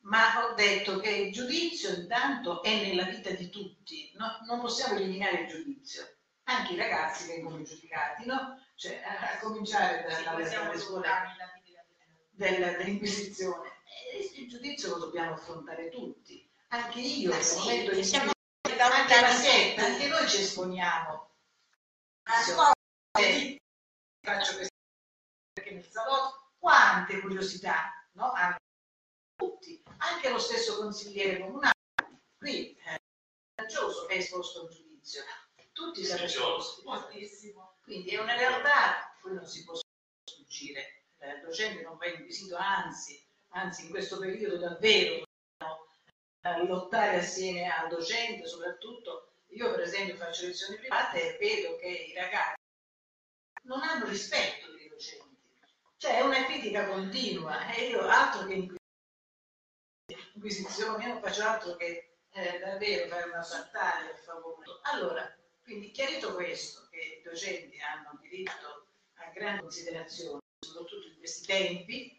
ma 0.00 0.44
ho 0.44 0.54
detto 0.54 0.98
che 0.98 1.10
il 1.10 1.32
giudizio 1.32 1.90
intanto 1.94 2.62
è 2.62 2.74
nella 2.74 3.04
vita 3.04 3.30
di 3.30 3.48
tutti, 3.48 4.12
no? 4.16 4.38
non 4.46 4.60
possiamo 4.60 4.98
eliminare 4.98 5.42
il 5.42 5.48
giudizio. 5.48 6.16
Anche 6.44 6.72
i 6.72 6.76
ragazzi 6.76 7.26
vengono 7.26 7.62
giudicati, 7.62 8.24
no? 8.24 8.58
Cioè, 8.74 9.02
a, 9.02 9.38
cominciare 9.38 10.06
da- 10.08 10.22
dalle, 10.22 10.48
dalle 10.48 10.78
scuole 10.78 11.08
del- 12.30 12.76
dell'Inquisizione. 12.78 13.77
Il 14.18 14.48
giudizio 14.48 14.90
lo 14.90 14.98
dobbiamo 14.98 15.34
affrontare 15.34 15.88
tutti. 15.90 16.48
Anche 16.68 17.00
io, 17.00 17.30
nel 17.30 17.42
sì, 17.42 17.58
momento 17.58 17.92
in 17.92 18.04
siamo 18.04 18.30
cui 18.60 18.76
da 18.76 18.86
anche 18.86 19.14
la 19.14 19.20
lontani 19.20 19.42
setta, 19.42 19.84
anche 19.84 20.06
noi 20.08 20.28
ci 20.28 20.40
esponiamo. 20.40 21.30
Ascolta, 22.24 22.72
faccio 24.20 24.54
questo 24.54 24.76
perché 25.52 25.70
nel 25.74 25.84
salotto 25.84 26.52
quante 26.58 27.20
curiosità 27.20 27.92
no? 28.12 28.32
hanno 28.32 28.56
tutti, 29.36 29.82
anche 29.98 30.28
lo 30.28 30.38
stesso 30.38 30.76
consigliere 30.78 31.40
comunale. 31.40 31.72
Qui 32.36 32.76
eh, 32.76 32.98
Raggioso 33.54 34.08
è 34.08 34.16
esposto 34.16 34.60
a 34.60 34.62
un 34.64 34.70
giudizio, 34.70 35.22
tutti 35.72 36.04
siamo 36.04 36.24
esposti. 36.24 36.82
Quindi 37.82 38.10
è 38.10 38.20
una 38.20 38.36
realtà, 38.36 39.16
cui 39.20 39.32
non 39.34 39.46
si 39.46 39.64
può 39.64 39.74
sfuggire. 40.24 41.04
Il 41.20 41.40
docente 41.42 41.82
non 41.82 41.96
va 41.96 42.06
inquisito, 42.06 42.56
anzi, 42.56 43.27
anzi 43.50 43.84
in 43.84 43.90
questo 43.90 44.18
periodo 44.18 44.56
davvero 44.56 45.24
dobbiamo 45.56 45.86
eh, 46.42 46.66
lottare 46.66 47.18
assieme 47.18 47.68
al 47.68 47.88
docente, 47.88 48.46
soprattutto 48.46 49.32
io 49.48 49.70
per 49.70 49.80
esempio 49.80 50.16
faccio 50.16 50.46
lezioni 50.46 50.76
private 50.76 51.36
e 51.36 51.38
vedo 51.38 51.76
che 51.76 51.88
i 51.88 52.14
ragazzi 52.14 52.60
non 53.62 53.82
hanno 53.82 54.06
rispetto 54.06 54.72
dei 54.72 54.88
docenti. 54.88 55.36
Cioè 55.96 56.18
è 56.18 56.20
una 56.20 56.44
critica 56.44 56.86
continua 56.86 57.72
e 57.72 57.88
io 57.88 58.06
altro 58.06 58.46
che 58.46 58.54
inquis- 58.54 58.78
inquisizione, 60.34 61.04
io 61.04 61.12
non 61.14 61.22
faccio 61.22 61.42
altro 61.42 61.76
che 61.76 62.16
eh, 62.30 62.58
davvero 62.58 63.08
fare 63.08 63.24
una 63.24 63.46
battaglia 63.48 64.12
a 64.12 64.16
favore. 64.16 64.66
Allora, 64.82 65.36
quindi 65.62 65.90
chiarito 65.90 66.34
questo, 66.34 66.88
che 66.90 67.18
i 67.20 67.22
docenti 67.22 67.78
hanno 67.80 68.18
diritto 68.22 68.86
a 69.14 69.30
grande 69.34 69.62
considerazione, 69.62 70.40
soprattutto 70.64 71.08
in 71.08 71.18
questi 71.18 71.46
tempi, 71.46 72.17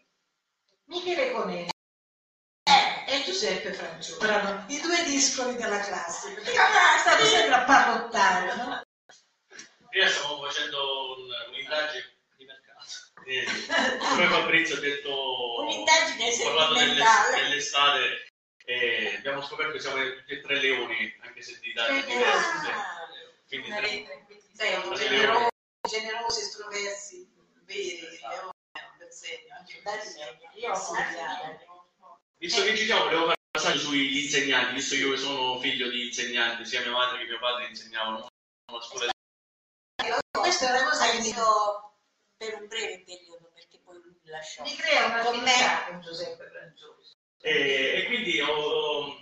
Michele 0.90 1.30
Conelli 1.32 1.68
e 3.06 3.22
Giuseppe 3.24 3.72
Francione 3.72 4.28
erano 4.28 4.64
i 4.68 4.80
due 4.80 5.02
discoli 5.04 5.54
della 5.56 5.80
classe, 5.80 6.32
perché 6.32 6.50
stanno 6.98 7.24
sempre 7.24 7.54
a 7.54 7.64
parlottare, 7.64 8.54
no? 8.56 8.80
Prima 9.88 10.08
stavamo 10.08 10.44
facendo 10.46 11.16
un- 11.18 11.30
un'indagine 11.48 12.04
di 12.36 12.44
mercato. 12.44 12.86
E 13.24 13.44
come 13.98 14.26
Fabrizio 14.28 14.76
ha 14.76 14.80
detto, 14.80 15.60
un'indagine 15.60 16.28
ha 16.28 16.42
parlato 16.44 16.74
delle- 16.74 16.86
sentimentale. 16.86 17.40
dell'estate 17.42 18.26
e 18.64 19.14
abbiamo 19.18 19.42
scoperto 19.42 19.72
che 19.72 19.80
siamo 19.80 19.96
tutti 20.02 20.32
e 20.32 20.40
tre 20.40 20.60
leoni, 20.60 21.16
anche 21.22 21.42
se 21.42 21.58
di 21.60 21.72
date 21.72 22.04
diverse. 22.04 22.58
sì. 22.64 22.70
Ah, 22.70 23.08
Quindi 23.48 23.68
Una 23.70 23.76
tre- 23.78 23.88
ti 24.28 24.40
Sei 24.52 24.80
sei 24.94 25.08
generosi, 25.08 25.48
generosi, 25.88 26.40
estroversi, 26.40 27.28
veri, 27.64 28.00
leone, 28.00 28.50
Visto 32.38 32.62
che 32.62 32.76
ci 32.76 32.84
siamo, 32.86 33.04
volevo 33.04 33.24
fare 33.26 33.38
un 33.40 33.50
passaggio 33.50 33.78
sugli 33.78 34.22
insegnanti, 34.24 34.74
visto 34.74 34.94
che 34.94 35.00
io 35.02 35.16
sono 35.16 35.58
figlio 35.60 35.88
di 35.88 36.06
insegnanti, 36.06 36.64
sia 36.64 36.80
mia 36.80 36.92
madre 36.92 37.18
che 37.18 37.24
mio 37.24 37.38
padre 37.38 37.66
insegnavano 37.68 38.26
una 38.70 38.82
scuola 38.82 39.10
Questa 40.30 40.68
è 40.68 40.70
una 40.70 40.88
cosa 40.88 41.10
che 41.10 41.18
mi, 41.20 41.28
io 41.28 41.98
per 42.36 42.54
un 42.60 42.66
breve 42.68 43.02
periodo 43.04 43.50
perché 43.52 43.78
poi 43.84 44.00
lui 44.02 44.16
mi 44.22 44.30
lasciò. 44.30 44.62
mi 44.62 44.74
crea 44.74 45.06
una 45.06 45.22
Con 45.22 45.38
me- 45.40 45.50
fiducia 45.50 45.84
con 45.90 46.00
Giuseppe. 46.00 46.48
E, 47.42 47.92
e 47.96 48.04
quindi 48.06 48.40
ho, 48.40 49.16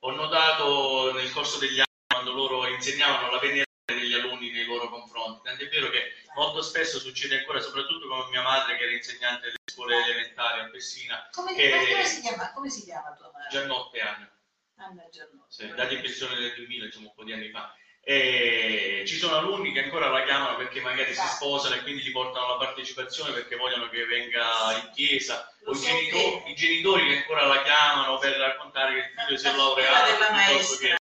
ho 0.00 0.10
notato 0.10 1.12
nel 1.12 1.30
corso 1.32 1.58
degli 1.58 1.78
anni, 1.78 2.06
quando 2.06 2.32
loro 2.32 2.66
insegnavano, 2.68 3.30
la 3.30 3.38
venerabilità 3.38 3.66
degli 3.84 4.14
alunni 4.14 4.50
nei 4.50 4.64
loro 4.64 4.88
confronti. 4.88 5.42
Tant'è 5.44 5.68
vero 5.68 5.90
che 5.90 6.14
molto 6.34 6.62
spesso 6.62 6.98
succede 6.98 7.38
ancora, 7.38 7.60
soprattutto 7.60 8.08
con 8.08 8.28
mia 8.30 8.42
madre 8.42 8.76
che 8.76 8.82
era 8.82 8.92
insegnante 8.92 9.46
delle 9.46 9.57
scuole 9.78 10.02
elementari 10.04 10.60
a 10.60 10.68
Pessina, 10.70 11.28
Come, 11.32 11.54
Che- 11.54 11.70
come 11.92 12.04
si 12.04 12.20
chiama, 12.20 12.52
come 12.52 12.68
si 12.68 12.82
chiama 12.84 13.12
tua 13.12 13.30
madre? 13.32 13.48
Giannotte 13.50 14.00
anni, 14.00 14.28
Anna 14.76 15.08
Giannotti. 15.08 15.54
sì, 15.54 15.72
dati 15.74 15.94
in 15.94 16.00
pensione 16.00 16.34
nel 16.38 16.54
2000, 16.54 16.84
insomma 16.86 17.08
un 17.08 17.14
po' 17.14 17.24
di 17.24 17.32
anni 17.32 17.50
fa. 17.50 17.72
E 18.00 19.04
ci 19.06 19.16
sono 19.18 19.36
alunni 19.36 19.70
che 19.72 19.84
ancora 19.84 20.08
la 20.08 20.24
chiamano 20.24 20.56
perché 20.56 20.80
magari 20.80 21.14
si 21.14 21.26
sposano 21.26 21.74
e 21.74 21.82
quindi 21.82 22.02
gli 22.02 22.10
portano 22.10 22.48
la 22.48 22.56
partecipazione 22.56 23.32
perché 23.32 23.56
vogliono 23.56 23.88
che 23.90 24.04
venga 24.06 24.72
in 24.82 24.90
chiesa, 24.94 25.46
o 25.64 25.64
Lo 25.66 25.72
i 25.72 25.76
so 25.76 25.92
bene. 25.92 26.48
i 26.50 26.54
genitori 26.54 27.06
che 27.06 27.16
ancora 27.18 27.46
la 27.46 27.62
chiamano 27.62 28.16
per 28.18 28.36
raccontare 28.38 28.94
che 28.94 28.98
il 28.98 29.12
figlio 29.26 29.36
si 29.38 29.46
è 29.46 29.54
laureato 29.54 30.16
piuttosto 30.46 30.76
che. 30.78 30.96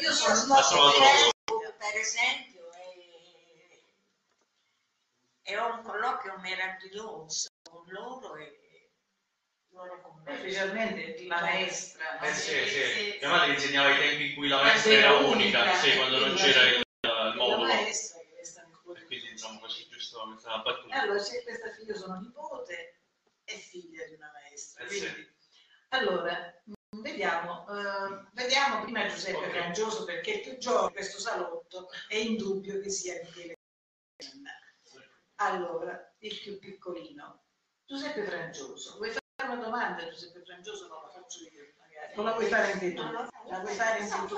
Io 0.00 0.12
sono 0.12 0.34
trovato 0.44 0.90
Facebook, 0.92 1.76
per 1.76 1.96
esempio, 2.00 2.70
e, 2.72 3.84
e 5.42 5.56
ho 5.58 5.74
un 5.74 5.82
colloquio 5.82 6.36
meraviglioso 6.38 7.48
con 7.70 7.84
loro 7.88 8.36
e 8.36 8.92
loro 9.70 10.00
con 10.02 10.22
me. 10.24 10.36
Specialmente 10.38 11.24
la 11.26 11.40
maestra. 11.40 12.18
Eh 12.20 12.32
sì, 12.34 12.50
Sì, 12.68 12.84
sì. 12.84 13.18
Mia 13.20 13.28
madre 13.30 13.52
insegnava 13.54 13.88
ai 13.88 13.98
tempi 13.98 14.28
in 14.30 14.34
cui 14.34 14.48
la 14.48 14.62
maestra 14.62 14.92
era 14.92 15.12
unica, 15.14 15.60
unica, 15.62 15.74
sì, 15.76 15.96
quando 15.96 16.18
non 16.26 16.34
c'era 16.36 16.62
la- 16.62 16.68
il, 16.68 16.76
il 16.76 16.84
La 17.00 17.34
modulo. 17.34 17.66
maestra 17.66 18.20
che 18.20 18.34
resta 18.36 18.62
ancora. 18.62 19.00
E 19.00 19.04
quindi 19.04 19.28
insomma 19.30 19.60
così 19.60 19.86
giusto 19.88 20.22
questa 20.30 20.58
E 20.58 20.62
battuta. 20.62 21.00
Allora, 21.00 21.22
c'è 21.22 21.42
questa 21.42 21.70
figlia, 21.72 21.94
sono 21.94 22.18
nipote 22.20 23.00
e 23.44 23.54
figlia 23.56 24.04
di 24.06 24.14
una 24.14 24.30
maestra. 24.32 24.84
Eh 24.84 24.86
quindi- 24.86 25.38
Allora, 25.92 26.62
mh, 26.64 27.00
vediamo, 27.02 27.66
eh, 27.68 28.24
vediamo 28.32 28.82
prima 28.82 29.06
Giuseppe 29.06 29.38
Ok. 29.46 29.50
Frangioso 29.50 30.04
perché 30.04 30.30
il 30.32 30.40
più 30.42 30.58
giovane 30.58 30.92
questo 30.92 31.18
salotto 31.18 31.88
è 32.08 32.14
indubbio 32.16 32.80
che 32.80 32.90
sia 32.90 33.20
Michele 33.24 33.54
Penna. 34.16 34.50
Allora, 35.36 36.14
il 36.18 36.38
più 36.38 36.58
piccolino, 36.58 37.44
Giuseppe 37.90 38.22
Frangioso. 38.22 38.98
Vuoi 38.98 39.10
fare 39.10 39.52
una 39.52 39.64
domanda, 39.64 40.08
Giuseppe 40.08 40.44
Frangioso? 40.44 40.86
No, 40.86 41.02
la 41.02 41.08
faccio 41.08 41.40
io, 41.40 41.74
magari. 41.76 42.14
O 42.14 42.22
la 42.22 42.32
vuoi 42.34 42.46
fare 42.46 42.70
anche 42.70 42.94
tu? 42.94 43.02
La 43.02 43.58
vuoi 43.58 43.74
fare 43.74 43.98
anche 43.98 44.26
tu? 44.28 44.36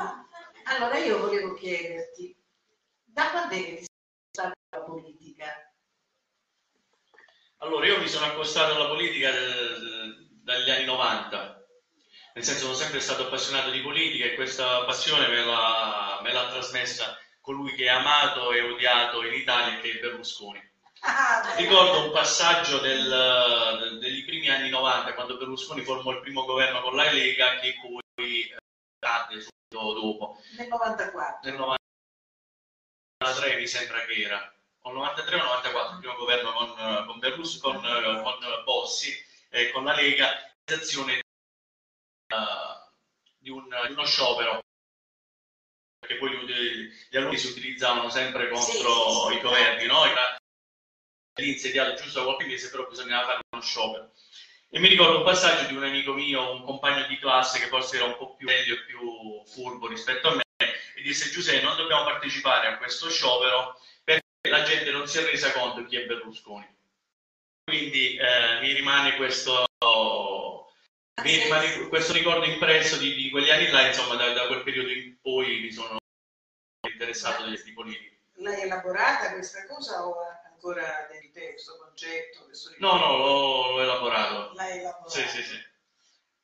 Allora, 0.64 0.96
io 0.96 1.18
volevo 1.18 1.52
chiederti, 1.52 2.34
da 3.04 3.28
quando 3.28 3.54
è 3.54 3.58
che 3.58 3.74
ti 3.76 3.84
sei 3.84 3.86
stata 4.30 4.54
la 4.70 4.80
politica? 4.84 5.74
Allora, 7.58 7.84
io 7.84 7.98
mi 7.98 8.08
sono 8.08 8.24
accostato 8.24 8.74
alla 8.74 8.88
politica 8.88 9.30
dagli 9.30 10.70
anni 10.70 10.86
90, 10.86 11.66
nel 12.32 12.44
senso 12.44 12.62
sono 12.62 12.74
sempre 12.74 13.00
stato 13.00 13.26
appassionato 13.26 13.68
di 13.68 13.82
politica 13.82 14.24
e 14.24 14.34
questa 14.34 14.82
passione 14.86 15.28
me 15.28 15.44
l'ha, 15.44 16.20
me 16.22 16.32
l'ha 16.32 16.48
trasmessa 16.48 17.18
colui 17.42 17.74
che 17.74 17.84
è 17.84 17.88
amato 17.88 18.50
e 18.52 18.62
odiato 18.62 19.22
in 19.26 19.34
Italia, 19.34 19.78
che 19.80 19.90
è 19.90 20.00
Berlusconi. 20.00 20.71
Ah, 21.04 21.54
Ricordo 21.56 22.04
un 22.06 22.12
passaggio 22.12 22.78
del- 22.78 23.98
degli 24.00 24.24
primi 24.24 24.48
anni 24.48 24.68
90, 24.70 25.14
quando 25.14 25.36
Berlusconi 25.36 25.82
formò 25.82 26.12
il 26.12 26.20
primo 26.20 26.44
governo 26.44 26.80
con 26.80 26.94
la 26.94 27.10
Lega, 27.10 27.58
che 27.58 27.74
poi 27.80 28.48
eh, 28.50 28.56
cadde 29.00 29.40
subito 29.40 29.92
dopo. 29.94 30.40
nel 30.56 30.68
94. 30.68 31.50
Nel 31.50 31.58
93 33.18 33.56
mi 33.56 33.66
sembra 33.66 34.04
che 34.04 34.12
era, 34.22 34.54
o 34.82 34.92
93 34.92 35.40
o 35.40 35.42
94, 35.42 35.92
il 35.94 35.98
primo 36.00 36.14
governo 36.16 36.52
con, 36.52 36.68
eh, 36.78 37.04
con 37.06 37.18
Berlusconi, 37.18 37.80
con, 37.80 37.84
eh, 37.86 38.22
con 38.22 38.38
Bossi 38.64 39.12
e 39.48 39.70
con 39.72 39.84
la 39.84 39.94
Lega, 39.94 40.30
realizzazione 40.64 41.14
eh, 41.14 41.22
di, 43.38 43.50
un- 43.50 43.68
di 43.86 43.92
uno 43.92 44.04
sciopero, 44.06 44.60
perché 45.98 46.16
poi 46.16 46.30
gli, 46.46 46.90
gli 47.10 47.16
alunni 47.16 47.38
si 47.38 47.48
utilizzavano 47.48 48.08
sempre 48.08 48.48
contro 48.48 48.62
Sì, 48.64 48.78
sì, 48.78 49.28
sì. 49.32 49.34
i 49.36 49.40
governi, 49.40 49.86
no? 49.86 50.04
Era 50.04 50.36
insediato 51.40 51.94
giusto 51.94 52.18
da 52.18 52.24
qualche 52.26 52.46
mese, 52.46 52.70
però 52.70 52.86
bisognava 52.86 53.24
fare 53.24 53.40
uno 53.50 53.62
sciopero. 53.62 54.12
E 54.70 54.78
mi 54.78 54.88
ricordo 54.88 55.18
un 55.18 55.24
passaggio 55.24 55.66
di 55.66 55.76
un 55.76 55.84
amico 55.84 56.12
mio, 56.12 56.52
un 56.52 56.62
compagno 56.62 57.06
di 57.06 57.18
classe 57.18 57.58
che 57.58 57.66
forse 57.66 57.96
era 57.96 58.06
un 58.06 58.16
po' 58.16 58.34
più 58.36 58.46
meglio 58.46 58.74
e 58.74 58.84
più 58.84 59.42
furbo 59.44 59.86
rispetto 59.86 60.28
a 60.28 60.34
me, 60.34 60.42
e 60.58 61.02
disse 61.02 61.30
Giuseppe 61.30 61.62
non 61.62 61.76
dobbiamo 61.76 62.04
partecipare 62.04 62.68
a 62.68 62.78
questo 62.78 63.10
sciopero 63.10 63.78
perché 64.02 64.48
la 64.48 64.62
gente 64.62 64.90
non 64.90 65.06
si 65.06 65.18
è 65.18 65.24
resa 65.24 65.52
conto 65.52 65.84
chi 65.84 65.96
è 65.96 66.06
Berlusconi. 66.06 66.66
Quindi 67.64 68.16
eh, 68.16 68.60
mi 68.60 68.72
rimane 68.72 69.16
questo, 69.16 69.66
mi 71.22 71.36
rimane 71.36 71.88
questo 71.88 72.12
ricordo 72.14 72.46
impresso 72.46 72.96
di, 72.96 73.14
di 73.14 73.30
quegli 73.30 73.50
anni 73.50 73.68
là, 73.68 73.86
insomma 73.86 74.14
da, 74.16 74.32
da 74.32 74.46
quel 74.46 74.62
periodo 74.62 74.90
in 74.90 75.20
poi 75.20 75.60
mi 75.60 75.70
sono 75.70 75.98
interessato 76.90 77.44
degli 77.44 77.74
politica. 77.74 78.16
L'hai 78.36 78.62
elaborata 78.62 79.32
questa 79.32 79.66
cosa 79.66 80.06
o 80.06 80.16
ancora 80.62 81.08
di 81.20 81.30
te 81.32 81.50
questo 81.50 81.76
concetto? 81.76 82.44
Questo 82.44 82.72
No, 82.78 82.96
no, 82.96 83.16
l'ho, 83.16 83.82
elaborato. 83.82 84.52
L'hai 84.54 84.78
elaborato. 84.78 85.10
Sì, 85.10 85.26
sì, 85.26 85.42
sì. 85.42 85.70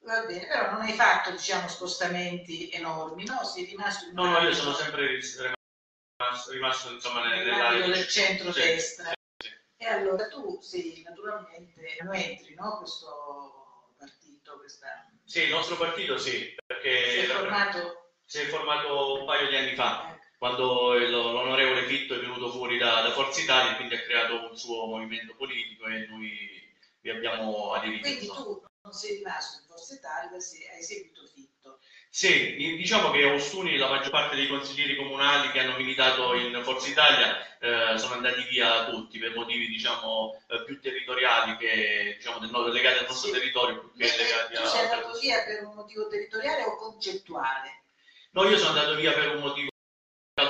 Va 0.01 0.25
bene, 0.25 0.47
però 0.47 0.73
non 0.73 0.81
hai 0.81 0.93
fatto, 0.93 1.31
diciamo, 1.31 1.69
spostamenti 1.69 2.71
enormi, 2.71 3.25
no? 3.25 3.45
Sei 3.45 3.65
rimasto 3.65 4.07
in 4.07 4.15
No, 4.15 4.27
no, 4.27 4.39
io 4.41 4.53
sono 4.53 4.73
sempre 4.73 5.07
rimasto, 5.07 6.53
rimasto 6.53 6.93
insomma 6.93 7.29
nell'area 7.29 7.87
del 7.87 8.09
centro-destra. 8.09 9.13
Sì, 9.13 9.49
sì. 9.49 9.55
E 9.77 9.87
allora 9.87 10.29
tu 10.29 10.61
sei 10.61 11.03
naturalmente, 11.05 11.97
non 12.03 12.15
entri, 12.15 12.55
no? 12.55 12.79
Questo 12.79 13.95
partito, 13.97 14.57
questa... 14.59 15.11
Sì, 15.25 15.43
il 15.43 15.51
nostro 15.51 15.77
partito 15.77 16.17
sì, 16.17 16.31
Si 16.31 16.57
perché 16.65 17.25
è 17.25 17.27
formato... 17.27 18.13
si 18.25 18.41
è 18.41 18.47
formato 18.47 19.21
un 19.21 19.27
paio 19.27 19.49
di 19.49 19.57
anni 19.57 19.75
fa, 19.75 20.11
ecco. 20.15 20.27
Quando 20.39 20.95
l'onorevole 20.95 21.83
Fitto 21.87 22.15
è 22.15 22.21
venuto 22.21 22.51
fuori 22.51 22.79
da, 22.79 23.03
da 23.03 23.11
Forza 23.11 23.41
Italia 23.41 23.73
e 23.73 23.77
quindi 23.77 23.97
ha 23.97 24.03
creato 24.03 24.49
un 24.49 24.57
suo 24.57 24.87
movimento 24.87 25.35
politico 25.35 25.87
e 25.87 26.07
noi 26.07 26.73
vi 27.01 27.11
abbiamo 27.11 27.73
aderito. 27.73 28.03
Quindi 28.03 28.27
tu 28.27 28.63
non 28.83 28.93
sei 28.93 29.17
rimasto 29.17 29.61
in 29.61 29.67
Forza 29.69 29.95
Italia, 29.95 30.39
sei- 30.41 30.69
hai 30.69 30.83
seguito 30.83 31.27
Fitto. 31.27 31.81
Sì, 32.09 32.55
diciamo 32.77 33.11
che 33.11 33.25
a 33.25 33.35
Ostuni 33.35 33.77
la 33.77 33.89
maggior 33.89 34.11
parte 34.11 34.37
dei 34.37 34.49
consiglieri 34.49 34.97
comunali 34.97 35.51
che 35.51 35.61
hanno 35.61 35.77
militato 35.77 36.35
in 36.35 36.59
Forza 36.63 36.89
Italia 36.89 37.59
eh, 37.59 37.99
sono 37.99 38.15
andati 38.15 38.43
via 38.45 38.87
tutti 38.87 39.19
per 39.19 39.35
motivi 39.35 39.67
diciamo 39.67 40.41
eh, 40.49 40.65
più 40.65 40.81
territoriali 40.81 41.57
che 41.57 42.15
diciamo 42.17 42.39
del 42.39 42.51
legati 42.73 42.99
al 43.01 43.07
nostro 43.09 43.29
Sì. 43.29 43.35
territorio 43.35 43.81
più 43.81 43.91
che 43.99 44.17
legati 44.17 44.55
Tu 44.55 44.63
a 44.63 44.67
sei 44.67 44.89
andato 44.89 45.19
via 45.19 45.43
per 45.43 45.65
un 45.65 45.75
motivo 45.75 46.09
territoriale 46.09 46.63
o 46.63 46.77
concettuale? 46.77 47.83
No, 48.31 48.45
io 48.49 48.57
sono 48.57 48.71
andato 48.71 48.95
via 48.95 49.13
per 49.13 49.35
un 49.35 49.41
motivo 49.43 49.69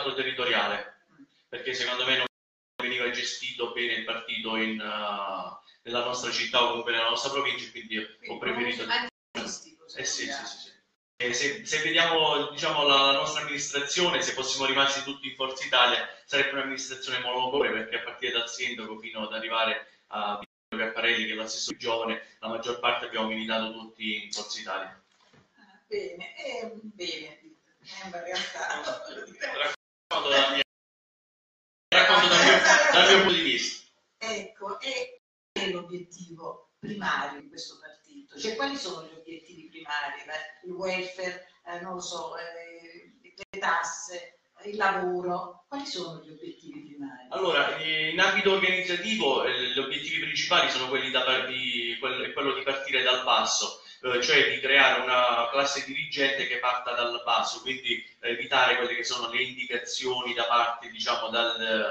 altro 0.09 0.15
territoriale, 0.15 1.03
perché 1.49 1.75
secondo 1.75 2.05
me 2.05 2.17
non 2.17 2.27
veniva 2.83 3.11
gestito 3.11 3.73
bene 3.73 3.95
il 3.95 4.05
partito 4.05 4.57
in, 4.57 4.81
uh, 4.81 5.59
nella 5.83 6.05
nostra 6.05 6.31
città 6.31 6.63
o 6.65 6.69
comunque 6.69 6.93
nella 6.93 7.09
nostra 7.09 7.31
provincia, 7.31 7.67
e 7.67 7.71
quindi 7.71 7.99
ho 7.99 8.39
preferito... 8.39 8.85
Eh 8.85 9.47
sì, 9.47 9.77
sì, 9.87 10.05
sì, 10.05 10.27
sì. 10.27 10.77
E 11.21 11.33
se, 11.33 11.67
se 11.67 11.79
vediamo 11.79 12.51
diciamo, 12.51 12.87
la, 12.87 13.13
nostra 13.13 13.43
amministrazione, 13.43 14.23
se 14.23 14.33
fossimo 14.33 14.67
rimasti 14.67 15.03
tutti 15.03 15.29
in 15.29 15.35
Forza 15.35 15.65
Italia, 15.65 16.09
sarebbe 16.25 16.53
un'amministrazione 16.53 17.19
monocolore 17.19 17.73
perché 17.73 17.97
a 17.97 18.03
partire 18.05 18.33
dal 18.33 18.49
sindaco 18.49 18.99
fino 18.99 19.27
ad 19.27 19.33
arrivare 19.33 20.03
a 20.09 20.39
Vittorio 20.39 20.93
Caffarelli, 20.93 21.27
che 21.27 21.33
è 21.33 21.35
l'assessore 21.35 21.77
giovane, 21.77 22.23
la 22.39 22.49
maggior 22.49 22.79
parte 22.79 23.07
abbiamo 23.07 23.29
militato 23.29 23.73
tutti 23.73 24.25
in 24.25 24.31
Forza 24.31 24.61
Italia. 24.61 25.03
Ah, 25.57 25.81
Bene, 25.89 26.37
eh, 26.37 26.71
bene, 26.83 27.41
una 28.05 28.23
realtà. 28.23 29.75
Racconto 30.09 30.31
dal 30.31 30.55
mio, 30.55 30.63
punto 33.25 33.35
di 33.35 33.43
vista. 33.43 33.91
Ecco, 34.17 34.81
e 34.81 35.21
qual 35.53 35.67
è 35.67 35.71
l'obiettivo 35.71 36.71
primario 36.79 37.43
di 37.43 37.49
questo 37.49 37.79
partito? 37.79 38.39
Cioè, 38.39 38.57
quali 38.57 38.77
sono 38.77 39.07
gli 39.07 39.13
obiettivi 39.15 39.69
primari? 39.69 40.23
Il 40.65 40.73
welfare, 40.73 41.49
eh, 41.67 41.81
non 41.81 41.97
lo 41.97 42.01
so, 42.01 42.39
eh, 42.39 43.13
le 43.21 43.59
tasse, 43.59 44.39
il 44.65 44.77
lavoro, 44.77 45.67
quali 45.69 45.85
sono 45.85 46.23
gli 46.25 46.31
obiettivi 46.31 46.87
primari? 46.87 47.27
Allora, 47.29 47.77
eh, 47.77 48.09
in 48.09 48.21
ambito 48.21 48.53
organizzativo 48.53 49.45
eh, 49.45 49.73
gli 49.73 49.79
obiettivi 49.79 50.21
principali 50.21 50.71
sono 50.71 50.89
quelli 50.89 51.11
da 51.11 51.45
di, 51.45 51.99
quel- 52.01 52.33
quello 52.33 52.55
di 52.55 52.63
partire 52.63 53.03
dal 53.03 53.25
basso, 53.25 53.83
eh, 54.03 54.23
cioè 54.23 54.51
di 54.51 54.61
creare 54.61 55.01
una 55.03 55.49
classe 55.51 55.85
dirigente 55.85 56.47
che 56.47 56.59
parta 56.59 56.93
dal 56.95 57.23
basso, 57.25 57.61
quindi 57.61 58.05
eh, 58.21 58.31
evitare 58.31 58.77
quelle 58.77 58.95
che 58.95 59.05
sono 59.05 59.29
le 59.31 59.43
indicazioni 59.43 60.35
da 60.35 60.45
parte, 60.45 60.89
diciamo, 60.91 61.29
dal, 61.29 61.91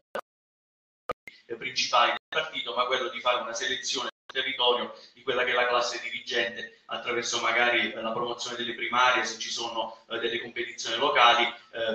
eh, 1.46 1.56
principali 1.56 2.12
del 2.12 2.42
partito, 2.42 2.76
ma 2.76 2.86
quello 2.86 3.10
di 3.10 3.20
fare 3.20 3.42
una 3.42 3.54
selezione 3.54 4.10
sul 4.10 4.44
territorio 4.44 4.94
di 5.14 5.24
quella 5.24 5.44
che 5.44 5.52
è 5.52 5.54
la 5.54 5.68
classe 5.68 6.00
dirigente 6.02 6.82
attraverso 6.88 7.40
magari 7.42 7.92
la 7.94 8.12
promozione 8.12 8.58
delle 8.58 8.76
primarie, 8.76 9.24
se 9.26 9.40
ci 9.40 9.50
sono 9.50 10.04
delle 10.08 10.42
competizioni 10.42 10.98
locali, 10.98 11.46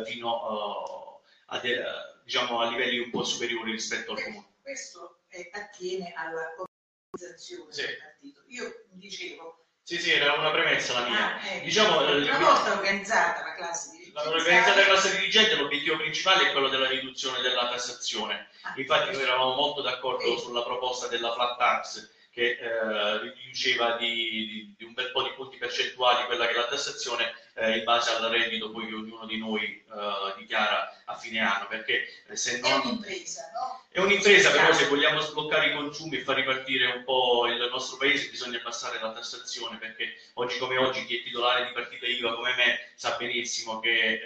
fino 0.06 1.20
a, 1.46 1.58
de- 1.58 1.84
diciamo, 2.24 2.60
a 2.60 2.70
livelli 2.70 2.98
un 2.98 3.10
po' 3.10 3.24
superiori 3.24 3.72
rispetto 3.72 4.12
al 4.12 4.22
comune. 4.22 4.46
Questo 4.62 5.24
attiene 5.52 6.12
all'organizzazione 6.14 7.72
Sì. 7.72 7.82
del 7.82 7.98
partito. 7.98 8.42
Io 8.48 8.84
dicevo, 8.90 9.61
Sì, 9.84 9.98
sì, 9.98 10.12
era 10.12 10.34
una 10.34 10.50
premessa 10.50 10.92
la 11.00 11.08
mia. 11.08 11.34
ah, 11.34 11.46
ecco, 11.54 11.64
Diciamo, 11.64 12.06
eh, 12.06 12.22
una 12.22 12.38
volta 12.38 12.72
organizzata 12.72 13.42
la 13.44 13.54
classe 13.54 13.90
La 14.12 14.22
dirigente, 14.22 14.28
organizzazione 14.28 14.74
della 14.74 14.86
classe 14.92 15.16
dirigente, 15.18 15.54
l'obiettivo 15.56 15.96
principale 15.96 16.48
è 16.48 16.52
quello 16.52 16.68
della 16.68 16.86
riduzione 16.88 17.40
della 17.40 17.68
tassazione. 17.68 18.48
Ah, 18.62 18.74
Infatti 18.76 19.12
noi 19.12 19.22
eravamo 19.22 19.54
molto 19.54 19.82
d'accordo 19.82 20.36
Sì. 20.36 20.42
sulla 20.44 20.62
proposta 20.62 21.08
della 21.08 21.32
flat 21.32 21.56
tax 21.58 22.10
che 22.32 22.58
eh, 22.60 23.18
riduceva 23.20 23.96
di, 23.96 24.06
di- 24.06 24.74
di 24.78 24.84
un 24.84 24.92
bel 24.94 25.10
po' 25.12 25.22
di 25.22 25.32
punti 25.34 25.56
percentuali 25.58 26.24
quella 26.26 26.46
che 26.46 26.52
è 26.52 26.56
la 26.56 26.66
tassazione 26.66 27.32
eh, 27.54 27.78
in 27.78 27.84
base 27.84 28.10
al 28.10 28.30
reddito 28.30 28.70
poi 28.70 28.86
che 28.86 28.94
ognuno 28.94 29.26
di 29.26 29.38
noi 29.38 29.62
eh, 29.62 30.34
dichiara 30.38 31.02
a 31.04 31.16
fine 31.16 31.40
anno, 31.40 31.66
perché 31.68 32.06
eh, 32.26 32.36
se 32.36 32.58
è 32.58 32.60
non... 32.60 32.80
un'impresa, 32.84 33.50
no? 33.52 33.84
È 33.90 34.00
un'impresa, 34.00 34.50
però 34.50 34.72
se 34.72 34.86
vogliamo 34.86 35.20
sbloccare 35.20 35.68
i 35.68 35.74
consumi 35.74 36.16
e 36.16 36.22
far 36.22 36.36
ripartire 36.36 36.86
un 36.86 37.04
po' 37.04 37.46
il 37.46 37.68
nostro 37.70 37.98
paese 37.98 38.30
bisogna 38.30 38.58
abbassare 38.58 38.98
la 39.00 39.12
tassazione 39.12 39.76
perché 39.76 40.16
oggi 40.34 40.58
come 40.58 40.78
oggi 40.78 41.04
chi 41.04 41.18
è 41.18 41.22
titolare 41.22 41.66
di 41.66 41.72
partita 41.72 42.06
IVA 42.06 42.34
come 42.34 42.54
me 42.56 42.90
sa 42.94 43.16
benissimo 43.18 43.80
che 43.80 44.12
eh, 44.12 44.20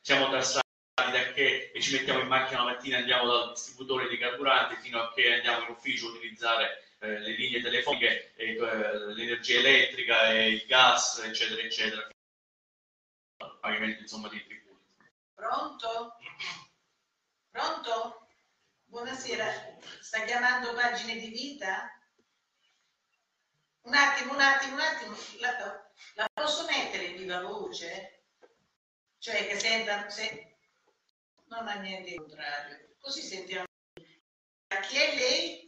siamo 0.00 0.30
tassati 0.30 0.66
da 0.94 1.32
che 1.32 1.72
ci 1.80 1.92
mettiamo 1.92 2.20
in 2.20 2.28
macchina 2.28 2.64
la 2.64 2.72
mattina 2.72 2.96
e 2.96 3.00
andiamo 3.00 3.26
dal 3.26 3.52
distributore 3.52 4.08
di 4.08 4.16
carburante 4.16 4.78
fino 4.80 5.00
a 5.00 5.12
che 5.12 5.34
andiamo 5.34 5.64
in 5.64 5.70
ufficio 5.70 6.06
a 6.06 6.10
utilizzare 6.10 6.84
eh, 7.00 7.18
le 7.18 7.32
linee 7.32 7.62
telefoniche, 7.62 8.32
eh, 8.36 8.56
l'energia 9.14 9.58
elettrica, 9.58 10.30
e 10.30 10.48
il 10.48 10.64
gas, 10.66 11.22
eccetera, 11.24 11.62
eccetera, 11.62 12.06
al 13.40 13.58
pagamento 13.60 14.02
insomma 14.02 14.28
dei 14.28 14.44
tributi. 14.44 14.94
Pronto? 15.34 16.16
Pronto? 17.50 18.28
Buonasera, 18.84 19.78
sta 20.00 20.24
chiamando 20.24 20.74
pagine 20.74 21.16
di 21.16 21.28
vita? 21.28 21.96
Un 23.82 23.94
attimo, 23.94 24.34
un 24.34 24.40
attimo, 24.40 24.74
un 24.74 24.80
attimo, 24.80 25.16
la, 25.38 25.90
la 26.14 26.28
posso 26.32 26.64
mettere 26.66 27.04
in 27.04 27.16
viva 27.16 27.40
voce? 27.40 28.24
Cioè 29.18 29.46
che 29.46 29.58
senta, 29.58 30.08
se... 30.10 30.58
non 31.46 31.66
ha 31.68 31.74
niente 31.74 32.10
di 32.10 32.16
contrario, 32.16 32.96
così 32.98 33.22
sentiamo. 33.22 33.66
Chi 34.88 34.96
è 34.96 35.14
lei? 35.14 35.59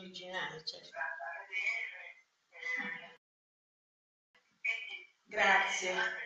Originale, 0.00 0.64
certo. 0.64 0.88
grazie. 5.26 6.19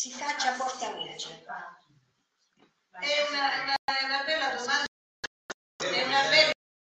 Si 0.00 0.10
faccia 0.12 0.52
portavoce. 0.52 1.44
È 1.44 3.28
una, 3.28 3.62
una- 3.64 3.76
una 4.06 4.24
bella 4.24 4.54
domanda, 4.54 4.86
è 5.76 6.02
una 6.04 6.22
bella, 6.30 6.50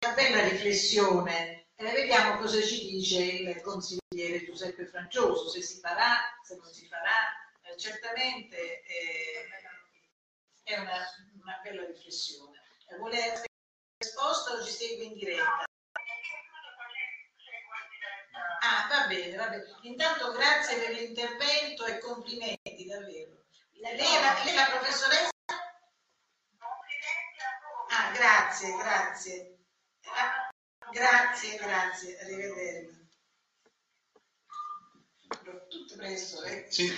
una 0.07 0.15
bella 0.15 0.49
riflessione. 0.49 1.69
E 1.75 1.85
vediamo 1.85 2.39
cosa 2.39 2.63
ci 2.63 2.79
dice 2.87 3.23
il 3.23 3.61
consigliere 3.61 4.47
Giuseppe 4.47 4.87
Francioso, 4.87 5.51
se 5.51 5.61
si 5.61 5.81
farà, 5.81 6.17
se 6.43 6.57
non 6.57 6.73
si 6.73 6.87
farà. 6.87 7.29
Eh, 7.61 7.77
certamente 7.77 8.57
eh, 8.85 9.49
è 10.63 10.79
una, 10.79 11.05
una 11.43 11.61
bella 11.63 11.85
riflessione. 11.85 12.59
Eh, 12.89 12.97
Vuole 12.97 13.19
essere 13.19 13.49
risposta 13.99 14.53
o 14.55 14.65
ci 14.65 14.73
segue 14.73 15.05
in 15.05 15.13
diretta? 15.13 15.65
Ah, 18.63 18.89
va 18.89 19.07
bene, 19.09 19.37
va 19.37 19.49
bene. 19.51 19.65
Intanto 19.83 20.33
grazie 20.33 20.79
per 20.79 20.95
l'intervento 20.95 21.85
e 21.85 21.99
complimenti. 21.99 22.54
Lei 23.85 23.97
è 24.17 24.21
la, 24.21 24.43
lei 24.45 24.53
è 24.55 24.57
la 24.57 24.67
professoressa? 24.71 25.31
Ah, 27.91 28.11
grazie, 28.13 28.77
grazie. 28.77 29.59
Grazie, 30.91 31.57
grazie, 31.59 32.19
arrivederci. 32.21 33.09
Tutto 35.69 35.97
presto, 35.97 36.43
eh? 36.45 36.67
Sì. 36.71 36.93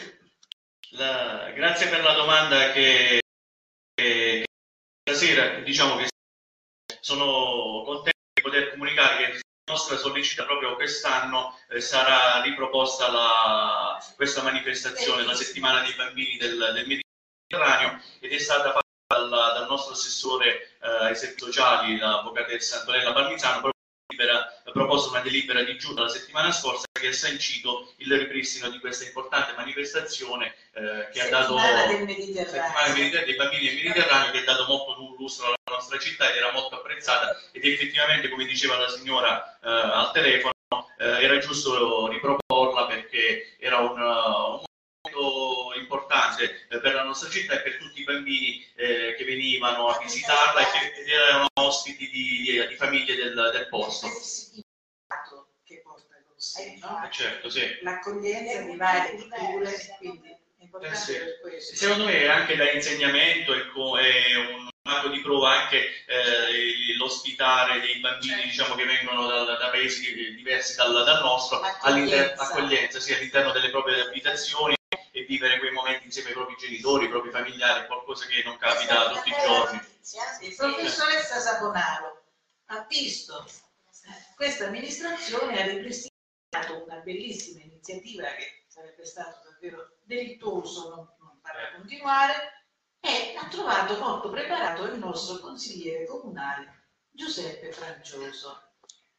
La- 0.90 1.50
grazie 1.54 1.88
per 1.88 2.02
la 2.02 2.12
domanda 2.12 2.70
che- 2.72 3.20
che 3.94 4.44
stasera 5.02 5.60
diciamo 5.60 5.96
che 5.96 6.08
sono 7.00 7.82
contento 7.84 8.20
di 8.34 8.42
poter 8.42 8.70
comunicare 8.70 9.16
che 9.32 9.40
la 9.64 9.65
nostra 9.76 9.98
sollecita 9.98 10.44
proprio 10.44 10.74
quest'anno 10.74 11.54
eh, 11.68 11.80
sarà 11.80 12.40
riproposta 12.40 13.10
la- 13.10 14.02
questa 14.16 14.42
manifestazione, 14.42 15.24
la 15.24 15.34
settimana 15.34 15.82
dei 15.82 15.92
bambini 15.94 16.38
del, 16.38 16.56
del 16.72 16.86
Mediterraneo 16.86 18.00
ed 18.20 18.32
è 18.32 18.38
stata 18.38 18.72
fatta 18.72 18.80
dal, 19.06 19.28
dal 19.28 19.66
nostro 19.68 19.92
assessore 19.92 20.78
eh, 20.80 21.04
ai 21.08 21.14
servizi 21.14 21.44
sociali, 21.44 21.98
l'avvocatessa 21.98 22.80
Antonella 22.80 23.12
proprio 23.12 23.36
delibera- 24.16 24.52
proposto 24.72 25.10
una 25.10 25.20
delibera 25.20 25.62
di 25.62 25.76
giunta 25.76 26.02
la 26.02 26.08
settimana 26.08 26.52
scorsa 26.52 26.84
che 26.92 27.08
ha 27.08 27.12
sancito 27.12 27.92
il 27.96 28.18
ripristino 28.18 28.68
di 28.70 28.78
questa 28.78 29.04
importante 29.04 29.52
manifestazione 29.56 30.54
eh, 30.74 31.08
che 31.12 31.20
ha 31.20 31.28
dato 31.28 31.58
Settimana 31.58 31.86
settimana 31.88 32.92
mediter- 32.94 33.24
dei 33.24 33.34
bambini 33.36 33.66
del 33.66 33.74
Mediterraneo 33.76 34.30
che 34.32 34.38
ha 34.38 34.44
dato 34.44 34.66
molto 34.66 35.14
lustro 35.18 35.46
alla 35.46 35.56
nostra 35.70 35.98
città 35.98 36.30
ed 36.30 36.36
era 36.36 36.52
molto 36.52 36.76
apprezzata 36.76 37.40
ed 37.52 37.64
effettivamente 37.64 38.28
come 38.28 38.44
diceva 38.44 38.78
la 38.78 38.88
signora 38.88 39.58
eh, 39.62 39.68
al 39.68 40.12
telefono 40.12 40.54
eh, 40.98 41.24
era 41.24 41.38
giusto 41.38 42.08
riproporla 42.08 42.86
perché 42.86 43.56
era 43.58 43.78
un, 43.78 44.00
un 44.00 44.64
importante 45.76 46.66
eh, 46.68 46.80
per 46.80 46.94
la 46.94 47.02
nostra 47.04 47.28
città 47.30 47.54
e 47.54 47.60
per 47.60 47.78
tutti 47.78 48.00
i 48.00 48.04
bambini 48.04 48.66
eh, 48.74 49.14
che 49.16 49.24
venivano 49.24 49.88
a 49.88 49.98
visitarla 50.02 50.60
e 50.60 50.64
che 51.04 51.10
erano 51.10 51.46
ospiti 51.54 52.08
di, 52.10 52.42
di- 52.42 52.66
di 52.68 52.74
famiglie 52.76 53.14
del, 53.14 53.50
del 53.52 53.68
posto. 53.68 54.08
Che 55.64 55.80
porta 55.82 56.14
con 56.26 56.34
sé, 56.38 56.78
no? 56.80 56.98
ma 57.00 57.10
certo, 57.10 57.48
sì. 57.50 57.78
l'accoglienza 57.82 58.60
di 58.62 58.76
varie 58.76 59.10
culture, 59.16 59.96
quindi 59.98 60.28
è 60.28 60.62
importante 60.62 60.96
Eh 60.96 61.00
sì. 61.00 61.12
per 61.14 61.40
questo. 61.40 61.74
Secondo 61.76 62.04
me 62.04 62.20
è 62.20 62.26
anche 62.28 62.54
da 62.56 62.70
insegnamento, 62.70 63.52
ecco, 63.54 63.96
è 63.98 64.36
un 64.36 64.68
atto 64.82 65.08
di 65.08 65.20
prova 65.20 65.62
anche 65.62 65.78
eh, 66.06 66.94
l'ospitare 66.96 67.80
dei 67.80 67.98
bambini 67.98 68.32
Certo. 68.34 68.46
diciamo, 68.48 68.74
che 68.76 68.84
vengono 68.84 69.26
dal- 69.26 69.58
da 69.58 69.68
paesi 69.70 70.34
diversi 70.36 70.76
dal, 70.76 70.92
dal 71.04 71.20
nostro, 71.22 71.60
all'inter- 71.80 72.34
Accoglienza. 72.34 72.42
accoglienza, 72.44 73.00
sì, 73.00 73.12
all'interno 73.12 73.50
delle 73.50 73.70
proprie 73.70 74.00
abitazioni 74.02 74.75
e 75.16 75.24
vivere 75.24 75.58
quei 75.58 75.72
momenti 75.72 76.04
insieme 76.04 76.28
ai 76.28 76.34
propri 76.34 76.56
genitori, 76.58 77.04
ai 77.06 77.10
propri 77.10 77.30
familiari, 77.30 77.84
è 77.84 77.86
qualcosa 77.86 78.26
che 78.26 78.42
non 78.44 78.58
capita 78.58 79.12
tutti 79.12 79.30
i 79.30 79.34
giorni. 79.40 79.80
Il 80.42 80.54
professoressa 80.54 81.40
Saponaro 81.40 82.24
ha 82.66 82.84
visto 82.86 83.46
eh, 83.46 84.34
questa 84.34 84.66
amministrazione 84.66 85.62
ha 85.62 85.64
ripristinato 85.64 86.84
una 86.84 86.96
bellissima 86.96 87.62
iniziativa 87.62 88.28
che 88.32 88.66
sarebbe 88.68 89.06
stato 89.06 89.48
davvero 89.48 89.96
delittuoso 90.02 90.90
non, 90.90 91.08
non 91.18 91.40
farla 91.40 91.72
continuare 91.76 92.66
e 93.00 93.34
ha 93.38 93.48
trovato 93.48 93.98
molto 93.98 94.28
preparato 94.28 94.84
il 94.84 94.98
nostro 94.98 95.38
consigliere 95.38 96.04
comunale 96.04 96.88
Giuseppe 97.10 97.72
Francioso. 97.72 98.65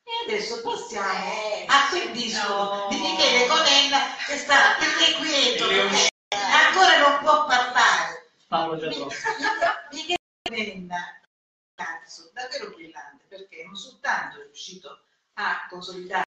E 0.07 0.23
adesso 0.25 0.61
passiamo 0.61 1.65
a 1.67 1.89
quel 1.89 2.11
disco 2.13 2.87
di 2.89 2.95
Michele 2.97 3.45
Conenna 3.47 4.15
che 4.25 4.37
sta 4.37 4.77
irrequieto 4.79 5.67
perché 5.67 6.07
ancora 6.29 6.97
non 6.99 7.19
può 7.19 7.45
parlare. 7.45 8.29
Paolo 8.47 8.77
Giatrò. 8.77 9.05
Michele 9.91 10.15
Conenna, 10.41 11.21
ragazzo 11.75 12.31
davvero 12.33 12.69
brillante 12.69 13.25
perché 13.27 13.65
non 13.65 13.75
soltanto 13.75 14.39
è 14.39 14.43
riuscito 14.43 15.03
a 15.33 15.67
consolidare 15.69 16.23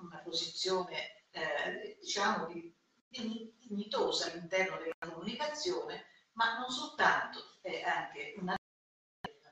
una 0.00 0.18
posizione 0.18 1.24
eh, 1.32 1.98
diciamo 2.00 2.46
di- 2.46 2.72
di- 3.08 3.52
dignitosa 3.58 4.26
all'interno 4.30 4.76
della 4.78 4.94
comunicazione, 5.12 6.06
ma 6.34 6.56
non 6.58 6.70
soltanto 6.70 7.56
è 7.62 7.82
anche 7.82 8.34
una 8.38 8.54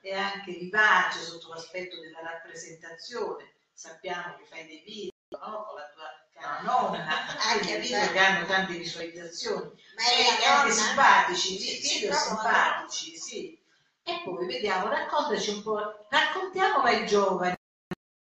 è 0.08 0.14
anche 0.14 0.52
vivace 0.52 1.20
sotto 1.20 1.48
l'aspetto 1.48 2.00
della 2.00 2.20
rappresentazione. 2.20 3.54
Sappiamo 3.72 4.36
che 4.36 4.44
fai 4.44 4.66
dei 4.66 4.82
video 4.84 5.12
no? 5.30 5.64
con 5.64 5.76
la 5.76 5.90
tua 5.94 6.20
cara 6.32 6.60
nonna, 6.62 7.06
anche 7.52 7.78
video 7.78 8.10
che 8.12 8.18
hanno 8.18 8.46
tante 8.46 8.76
visualizzazioni, 8.76 9.70
Ma 9.96 10.02
è 10.02 10.44
anche 10.48 10.68
donna? 10.68 10.86
simpatici, 10.86 11.58
sì, 11.58 11.82
Sì, 11.82 11.98
video 11.98 12.14
simpatici, 12.14 13.16
sì. 13.16 13.62
E 14.02 14.22
poi 14.24 14.46
vediamo, 14.46 14.88
raccontaci 14.88 15.50
un 15.50 15.62
po', 15.62 16.06
raccontiamolo 16.08 16.84
ai 16.84 17.06
giovani, 17.06 17.54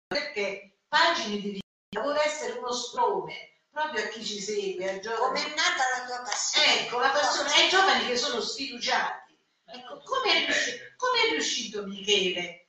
perché 0.07 0.77
pagine 0.89 1.41
di 1.41 1.51
vita 1.51 2.01
vuole 2.01 2.23
essere 2.23 2.59
uno 2.59 2.73
sprone 2.73 3.53
proprio 3.70 4.05
a 4.05 4.09
chi 4.09 4.25
ci 4.25 4.41
segue, 4.41 4.89
ai 4.89 5.01
giovani. 5.01 5.41
Come 5.41 5.45
è 5.47 5.49
nata 5.57 5.99
la 5.99 6.05
tua 6.07 6.23
passione? 6.23 6.81
Ecco, 6.81 6.99
la 6.99 7.11
passione 7.11 7.53
ai 7.55 7.68
giovani 7.70 8.07
che 8.07 8.16
sono 8.16 8.41
sfiduciati. 8.41 9.37
Ecco, 9.64 10.03
come 10.05 10.33
è 10.33 10.45
riuscito, 10.45 10.85
come 11.03 11.26
è 11.26 11.30
riuscito 11.32 11.84
Michele? 11.84 12.68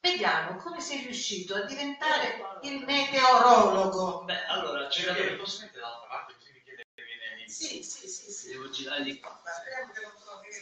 Vediamo 0.00 0.56
come 0.56 0.80
sei 0.80 1.02
riuscito 1.02 1.54
a 1.54 1.62
diventare 1.62 2.36
il 2.62 2.84
meteorologo. 2.84 4.24
Beh, 4.24 4.46
allora, 4.46 4.88
c'è 4.88 5.04
da 5.04 5.14
Perché 5.14 5.36
posso 5.36 5.60
mettere 5.62 5.82
dall'altra 5.82 6.08
parte 6.08 6.34
così 6.34 6.52
mi 6.52 6.62
chiede 6.62 6.82
che 6.94 7.02
viene 7.04 7.48
Sì, 7.48 7.82
sì, 7.82 8.08
sì, 8.08 8.30
sì. 8.30 8.48
Devo 8.48 8.68
girare 8.70 9.04
di 9.04 9.20
qua. 9.20 9.40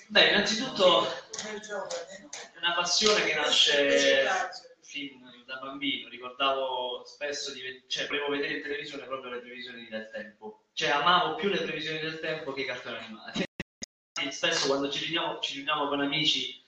Beh, 0.08 0.28
innanzitutto 0.28 1.06
è 1.08 2.58
una 2.58 2.74
passione 2.74 3.24
che 3.24 3.34
nasce 3.34 4.50
fin 4.82 5.44
da 5.46 5.56
bambino. 5.56 6.08
Ricordavo 6.08 7.04
spesso 7.06 7.52
di 7.52 7.84
cioè, 7.88 8.06
volevo 8.06 8.28
vedere 8.30 8.56
in 8.56 8.62
televisione 8.62 9.06
proprio 9.06 9.30
le 9.30 9.40
previsioni 9.40 9.88
del 9.88 10.10
tempo. 10.12 10.66
Cioè, 10.74 10.90
amavo 10.90 11.36
più 11.36 11.48
le 11.48 11.62
previsioni 11.62 12.00
del 12.00 12.20
tempo 12.20 12.52
che 12.52 12.62
i 12.62 12.66
cartoni 12.66 12.96
animati. 12.96 13.44
Spesso 14.30 14.66
quando 14.66 14.90
ci 14.90 15.04
riuniamo, 15.04 15.40
ci 15.40 15.54
riuniamo 15.54 15.88
con 15.88 16.00
amici 16.00 16.64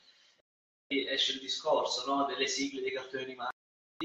esce 0.89 1.32
il 1.32 1.41
discorso 1.41 2.07
no, 2.07 2.24
delle 2.24 2.47
sigle 2.47 2.80
dei 2.80 2.93
cartoni 2.93 3.24
animati. 3.24 3.57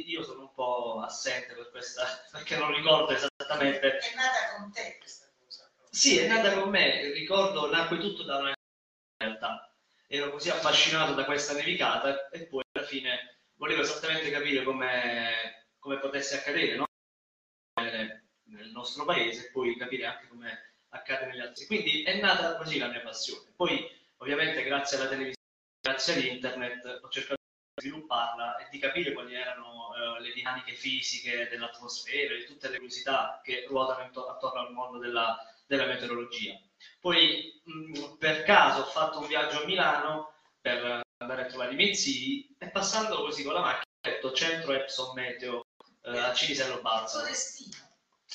Io 0.05 0.23
sono 0.23 0.41
un 0.41 0.53
po' 0.53 1.01
assente 1.01 1.53
per 1.53 1.69
questa, 1.69 2.05
perché 2.31 2.57
non 2.57 2.73
ricordo 2.73 3.13
esattamente 3.13 3.97
È 3.97 4.15
nata 4.15 4.55
con 4.57 4.71
te 4.71 4.97
questa 4.99 5.31
cosa. 5.39 5.69
Sì, 5.89 6.17
è 6.17 6.27
nata 6.27 6.59
con 6.59 6.69
me, 6.69 7.11
ricordo, 7.11 7.69
nacque 7.69 7.99
tutto 7.99 8.23
da 8.23 8.37
una 8.37 8.53
realtà. 9.17 9.71
Ero 10.07 10.31
così 10.31 10.49
affascinato 10.49 11.13
da 11.13 11.25
questa 11.25 11.53
nevicata 11.53 12.29
e 12.29 12.45
poi 12.47 12.63
alla 12.73 12.85
fine 12.85 13.39
volevo 13.55 13.81
esattamente 13.81 14.29
capire 14.29 14.63
come, 14.63 15.67
come 15.79 15.99
potesse 15.99 16.37
accadere 16.37 16.75
no? 16.75 16.85
nel, 17.81 18.23
nel 18.45 18.69
nostro 18.71 19.05
paese 19.05 19.47
e 19.47 19.51
poi 19.51 19.77
capire 19.77 20.05
anche 20.05 20.27
come 20.27 20.75
accade 20.89 21.27
negli 21.27 21.39
altri. 21.39 21.65
Quindi 21.65 22.03
è 22.03 22.19
nata 22.19 22.57
così 22.57 22.77
la 22.77 22.87
mia 22.87 23.01
passione. 23.01 23.51
Poi 23.55 23.87
ovviamente 24.17 24.63
grazie 24.63 24.97
alla 24.97 25.07
televisione, 25.07 25.42
grazie 25.83 26.13
all'internet 26.13 27.01
ho 27.03 27.09
cercato 27.09 27.41
di 27.75 27.89
svilupparla 27.89 28.55
e 28.55 28.67
di 28.71 28.79
capire 28.79 29.11
quali 29.11 29.35
erano 29.35 29.89
eh, 29.93 30.21
le 30.21 30.31
dinamiche 30.31 30.73
fisiche 30.75 31.49
dell'atmosfera, 31.49 32.35
di 32.35 32.45
tutte 32.45 32.69
le 32.69 32.77
curiosità 32.77 33.41
che 33.43 33.65
ruotano 33.67 34.09
attorno 34.29 34.61
al 34.61 34.71
mondo 34.71 34.97
della, 34.97 35.37
della 35.67 35.85
meteorologia. 35.85 36.57
Poi 37.01 37.61
mh, 37.65 38.15
per 38.17 38.43
caso 38.43 38.83
ho 38.83 38.85
fatto 38.85 39.19
un 39.19 39.27
viaggio 39.27 39.61
a 39.61 39.65
Milano 39.65 40.33
per 40.61 41.01
andare 41.17 41.41
a 41.41 41.45
trovare 41.47 41.73
i 41.73 41.75
miei 41.75 41.95
zii 41.95 42.55
e 42.57 42.69
passando 42.69 43.17
così 43.17 43.43
con 43.43 43.53
la 43.53 43.59
macchina 43.59 43.83
ho 43.83 44.09
detto 44.09 44.31
centro 44.31 44.71
Epson 44.71 45.13
Meteo 45.13 45.65
eh, 46.03 46.17
a 46.17 46.33
Cinisello 46.33 46.79
Balsa. 46.81 47.27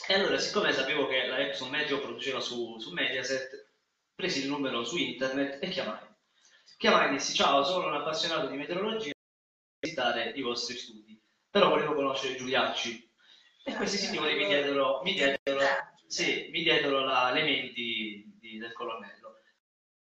E 0.06 0.14
allora, 0.14 0.38
siccome 0.38 0.72
sapevo 0.72 1.06
che 1.06 1.26
la 1.26 1.38
Epson 1.38 1.70
Meteo 1.70 2.00
produceva 2.00 2.40
su, 2.40 2.78
su 2.78 2.92
Mediaset, 2.92 3.70
presi 4.14 4.42
il 4.42 4.48
numero 4.48 4.84
su 4.84 4.98
internet 4.98 5.62
e 5.62 5.68
chiamai. 5.68 6.07
Chiamai 6.78 7.08
e 7.08 7.10
dissi: 7.10 7.34
Ciao, 7.34 7.64
sono 7.64 7.88
un 7.88 7.94
appassionato 7.94 8.46
di 8.46 8.56
meteorologia, 8.56 9.10
voglio 9.10 9.78
visitare 9.80 10.30
i 10.36 10.42
vostri 10.42 10.76
studi, 10.76 11.20
però 11.50 11.70
volevo 11.70 11.94
conoscere 11.94 12.36
Giuliacci. 12.36 13.10
E 13.64 13.74
questi 13.74 13.96
signori 13.96 14.36
mi 14.36 14.46
diedero, 14.46 15.00
mi 15.02 15.12
diedero, 15.12 15.58
sì, 16.06 16.48
mi 16.52 16.62
diedero 16.62 17.00
la- 17.00 17.32
le 17.32 17.42
mail 17.42 17.72
di- 17.72 18.32
di- 18.38 18.58
del 18.58 18.72
colonnello. 18.72 19.40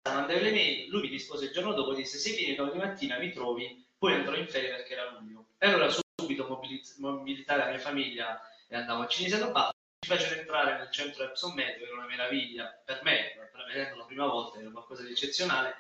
Mandai 0.02 0.42
le 0.42 0.50
mail, 0.50 0.88
lui 0.90 1.02
mi 1.02 1.08
rispose 1.08 1.44
il 1.46 1.52
giorno 1.52 1.74
dopo, 1.74 1.94
disse: 1.94 2.18
Se 2.18 2.34
vieni 2.34 2.56
domani 2.56 2.78
mattina 2.78 3.18
mi 3.18 3.30
trovi, 3.32 3.86
poi 3.96 4.14
andrò 4.14 4.34
in 4.34 4.48
ferie 4.48 4.70
perché 4.70 4.94
era 4.94 5.10
luglio. 5.12 5.50
E 5.58 5.68
allora 5.68 5.88
subito 5.88 6.46
mobiliz- 6.48 6.98
la 6.98 7.68
mia 7.70 7.78
famiglia 7.78 8.40
e 8.68 8.74
andavo 8.76 9.02
a 9.02 9.06
Cinisello 9.06 9.52
Balsa 9.52 9.72
ci 10.00 10.10
fecero 10.10 10.40
entrare 10.40 10.76
nel 10.76 10.90
centro 10.90 11.22
Epson 11.24 11.54
Meteo, 11.54 11.86
era 11.86 11.94
una 11.94 12.06
meraviglia 12.06 12.66
per 12.84 13.00
me, 13.04 13.32
per 13.52 13.64
vedendo 13.64 13.96
la 13.96 14.04
prima 14.04 14.26
volta 14.26 14.58
era 14.58 14.70
qualcosa 14.70 15.02
di 15.04 15.12
eccezionale. 15.12 15.76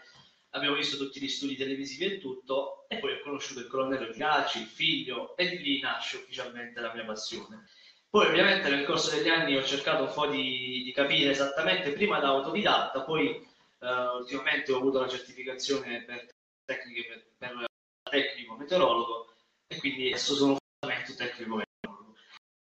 Abbiamo 0.54 0.76
visto 0.76 0.96
tutti 0.96 1.20
gli 1.20 1.28
studi 1.28 1.56
televisivi 1.56 2.04
e 2.04 2.18
tutto, 2.18 2.86
e 2.86 2.98
poi 2.98 3.14
ho 3.14 3.22
conosciuto 3.22 3.58
il 3.58 3.66
colonnello 3.66 4.12
Giaci, 4.12 4.60
il 4.60 4.66
figlio, 4.66 5.36
e 5.36 5.56
lì 5.56 5.80
nasce 5.80 6.18
ufficialmente 6.18 6.80
la 6.80 6.94
mia 6.94 7.04
passione. 7.04 7.68
Poi 8.08 8.26
ovviamente 8.26 8.68
nel 8.70 8.84
corso 8.84 9.10
degli 9.10 9.28
anni 9.28 9.56
ho 9.56 9.64
cercato 9.64 10.04
un 10.04 10.12
po' 10.14 10.28
di, 10.28 10.82
di 10.84 10.92
capire 10.92 11.30
esattamente, 11.30 11.90
prima 11.90 12.20
da 12.20 12.28
autodidatta, 12.28 13.02
poi 13.02 13.30
eh, 13.30 14.06
ultimamente 14.16 14.70
ho 14.70 14.76
avuto 14.76 15.00
la 15.00 15.08
certificazione 15.08 16.04
per, 16.04 16.28
tecniche, 16.64 17.04
per, 17.08 17.26
per 17.36 17.64
tecnico 18.08 18.56
meteorologo, 18.56 19.34
e 19.66 19.76
quindi 19.78 20.06
adesso 20.06 20.36
sono 20.36 20.52
un 20.52 21.16
tecnico 21.16 21.56
meteorologo. 21.56 22.14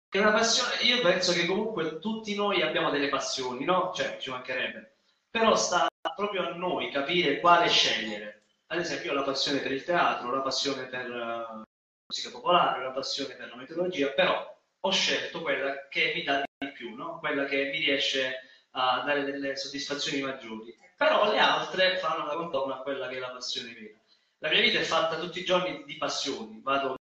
È 0.09 0.19
una 0.19 0.31
passione, 0.31 0.81
io 0.83 1.01
penso 1.01 1.33
che 1.33 1.45
comunque 1.45 1.99
tutti 1.99 2.35
noi 2.35 2.61
abbiamo 2.61 2.89
delle 2.89 3.09
passioni, 3.09 3.65
no? 3.65 3.91
Cioè, 3.93 4.17
ci 4.17 4.29
mancherebbe. 4.29 4.94
Però 5.35 5.53
sta 5.57 5.85
proprio 6.15 6.47
a 6.47 6.53
noi 6.53 6.89
capire 6.89 7.41
quale 7.41 7.67
scegliere. 7.67 8.43
Ad 8.67 8.79
esempio, 8.79 9.11
io 9.11 9.17
ho 9.17 9.19
la 9.19 9.25
passione 9.25 9.59
per 9.59 9.73
il 9.73 9.83
teatro, 9.83 10.33
la 10.33 10.39
passione 10.39 10.85
per 10.85 11.07
eh, 11.07 11.09
la 11.09 11.61
musica 12.07 12.29
popolare, 12.31 12.81
la 12.81 12.91
passione 12.91 13.35
per 13.35 13.49
la 13.49 13.57
meteorologia, 13.57 14.11
però 14.11 14.57
ho 14.79 14.91
scelto 14.91 15.41
quella 15.41 15.89
che 15.89 16.13
mi 16.15 16.23
dà 16.23 16.41
di 16.57 16.71
più, 16.71 16.95
no? 16.95 17.19
Quella 17.19 17.43
che 17.43 17.65
mi 17.65 17.79
riesce 17.79 18.33
a 18.71 19.01
dare 19.01 19.25
delle 19.25 19.57
soddisfazioni 19.57 20.21
maggiori. 20.21 20.73
Però 20.95 21.29
le 21.29 21.37
altre 21.37 21.97
fanno 21.97 22.25
da 22.27 22.35
contorno 22.35 22.73
a 22.73 22.81
quella 22.81 23.09
che 23.09 23.17
è 23.17 23.19
la 23.19 23.31
passione 23.31 23.73
vera. 23.73 23.99
La 24.37 24.47
mia 24.47 24.61
vita 24.61 24.79
è 24.79 24.83
fatta 24.83 25.19
tutti 25.19 25.39
i 25.39 25.43
giorni 25.43 25.83
di 25.83 25.97
passioni. 25.97 26.61
Vado 26.61 26.95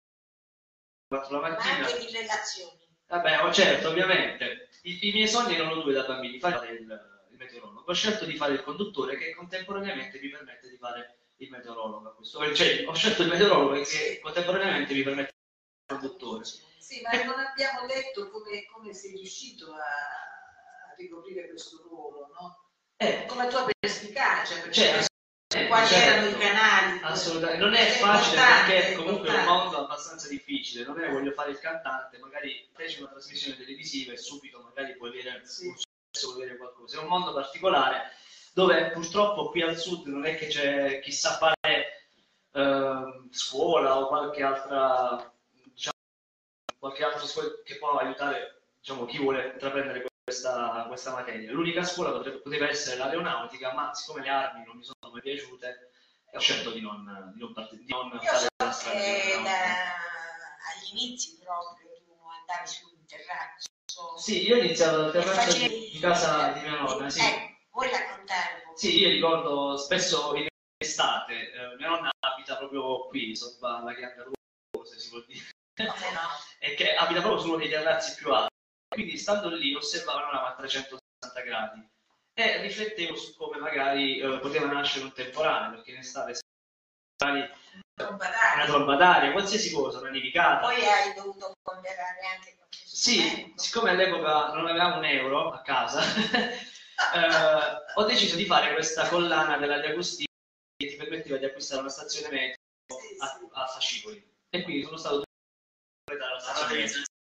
4 1.10 1.36
la 1.36 1.42
Ma 1.42 1.50
mattina. 1.50 1.86
anche 1.86 2.06
di 2.06 2.14
relazioni. 2.14 2.80
Vabbè, 3.08 3.44
oh, 3.44 3.52
certo, 3.52 3.90
ovviamente. 3.90 4.70
I, 4.84 5.10
i 5.10 5.12
miei 5.12 5.28
sogni 5.28 5.56
erano 5.56 5.82
due 5.82 5.92
da 5.92 6.06
bambini, 6.06 6.40
fare 6.40 6.70
il 6.70 7.20
meteorologo. 7.42 7.84
Ho 7.92 7.94
scelto 7.94 8.26
di 8.26 8.36
fare 8.36 8.54
il 8.54 8.64
conduttore 8.64 9.18
che 9.18 9.34
contemporaneamente 9.34 10.20
mi 10.20 10.30
permette 10.30 10.70
di 10.70 10.78
fare 10.78 11.18
il 11.38 11.50
meteorologo. 11.50 12.18
Cioè, 12.24 12.86
ho 12.88 12.94
scelto 12.94 13.24
il 13.24 13.30
meteorologo 13.30 13.74
perché 13.74 14.20
contemporaneamente 14.22 14.94
mi 14.94 15.04
permette 15.04 15.32
di 15.34 15.86
fare 15.88 16.00
il 16.00 16.00
conduttore. 16.00 16.46
Sì, 16.78 17.02
ma 17.02 17.24
non 17.24 17.39
abbiamo 17.39 17.86
detto 17.88 18.30
come, 18.30 18.66
come 18.66 18.94
sei 18.94 19.16
riuscito 19.16 19.72
a, 19.74 19.78
a 19.78 20.94
ricoprire 20.98 21.48
questo 21.48 21.82
ruolo, 21.88 22.28
no? 22.39 22.70
Eh, 22.98 23.26
la 23.36 23.48
tua 23.48 23.68
perspicacia, 23.80 24.56
perché 24.56 24.74
Certo. 24.74 25.10
Eh, 25.54 25.68
quali 25.68 25.88
certo. 25.88 26.10
erano 26.10 26.30
i 26.30 26.39
canali. 26.39 27.00
Assolutamente, 27.04 27.62
non 27.64 27.74
è 27.74 27.88
È 27.88 27.92
facile 27.98 28.42
perché 28.42 28.88
è 28.88 28.96
comunque 28.96 29.30
è 29.30 29.38
un 29.38 29.44
mondo 29.44 29.78
abbastanza 29.80 30.30
difficile, 30.30 30.86
non 30.86 31.00
è 31.02 31.10
voglio 31.10 31.32
fare 31.32 31.52
il 31.52 31.60
cantante, 31.60 32.20
magari 32.20 32.70
feci 32.74 33.02
una 33.02 33.10
trasmissione 33.10 33.58
televisiva 33.58 34.14
e 34.14 34.18
subito 34.18 34.62
magari 34.62 34.96
puoi 34.96 35.10
avere 35.10 35.46
Sì. 35.46 35.68
un 35.68 35.76
puoi 36.28 36.44
avere 36.44 36.58
qualcosa. 36.58 36.98
È 36.98 37.02
un 37.02 37.08
mondo 37.08 37.34
particolare 37.34 38.12
dove 38.54 38.92
purtroppo 38.92 39.50
qui 39.50 39.62
al 39.62 39.78
sud 39.78 40.08
non 40.08 40.26
è 40.26 40.36
che 40.36 40.48
c'è 40.48 41.00
chissà 41.00 41.38
quale 41.38 42.08
ehm, 42.52 43.30
scuola 43.32 43.98
o 43.98 44.08
qualche 44.08 44.44
altra 44.44 45.34
diciamo, 45.74 45.98
qualche 46.78 47.04
altra 47.04 47.26
scuola 47.26 47.50
che 47.64 47.78
può 47.78 47.98
aiutare 47.98 48.64
diciamo, 48.80 49.06
chi 49.06 49.20
vuole 49.20 49.52
intraprendere 49.54 50.06
questa, 50.24 50.86
questa 50.88 51.12
materia. 51.12 51.52
L'unica 51.52 51.84
scuola 51.84 52.12
potrebbe, 52.12 52.40
poteva 52.40 52.68
essere 52.68 52.98
l'aeronautica, 52.98 53.74
ma 53.74 53.94
siccome 53.94 54.24
le 54.24 54.30
armi 54.30 54.66
non 54.66 54.78
mi 54.78 54.84
sono 54.84 55.12
mai 55.12 55.22
piaciute, 55.22 55.92
ho 56.34 56.40
scelto 56.40 56.72
di 56.72 56.82
non, 56.82 57.32
di 57.34 57.40
non, 57.40 57.54
part- 57.54 57.74
di 57.74 57.86
non 57.88 58.10
fare 58.22 58.48
la 58.58 58.72
strada 58.72 58.96
che 58.96 59.34
agli 60.72 60.92
inizi 60.92 61.38
proprio 61.38 61.92
tu 62.06 62.16
andavi 62.40 62.68
su 62.68 62.88
un 62.88 63.06
terrazzo. 63.06 63.70
Sì, 64.18 64.48
io 64.48 64.56
ho 64.56 64.60
iniziato 64.60 64.98
dal 65.02 65.12
terrazzo 65.12 65.58
di, 65.58 66.00
casa 66.00 66.52
di 66.52 66.62
mia 66.62 66.80
nonna, 66.80 67.10
sì. 67.10 67.20
Ecco, 67.20 67.58
vuoi 67.72 67.89
po'? 67.89 68.76
Sì, 68.76 69.00
io 69.00 69.10
ricordo 69.10 69.78
spesso 69.78 70.34
in 70.36 70.48
estate, 70.78 71.52
eh, 71.52 71.76
mia 71.78 71.89
nonna 71.89 72.10
abita 72.20 72.58
proprio 72.58 73.08
qui, 73.08 73.36
sopra 73.36 73.82
la 73.84 73.94
Chianga 73.94 74.30
se 74.84 75.00
si 75.00 75.10
può 75.10 75.20
dire, 75.28 75.44
no? 75.84 75.94
e 76.60 76.74
che 76.76 76.94
abita 76.96 77.22
proprio 77.22 77.42
su 77.42 77.48
uno 77.50 77.58
dei 77.58 77.70
terrazzi 77.70 78.16
più 78.16 78.34
alti. 78.34 78.50
Quindi 78.88 79.18
stando 79.18 79.50
lì 79.50 79.74
osservavo 79.74 80.20
la 80.20 80.32
nave 80.32 80.48
a 80.48 80.56
360 80.56 81.42
gradi 81.44 81.89
e 82.34 82.62
riflettevo 82.62 83.16
su 83.16 83.36
come 83.36 83.58
magari 83.58 84.20
eh, 84.20 84.39
poteva 84.39 84.68
nascere 84.68 85.06
un 85.06 85.14
temporale, 85.14 85.76
perché 85.76 85.92
in 85.92 85.98
estate 85.98 86.36
una 87.26 88.66
tromba 88.66 88.96
d'aria, 88.96 89.32
qualsiasi 89.32 89.72
cosa, 89.72 90.00
una 90.00 90.10
nevicata. 90.10 90.68
Poi 90.68 90.84
hai 90.86 91.14
dovuto 91.14 91.54
ponderare 91.62 92.20
anche 92.36 92.56
qualche 92.58 92.78
Sì, 92.84 93.54
siccome 93.56 93.92
all'epoca 93.92 94.54
non 94.54 94.68
avevamo 94.68 94.98
un 94.98 95.06
euro 95.06 95.52
a 95.52 95.62
casa, 95.62 96.02
eh, 97.14 97.84
ho 97.96 98.04
deciso 98.06 98.36
di 98.36 98.46
fare 98.46 98.74
questa 98.74 99.08
collana 99.08 99.58
della 99.58 99.80
Di 99.80 99.88
Agostini 99.88 100.28
che 100.78 100.88
ti 100.90 100.96
permetteva 100.96 101.38
di 101.38 101.46
acquistare 101.46 101.82
una 101.82 101.90
stazione 101.90 102.30
metro 102.30 102.98
a, 103.20 103.62
a 103.64 103.68
fascicoli. 103.68 104.30
E 104.50 104.64
quindi 104.64 104.84
sono 104.84 104.98
stato 104.98 105.18
la. 105.18 105.24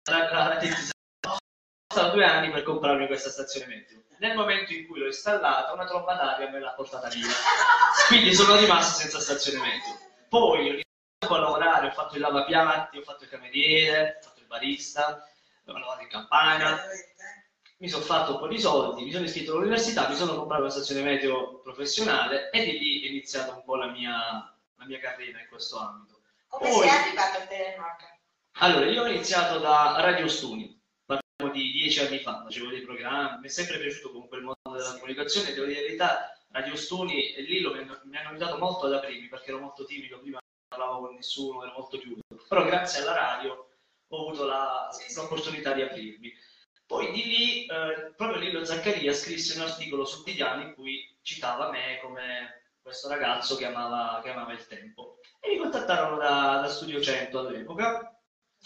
La- 0.09 0.31
la- 0.31 0.98
la- 1.89 1.95
sono 1.95 2.07
stato 2.09 2.15
due 2.15 2.25
anni 2.25 2.51
per 2.51 2.63
comprarmi 2.63 3.07
questa 3.07 3.29
stazione 3.29 3.65
metro. 3.67 3.97
Nel 4.19 4.35
momento 4.35 4.73
in 4.73 4.85
cui 4.87 4.99
l'ho 4.99 5.05
installata, 5.07 5.71
una 5.73 5.85
tromba 5.85 6.13
d'aria 6.13 6.49
me 6.49 6.59
l'ha 6.59 6.73
portata 6.73 7.07
via. 7.09 7.27
Quindi 8.07 8.33
sono 8.33 8.55
rimasto 8.57 8.99
senza 8.99 9.19
stazione 9.19 9.59
metro. 9.59 9.97
Poi 10.27 10.59
ho 10.59 10.73
iniziato 10.73 11.35
a 11.35 11.39
lavorare, 11.39 11.87
ho 11.87 11.91
fatto 11.91 12.15
il 12.15 12.21
lavapiatti, 12.21 12.97
ho 12.97 13.01
fatto 13.01 13.23
il 13.23 13.29
cameriere, 13.29 14.17
ho 14.19 14.23
fatto 14.23 14.39
il 14.41 14.45
barista, 14.47 15.23
ho 15.65 15.71
lavorato 15.73 16.01
in 16.01 16.09
campagna, 16.09 16.79
mi 17.77 17.87
sono 17.89 18.03
fatto 18.03 18.33
un 18.33 18.39
po' 18.39 18.47
di 18.47 18.59
soldi, 18.59 19.03
mi 19.05 19.11
sono 19.11 19.23
iscritto 19.23 19.53
all'università, 19.53 20.07
mi 20.09 20.15
sono 20.15 20.35
comprato 20.35 20.61
una 20.63 20.71
stazione 20.71 21.01
meteo 21.01 21.59
professionale 21.61 22.49
e 22.51 22.63
di 22.65 22.77
lì 22.77 23.01
è 23.03 23.07
iniziata 23.09 23.53
un 23.53 23.63
po' 23.63 23.77
la 23.77 23.87
mia, 23.87 24.11
la 24.75 24.85
mia 24.85 24.99
carriera 24.99 25.39
in 25.39 25.47
questo 25.47 25.79
ambito. 25.79 26.19
Come 26.49 26.69
Poi- 26.69 26.87
sei 26.87 26.97
arrivato 26.99 27.37
a 27.37 27.41
Telenor? 27.45 27.95
Allora, 28.61 28.85
io 28.87 29.03
ho 29.03 29.07
iniziato 29.07 29.59
da 29.59 29.95
Radio 29.99 30.27
Stuni, 30.27 30.77
dieci 31.89 32.05
anni 32.05 32.19
fa, 32.19 32.43
facevo 32.43 32.69
dei 32.69 32.81
programmi, 32.81 33.39
mi 33.41 33.47
è 33.47 33.49
sempre 33.49 33.79
piaciuto 33.79 34.11
comunque 34.11 34.37
il 34.37 34.43
mondo 34.43 34.77
della 34.77 34.93
comunicazione, 34.93 35.53
devo 35.53 35.65
dire 35.65 35.79
la 35.81 35.85
verità, 35.87 36.33
Radio 36.51 36.75
Stuni 36.75 37.33
e 37.33 37.41
lì 37.41 37.59
lo- 37.61 37.73
mi 37.73 37.79
hanno- 37.79 37.99
mi 38.03 38.17
hanno 38.17 38.29
aiutato 38.29 38.57
molto 38.57 38.87
da 38.87 38.99
primi, 38.99 39.27
perché 39.27 39.49
ero 39.49 39.59
molto 39.59 39.85
timido, 39.85 40.19
prima 40.19 40.39
non 40.39 40.67
parlavo 40.79 41.07
con 41.07 41.15
nessuno, 41.15 41.63
ero 41.63 41.73
molto 41.77 41.97
chiuso, 41.97 42.21
però 42.47 42.63
grazie 42.63 43.01
alla 43.01 43.13
radio 43.13 43.69
ho 44.07 44.27
avuto 44.27 44.45
la- 44.45 44.87
l'opportunità 45.15 45.73
di 45.73 45.81
aprirmi. 45.81 46.31
Poi 46.85 47.11
di 47.11 47.23
lì, 47.23 47.65
eh, 47.65 48.13
proprio 48.15 48.39
Lillo 48.39 48.65
Zaccaria 48.65 49.13
scrisse 49.13 49.57
un 49.59 49.65
articolo 49.67 50.05
su 50.05 50.17
quotidiano 50.23 50.61
in 50.63 50.73
cui 50.73 51.15
citava 51.21 51.69
me 51.69 51.99
come 52.01 52.63
questo 52.81 53.07
ragazzo 53.09 53.55
che 53.55 53.65
amava, 53.65 54.21
che 54.23 54.31
amava 54.31 54.53
il 54.53 54.65
tempo. 54.65 55.19
E 55.39 55.49
mi 55.49 55.57
contattarono 55.57 56.17
da, 56.17 56.59
da 56.61 56.67
Studio 56.67 56.99
100 56.99 57.39
all'epoca, 57.39 58.19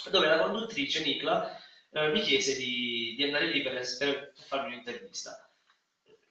dove 0.09 0.27
la 0.27 0.39
conduttrice 0.39 1.03
Nicla 1.03 1.57
eh, 1.93 2.11
mi 2.11 2.21
chiese 2.21 2.55
di, 2.55 3.13
di 3.15 3.23
andare 3.23 3.47
lì 3.47 3.61
per, 3.61 3.73
per 3.73 4.33
farmi 4.47 4.73
un'intervista. 4.73 5.47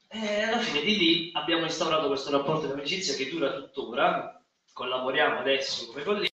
E 0.08 0.42
alla 0.42 0.58
fine 0.58 0.82
di 0.82 0.98
lì 0.98 1.30
abbiamo 1.34 1.64
instaurato 1.64 2.08
questo 2.08 2.30
rapporto 2.30 2.66
di 2.66 2.72
amicizia 2.72 3.14
che 3.14 3.30
dura 3.30 3.54
tuttora, 3.54 4.44
collaboriamo 4.72 5.38
adesso 5.38 5.86
come 5.86 6.02
colleghi 6.02 6.30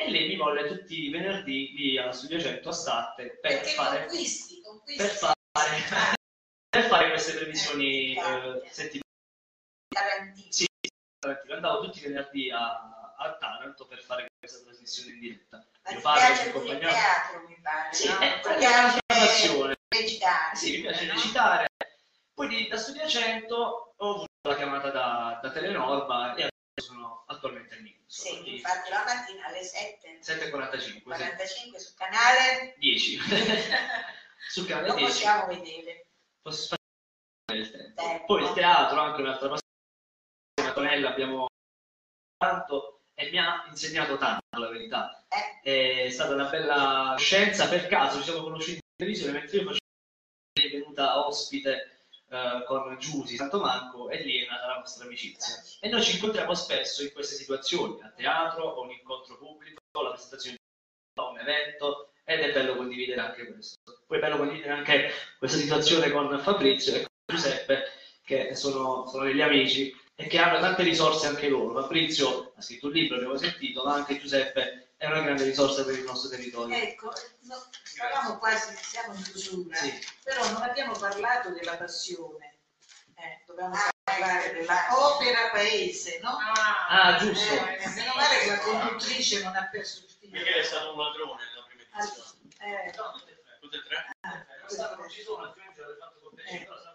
e 0.00 0.10
lei 0.10 0.28
mi 0.28 0.36
volle 0.36 0.66
tutti 0.66 1.04
i 1.04 1.10
venerdì 1.10 1.74
lì 1.76 1.98
alla 1.98 2.12
Studio 2.12 2.40
100 2.40 2.68
a 2.68 2.72
Starte 2.72 3.38
per 3.40 3.64
fare, 3.66 4.06
conquisti, 4.06 4.60
conquisti. 4.62 5.02
per 5.02 5.10
fare, 5.10 6.16
per 6.70 6.82
fare 6.84 7.08
queste 7.10 7.34
previsioni 7.34 8.14
Eh, 8.14 8.20
eh, 8.20 8.62
settimanali. 8.70 9.02
Sì, 10.48 10.66
andavo 11.50 11.84
tutti 11.84 11.98
i 11.98 12.02
venerdì 12.02 12.50
a, 12.50 12.97
a 13.20 13.36
Taranto 13.36 13.86
per 13.86 14.02
fare 14.02 14.26
questa 14.38 14.62
trasmissione 14.64 15.12
in 15.12 15.20
diretta. 15.20 15.66
Ma 15.84 15.90
Mio 15.92 16.00
padre 16.00 16.28
mi 16.28 16.34
piace 16.34 16.50
pure 16.50 16.64
il 16.64 16.70
accompagnava. 16.70 16.92
teatro, 16.92 17.48
mi 17.48 17.60
pare, 17.60 17.92
Sì, 17.92 18.08
no? 18.08 18.18
è 18.18 18.40
passione. 19.06 19.76
recitare, 19.88 20.56
Sì, 20.56 20.70
mi 20.76 20.80
piace 20.82 21.06
no? 21.06 21.12
recitare. 21.14 21.66
Poi 22.34 22.68
da 22.68 22.76
Studio 22.76 23.08
100 23.08 23.94
ho 23.96 24.10
avuto 24.14 24.26
la 24.48 24.54
chiamata 24.56 24.90
da, 24.90 25.38
da 25.42 25.50
Telenorma 25.50 26.34
e 26.36 26.48
sono 26.80 27.24
attualmente 27.26 27.74
in 27.74 27.82
Linux. 27.84 28.04
Sì, 28.06 28.30
Quindi 28.30 28.54
infatti 28.56 28.90
la 28.90 29.04
mattina 29.04 29.46
alle 29.46 29.62
7, 29.64 30.18
7.45, 30.22 30.78
sì. 30.78 31.02
45 31.02 31.78
sul 31.80 31.94
canale 31.96 32.74
10. 32.78 33.18
Sul 34.48 34.66
canale 34.66 34.86
lo 34.88 34.94
10 34.94 35.10
possiamo 35.10 35.46
vedere. 35.46 36.06
posso 36.40 36.76
spendere 37.46 37.66
il 37.68 37.70
tempo. 37.94 38.00
Tempo. 38.02 38.24
Poi 38.26 38.42
il 38.44 38.52
teatro, 38.52 39.00
anche 39.00 39.20
un'altra 39.20 39.48
passione. 39.48 40.68
Antonella 40.68 41.08
abbiamo 41.10 41.46
tanto 42.38 42.97
e 43.18 43.30
mi 43.30 43.38
ha 43.38 43.66
insegnato 43.68 44.16
tanto, 44.16 44.44
la 44.56 44.68
verità. 44.68 45.24
Eh, 45.62 46.04
È 46.04 46.10
stata 46.10 46.34
una 46.34 46.48
bella 46.48 47.16
scienza, 47.18 47.68
per 47.68 47.88
caso 47.88 48.18
ci 48.18 48.24
siamo 48.24 48.42
conosciuti 48.42 48.74
in 48.74 48.80
televisione 48.96 49.32
mentre 49.32 49.56
io 49.56 49.62
facevo 49.64 49.86
è 50.52 50.70
venuta 50.70 51.26
ospite 51.26 51.98
eh, 52.28 52.64
con 52.66 52.96
Giusy 52.98 53.36
Santomanco 53.36 54.08
e 54.08 54.22
lì 54.22 54.44
è 54.44 54.48
nata 54.48 54.68
la 54.68 54.78
nostra 54.78 55.04
amicizia. 55.04 55.56
E 55.80 55.88
noi 55.88 56.02
ci 56.02 56.14
incontriamo 56.14 56.54
spesso 56.54 57.02
in 57.02 57.12
queste 57.12 57.34
situazioni, 57.34 58.00
a 58.02 58.10
teatro, 58.10 58.64
o 58.64 58.82
un 58.82 58.90
incontro 58.92 59.36
pubblico, 59.36 59.80
la 60.00 60.10
presentazione 60.10 60.56
di 60.56 61.20
un 61.20 61.38
evento, 61.40 62.12
ed 62.24 62.40
è 62.40 62.52
bello 62.52 62.76
condividere 62.76 63.20
anche 63.20 63.46
questo. 63.50 63.78
Poi 64.06 64.18
è 64.18 64.20
bello 64.20 64.36
condividere 64.36 64.72
anche 64.72 65.10
questa 65.38 65.58
situazione 65.58 66.10
con 66.10 66.38
Fabrizio 66.38 66.94
e 66.94 66.98
con 66.98 67.34
Giuseppe, 67.34 67.84
che 68.22 68.54
sono, 68.54 69.08
sono 69.08 69.24
degli 69.24 69.40
amici 69.40 69.92
e 70.20 70.26
che 70.26 70.38
hanno 70.38 70.58
tante 70.58 70.82
risorse 70.82 71.28
anche 71.28 71.48
loro. 71.48 71.80
Fabrizio 71.80 72.52
ha 72.56 72.60
scritto 72.60 72.86
un 72.86 72.92
libro, 72.92 73.16
abbiamo 73.16 73.36
sentito, 73.36 73.84
ma 73.84 73.94
anche 73.94 74.18
Giuseppe 74.18 74.88
è 74.96 75.06
una 75.06 75.20
grande 75.20 75.44
risorsa 75.44 75.84
per 75.84 75.96
il 75.96 76.02
nostro 76.04 76.28
territorio. 76.28 76.74
Ecco, 76.76 77.12
no, 77.42 77.64
stavamo 77.84 78.36
quasi, 78.38 78.74
siamo 78.82 79.14
in 79.14 79.22
chiusura, 79.22 79.76
Sì. 79.76 79.92
però 80.24 80.50
non 80.50 80.62
abbiamo 80.62 80.92
parlato 80.98 81.50
della 81.50 81.76
passione. 81.76 82.56
Eh, 83.14 83.42
dobbiamo 83.46 83.74
Ah, 83.74 83.90
parlare 84.02 84.52
della 84.54 84.86
opera 84.90 85.50
paese, 85.52 86.18
no? 86.20 86.36
Ah, 86.88 87.16
giusto. 87.20 87.54
Eh, 87.54 87.88
meno 87.94 88.12
male 88.16 88.38
che 88.40 88.46
la 88.50 88.58
conduttrice 88.58 89.42
non 89.42 89.54
ha 89.54 89.68
perso 89.70 90.02
il 90.04 90.10
filo. 90.18 90.32
Michele 90.36 90.60
è 90.60 90.64
stato 90.64 90.92
un 90.94 90.98
ladrone 90.98 91.42
nella 91.46 91.64
prima 91.66 91.82
edizione. 91.94 92.86
Eh, 92.86 92.90
Tutte 93.60 93.76
e 93.76 93.82
tre? 93.82 94.06
Non 94.22 94.68
stanno- 94.68 94.96
non 94.96 95.08
ci 95.10 95.22
sono, 95.22 95.42
altrimenti 95.44 95.78
l'avrei 95.80 95.98
fatto 95.98 96.18
con 96.22 96.34
te, 96.34 96.42
però 96.42 96.50
sono 96.50 96.66
fatte 96.66 96.76
così. 96.78 96.87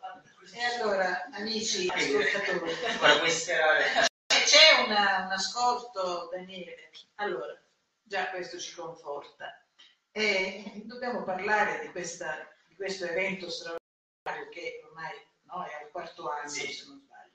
E 0.54 0.64
allora, 0.64 1.28
amici 1.34 1.88
ascoltatori, 1.90 2.72
Ora 3.00 3.18
puoi 3.18 3.32
sperare. 3.32 3.86
Eh, 4.28 4.44
c'è 4.46 4.82
una- 4.86 5.26
un 5.26 5.32
ascolto, 5.32 6.30
Daniele. 6.32 6.92
Allora, 7.16 7.60
già 8.02 8.30
questo 8.30 8.60
ci 8.60 8.74
conforta. 8.76 9.66
E 10.12 10.82
dobbiamo 10.86 11.24
parlare 11.24 11.80
di, 11.82 11.92
questa- 11.92 12.48
di 12.68 12.76
questo 12.76 13.06
evento 13.06 13.50
straordinario 13.50 14.50
che 14.52 14.82
ormai 14.86 15.12
no, 15.44 15.64
è 15.66 15.74
al 15.84 15.90
quarto 15.92 16.30
anno, 16.30 16.48
Sì. 16.50 16.72
se 16.72 16.86
non 16.88 17.00
sbaglio. 17.00 17.32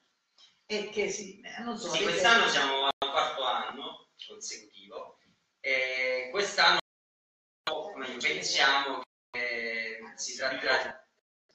E 0.67 0.91
che 0.91 1.11
si, 1.11 1.41
non 1.61 1.77
so, 1.77 1.91
Sì, 1.91 2.03
quest'anno 2.03 2.49
siamo 2.49 2.85
al 2.87 3.11
quarto 3.11 3.43
anno 3.45 4.09
consecutivo 4.27 5.19
e 5.61 6.29
quest'anno 6.31 6.79
pensiamo 8.21 9.03
che 9.31 9.99
si 10.17 10.37
tratterà, 10.37 11.08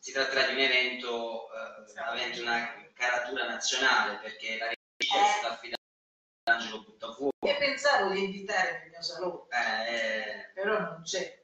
si 0.03 0.11
tratterà 0.11 0.47
di 0.47 0.55
un 0.55 0.59
evento 0.59 1.47
eh, 1.53 1.99
avente 2.01 2.41
una 2.41 2.75
caratura 2.93 3.47
nazionale 3.47 4.19
perché 4.21 4.57
la 4.57 4.65
regia 4.67 5.25
è 5.25 5.37
stata 5.39 5.53
affidata 5.53 5.81
ad 6.43 6.55
Angelo 6.55 6.83
Buttafuoco. 6.83 7.47
E 7.47 7.55
pensavo 7.55 8.11
di 8.11 8.25
invitare 8.25 8.79
nel 8.81 8.89
mio 8.89 9.01
salotto, 9.01 9.47
eh, 9.49 10.51
però 10.53 10.77
non 10.77 11.01
c'è. 11.05 11.41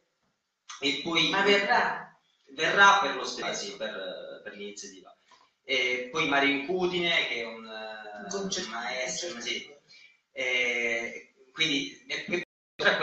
e 0.82 0.99
poi 1.01 1.30
Ma 1.30 1.41
verrà? 1.43 2.20
verrà 2.49 2.99
per 2.99 3.16
lo 3.16 3.24
stesso, 3.24 3.78
per, 3.78 4.41
per 4.43 4.53
l'iniziativa. 4.57 5.16
E 5.64 6.10
poi 6.12 6.28
Mario 6.28 6.49
Incudine, 6.49 7.28
che 7.28 7.36
è 7.36 7.45
un, 7.45 7.66
eh, 7.66 8.36
Un 8.36 8.70
maestro, 8.72 9.39
sì. 9.39 9.74
Eh, 10.34 11.34
quindi 11.53 12.05
e- 12.07 12.26
e- 12.28 12.43
eh, 12.76 12.99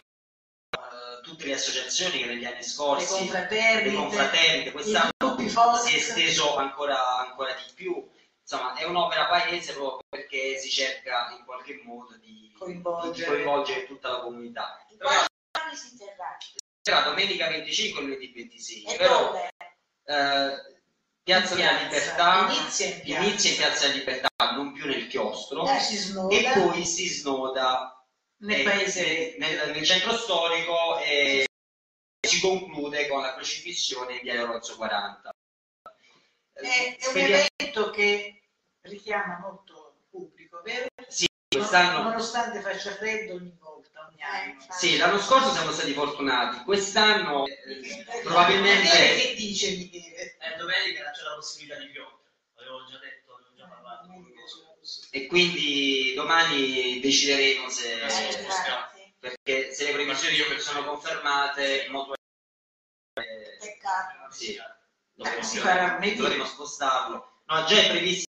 tutte 1.23 1.47
le 1.47 1.55
associazioni 1.55 2.19
che 2.19 2.27
negli 2.27 2.45
anni 2.45 2.63
scorsi, 2.63 3.19
confraternite, 3.19 3.91
le 3.91 3.97
confraternite, 3.97 4.69
i 4.69 4.73
quest'anno. 4.73 5.26
Si 5.49 5.95
è 5.95 5.97
esteso 5.97 6.57
ancora, 6.57 7.19
ancora 7.19 7.53
di 7.53 7.73
più. 7.75 8.09
Insomma, 8.41 8.75
è 8.75 8.85
un'opera 8.85 9.27
paese 9.27 9.73
proprio 9.73 10.01
perché 10.09 10.57
si 10.59 10.69
cerca 10.71 11.35
in 11.37 11.45
qualche 11.45 11.81
modo 11.85 12.17
di, 12.19 12.53
Coinvolgere. 12.57 13.13
di 13.13 13.25
coinvolgere 13.25 13.87
tutta 13.87 14.11
la 14.11 14.21
comunità. 14.21 14.85
Di 14.89 14.97
anni 15.01 15.75
si 15.77 15.97
terrà? 15.97 16.37
sarà 16.83 17.01
domenica 17.01 17.49
25 17.49 18.01
e 18.01 18.05
lunedì 18.05 18.33
26, 18.33 18.85
E 18.85 18.97
però 18.97 19.27
dove? 19.27 19.49
eh, 20.05 20.75
Piazza 21.25 21.55
della. 21.57 21.83
Libertà 21.83 22.49
Inizia 22.53 22.87
in 22.87 23.01
piazza. 23.03 23.25
inizia 23.27 23.51
in 23.51 23.57
Piazza 23.57 23.87
della 23.89 23.99
Libertà, 23.99 24.29
non 24.55 24.73
più 24.73 24.87
nel 24.87 25.09
chiostro, 25.09 25.67
si 25.81 25.97
e 26.31 26.53
poi 26.55 26.85
si 26.85 27.09
snoda 27.09 28.07
nel 28.43 28.61
eh, 28.61 28.63
paese. 28.63 29.35
nel, 29.39 29.73
nel 29.73 29.85
centro 29.85 30.17
storico 30.17 31.01
e 31.01 31.45
si 32.25 32.41
conclude 32.41 33.09
con 33.09 33.23
la 33.23 33.35
crocifissione 33.35 34.15
in 34.15 34.21
via 34.23 34.41
Oronzo 34.43 34.77
40. 34.77 35.31
È, 36.57 36.97
è 36.99 37.09
un 37.09 37.17
evento 37.17 37.91
che 37.91 38.43
richiama 38.83 39.39
molto 39.41 39.95
il 39.99 40.05
pubblico, 40.09 40.63
vero? 40.63 40.87
quest'anno 41.49 42.03
Nonostante 42.03 42.61
faccia 42.61 42.93
freddo 42.93 43.35
ogni 43.35 43.55
volta, 43.59 44.09
ogni 44.11 44.23
anno. 44.23 44.65
Sì, 44.71 44.97
l'anno 44.97 45.19
scorso 45.19 45.53
siamo 45.53 45.71
stati 45.73 45.93
fortunati, 45.93 46.65
quest'anno 46.65 47.47
eh, 47.47 47.53
probabilmente 48.23 48.89
che 48.89 49.35
dice 49.37 49.71
Michele? 49.77 50.37
Eh, 50.39 50.57
domenica 50.59 51.11
c'è 51.11 51.23
la 51.23 51.35
possibilità 51.35 51.79
di 51.79 51.87
piovere, 51.89 52.17
avevo 52.57 52.85
già 52.91 52.99
detto, 52.99 53.33
avevo 53.35 53.55
già 53.57 53.67
parlato. 53.67 54.09
E 55.11 55.27
quindi 55.27 56.13
domani 56.15 57.01
decideremo 57.01 57.69
se 57.69 58.03
Eh, 58.03 58.09
sì, 58.11 58.23
Eh, 58.23 59.13
perché 59.19 59.73
se 59.75 59.85
le 59.87 59.93
previsioni 59.93 60.37
sono 60.61 60.85
confermate 60.85 61.87
molto 61.91 62.15
eh, 63.15 63.57
Peccato. 63.59 64.31
sì, 64.31 64.57
Eh, 65.17 65.23
dovremo, 65.23 65.43
si 65.43 65.59
farà 65.59 65.93
lunedì. 65.95 66.17
dovremo 66.17 66.45
spostarlo. 66.45 67.41
No, 67.47 67.65
già 67.65 67.81
è 67.81 67.89
previsto 67.91 68.27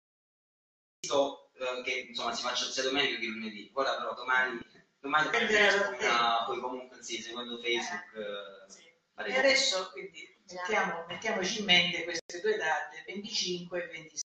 eh, 1.54 1.82
che 1.84 2.06
insomma 2.10 2.34
si 2.34 2.42
faccia 2.44 2.66
sia 2.66 2.84
domenica 2.84 3.20
che 3.20 3.26
lunedì. 3.26 3.72
Ora 3.74 3.96
però 3.98 4.14
domani 4.14 4.60
domani 5.00 5.30
da 5.30 6.12
ma 6.12 6.44
poi 6.46 6.60
comunque 6.60 7.04
sì, 7.04 7.22
secondo 7.22 7.62
Facebook 7.62 8.14
eh, 8.16 8.72
Sì. 8.72 8.84
E 9.18 9.38
adesso 9.38 9.92
quindi 9.92 10.38
mettiamo, 10.52 11.06
mettiamoci 11.08 11.60
in 11.60 11.66
mente 11.66 12.04
queste 12.04 12.42
due 12.42 12.58
date, 12.58 13.04
25 13.08 13.84
e 13.84 13.88
26. 13.88 14.22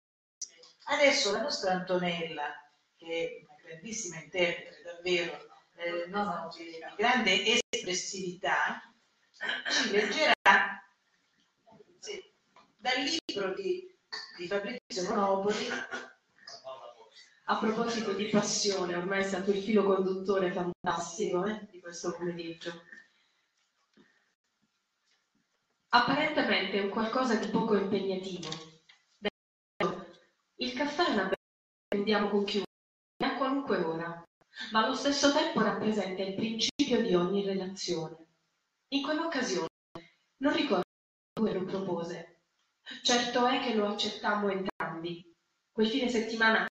Adesso 0.85 1.31
la 1.31 1.41
nostra 1.41 1.71
Antonella, 1.71 2.53
che 2.97 3.05
è 3.05 3.45
una 3.45 3.55
grandissima 3.63 4.17
interprete, 4.21 4.81
davvero, 4.83 5.47
eh, 5.75 6.07
no, 6.07 6.23
no, 6.23 6.53
di, 6.55 6.77
grande 6.97 7.61
espressività, 7.69 8.81
ci 9.69 9.91
leggerà 9.91 10.33
sì, 10.33 10.40
dal 12.81 13.03
libro 13.27 13.53
di, 13.53 13.95
di 14.37 14.47
Fabrizio 14.47 15.03
Monopoli, 15.07 15.67
A 17.45 17.57
proposito 17.57 18.13
di 18.13 18.25
passione, 18.29 18.95
ormai 18.95 19.19
è 19.19 19.27
stato 19.27 19.51
il 19.51 19.61
filo 19.61 19.83
conduttore 19.83 20.51
fantastico 20.51 21.45
eh, 21.45 21.67
di 21.69 21.81
questo 21.81 22.13
pomeriggio. 22.13 22.71
Apparentemente 25.89 26.77
è 26.77 26.83
un 26.83 26.89
qualcosa 26.89 27.35
di 27.35 27.49
poco 27.49 27.75
impegnativo. 27.75 28.47
Il 30.55 30.73
caffè 30.73 31.07
è 31.07 31.11
una 31.11 31.27
che 31.27 31.35
prendiamo 31.87 32.29
con 32.29 32.45
chiunque, 32.45 32.71
a 33.17 33.35
qualunque 33.35 33.77
ora, 33.83 34.25
ma 34.71 34.85
allo 34.85 34.95
stesso 34.95 35.33
tempo 35.33 35.61
rappresenta 35.61 36.21
il 36.21 36.35
principio 36.35 37.01
di 37.01 37.13
ogni 37.13 37.43
relazione. 37.43 38.15
In 38.93 39.03
quell'occasione 39.03 39.67
non 40.37 40.53
ricordo 40.53 40.87
dove 41.33 41.53
lo 41.53 41.65
propose. 41.65 42.30
Certo 43.01 43.45
è 43.47 43.59
che 43.59 43.73
lo 43.73 43.87
accettammo 43.87 44.49
entrambi. 44.49 45.23
Quel 45.71 45.87
fine 45.87 46.09
settimana 46.09 46.67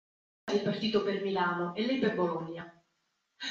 ripartito 0.52 1.04
per 1.04 1.22
Milano 1.22 1.74
e 1.76 1.86
lei 1.86 2.00
per 2.00 2.16
Bologna. 2.16 2.72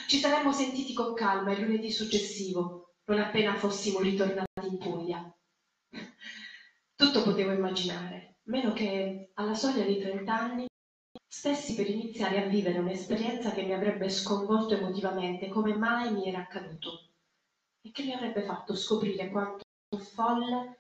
Ci 0.07 0.19
saremmo 0.19 0.53
sentiti 0.53 0.93
con 0.93 1.14
calma 1.14 1.53
il 1.53 1.62
lunedì 1.62 1.91
successivo, 1.91 2.97
non 3.05 3.21
appena 3.21 3.55
fossimo 3.55 4.01
ritornati 4.01 4.66
in 4.66 4.79
Puglia. 4.79 5.39
Tutto 6.95 7.23
potevo 7.23 7.53
immaginare, 7.53 8.41
meno 8.45 8.73
che 8.73 9.31
alla 9.35 9.55
soglia 9.55 9.85
di 9.85 9.99
30 9.99 10.35
anni 10.35 10.66
stessi 11.27 11.75
per 11.75 11.89
iniziare 11.89 12.43
a 12.43 12.49
vivere 12.49 12.79
un'esperienza 12.79 13.53
che 13.53 13.62
mi 13.62 13.73
avrebbe 13.73 14.09
sconvolto 14.09 14.75
emotivamente 14.75 15.49
come 15.49 15.77
mai 15.77 16.12
mi 16.12 16.27
era 16.27 16.41
accaduto 16.41 17.12
e 17.81 17.91
che 17.93 18.03
mi 18.03 18.12
avrebbe 18.12 18.43
fatto 18.43 18.75
scoprire 18.75 19.31
quanto 19.31 19.64
folle, 19.97 20.78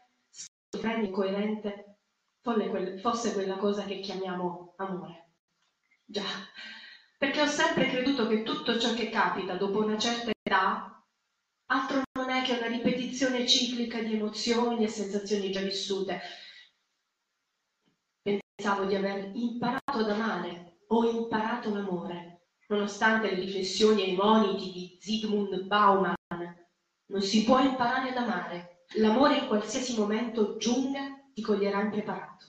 schizofrenico, 0.68 1.24
incoerente 1.24 1.98
folle 2.42 2.68
quel- 2.68 3.00
fosse 3.00 3.32
quella 3.32 3.56
cosa 3.56 3.84
che 3.84 4.00
chiamiamo 4.00 4.74
amore. 4.76 5.32
Già, 6.04 6.24
perché 7.18 7.42
ho 7.42 7.46
sempre 7.46 7.88
creduto 7.88 8.26
che 8.28 8.42
tutto 8.42 8.78
ciò 8.78 8.94
che 8.94 9.10
capita 9.10 9.54
dopo 9.56 9.82
una 9.82 9.98
certa 9.98 10.30
età 10.30 10.92
altro 11.70 12.02
non 12.12 12.30
è 12.30 12.42
che 12.42 12.56
una 12.56 12.66
ripetizione 12.66 13.46
ciclica 13.46 14.00
di 14.00 14.14
emozioni 14.14 14.84
e 14.84 14.88
sensazioni 14.88 15.50
già 15.50 15.60
vissute. 15.60 16.20
Pensavo 18.22 18.84
di 18.84 18.94
aver 18.94 19.30
imparato 19.34 19.98
ad 19.98 20.10
amare 20.10 20.78
o 20.88 21.10
imparato 21.10 21.72
l'amore, 21.72 22.48
nonostante 22.68 23.30
le 23.30 23.40
riflessioni 23.40 24.02
e 24.02 24.10
i 24.12 24.16
moniti 24.16 24.72
di 24.72 24.98
Zygmunt 25.00 25.62
Bauman. 25.62 26.14
Non 27.06 27.22
si 27.22 27.44
può 27.44 27.58
imparare 27.60 28.10
ad 28.10 28.16
amare. 28.16 28.77
L'amore 28.94 29.38
in 29.38 29.46
qualsiasi 29.46 29.98
momento 29.98 30.56
giunga 30.56 31.22
ti 31.34 31.42
coglierà 31.42 31.80
impreparato. 31.82 32.46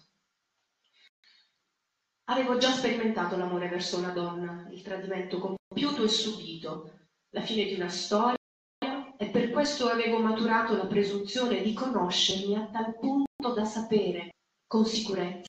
Avevo 2.30 2.58
già 2.58 2.72
sperimentato 2.72 3.36
l'amore 3.36 3.68
verso 3.68 3.98
una 3.98 4.12
donna, 4.12 4.68
il 4.72 4.82
tradimento 4.82 5.40
compiuto 5.40 6.04
e 6.04 6.08
subito, 6.08 7.00
la 7.32 7.42
fine 7.42 7.66
di 7.66 7.74
una 7.74 7.90
storia 7.90 8.38
e 9.18 9.28
per 9.30 9.52
questo 9.52 9.90
avevo 9.90 10.20
maturato 10.20 10.76
la 10.76 10.86
presunzione 10.86 11.62
di 11.62 11.74
conoscermi 11.74 12.56
a 12.56 12.68
tal 12.68 12.98
punto 12.98 13.54
da 13.54 13.66
sapere 13.66 14.30
con 14.66 14.86
sicurezza 14.86 15.48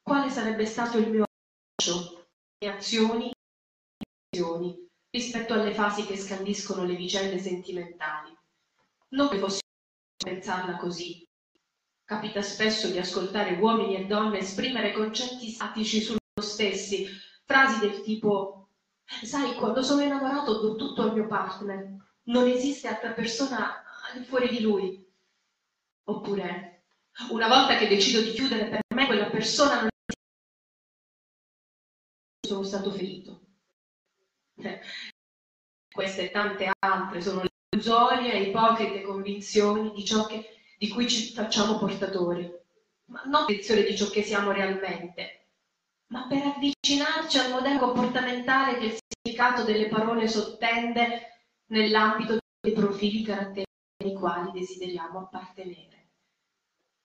quale 0.00 0.30
sarebbe 0.30 0.66
stato 0.66 0.98
il 0.98 1.10
mio 1.10 1.24
approccio, 1.24 2.26
le 2.58 2.68
mie 2.68 2.76
azioni 2.76 3.30
e 3.30 4.06
azioni 4.30 4.86
rispetto 5.10 5.54
alle 5.54 5.72
fasi 5.72 6.04
che 6.04 6.16
scandiscono 6.16 6.84
le 6.84 6.94
vicende 6.94 7.38
sentimentali. 7.38 8.36
Non 9.08 9.28
che 9.28 9.38
fossi 9.38 9.62
pensarla 10.16 10.76
così, 10.76 11.26
Capita 12.06 12.42
spesso 12.42 12.90
di 12.90 12.98
ascoltare 12.98 13.54
uomini 13.54 13.96
e 13.96 14.04
donne 14.04 14.40
esprimere 14.40 14.92
concetti 14.92 15.48
statici 15.48 16.02
su 16.02 16.12
loro 16.12 16.46
stessi, 16.46 17.06
frasi 17.46 17.78
del 17.80 18.02
tipo 18.02 18.68
Sai, 19.22 19.54
quando 19.54 19.82
sono 19.82 20.02
innamorato 20.02 20.60
do 20.60 20.76
tutto 20.76 21.02
al 21.02 21.12
mio 21.12 21.26
partner, 21.26 21.94
non 22.24 22.46
esiste 22.48 22.88
altra 22.88 23.12
persona 23.12 23.82
al 24.12 24.24
fuori 24.24 24.48
di 24.48 24.60
lui. 24.60 25.06
Oppure, 26.04 26.84
una 27.30 27.48
volta 27.48 27.76
che 27.76 27.88
decido 27.88 28.22
di 28.22 28.32
chiudere 28.32 28.68
per 28.68 28.80
me, 28.94 29.06
quella 29.06 29.30
persona 29.30 29.80
non 29.80 29.90
sono 32.46 32.62
stato 32.62 32.90
ferito. 32.90 33.40
Queste 35.92 36.28
e 36.28 36.30
tante 36.30 36.72
altre 36.80 37.20
sono 37.20 37.42
le 37.42 37.53
illusorie 37.74 38.32
e 38.32 38.42
ipocrite 38.42 39.02
convinzioni 39.02 39.92
di 39.92 40.04
ciò 40.04 40.26
che 40.26 40.48
di 40.78 40.88
cui 40.88 41.08
ci 41.08 41.32
facciamo 41.32 41.78
portatori, 41.78 42.50
ma 43.06 43.22
non 43.24 43.44
convinzione 43.44 43.82
di 43.82 43.96
ciò 43.96 44.08
che 44.08 44.22
siamo 44.22 44.52
realmente, 44.52 45.48
ma 46.08 46.26
per 46.26 46.42
avvicinarci 46.42 47.38
al 47.38 47.50
modello 47.50 47.78
comportamentale 47.78 48.78
che 48.78 48.84
il 48.86 48.98
significato 48.98 49.62
delle 49.64 49.88
parole 49.88 50.28
sottende 50.28 51.42
nell'ambito 51.66 52.38
dei 52.60 52.72
profili 52.72 53.22
caratteri 53.22 53.64
ai 54.04 54.14
quali 54.14 54.50
desideriamo 54.52 55.20
appartenere. 55.20 55.92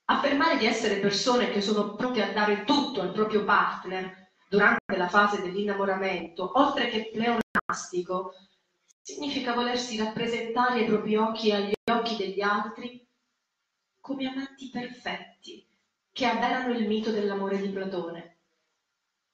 Affermare 0.06 0.58
di 0.58 0.66
essere 0.66 1.00
persone 1.00 1.52
che 1.52 1.62
sono 1.62 1.94
pronte 1.96 2.24
a 2.24 2.34
dare 2.34 2.64
tutto 2.64 3.02
al 3.02 3.12
proprio 3.12 3.44
partner 3.44 4.32
durante 4.50 4.98
la 4.98 5.08
fase 5.08 5.42
dell'innamoramento, 5.42 6.52
oltre 6.56 6.90
che 6.90 7.12
pleonastico, 7.14 8.34
significa 9.10 9.54
volersi 9.54 9.98
rappresentare 9.98 10.82
ai 10.82 10.86
propri 10.86 11.16
occhi 11.16 11.50
e 11.50 11.54
agli 11.54 11.74
occhi 11.92 12.16
degli 12.16 12.42
altri 12.42 13.04
come 14.00 14.28
amanti 14.28 14.70
perfetti 14.70 15.68
che 16.12 16.26
avverano 16.28 16.78
il 16.78 16.88
mito 16.88 17.10
dell'amore 17.10 17.60
di 17.60 17.70
Platone. 17.70 18.38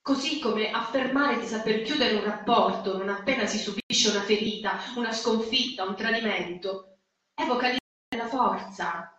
Così 0.01 0.39
come 0.39 0.71
affermare 0.71 1.39
di 1.39 1.45
saper 1.45 1.81
chiudere 1.81 2.15
un 2.15 2.23
rapporto 2.23 2.97
non 2.97 3.09
appena 3.09 3.45
si 3.47 3.57
subisce 3.57 4.11
una 4.11 4.21
ferita, 4.21 4.79
una 4.95 5.11
sconfitta, 5.11 5.83
un 5.83 5.95
tradimento, 5.95 6.99
evoca 7.33 7.67
l'idea 7.67 7.79
della 8.07 8.27
forza, 8.27 9.13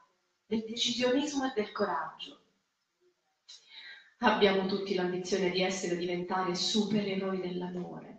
del 0.47 0.65
decisionismo 0.67 1.45
e 1.45 1.53
del 1.55 1.71
coraggio. 1.71 2.41
Abbiamo 4.21 4.67
tutti 4.67 4.95
l'ambizione 4.95 5.51
di 5.51 5.61
essere 5.61 5.97
o 5.97 5.99
diventare 5.99 6.55
supereroi 6.55 7.41
dell'amore. 7.41 8.16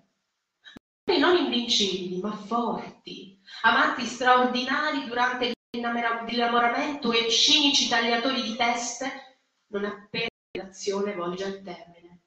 Non 1.18 1.36
invincibili, 1.36 2.20
ma 2.22 2.32
forti, 2.32 3.40
amanti 3.62 4.06
straordinari 4.06 5.06
durante 5.06 5.54
l'innamoramento 5.72 7.12
e 7.12 7.30
cinici 7.30 7.90
tagliatori 7.90 8.44
di 8.44 8.56
teste 8.56 9.40
non 9.68 9.86
appena 9.86 10.28
l'azione 10.52 11.16
volge 11.16 11.44
al 11.44 11.62
termine. 11.64 12.22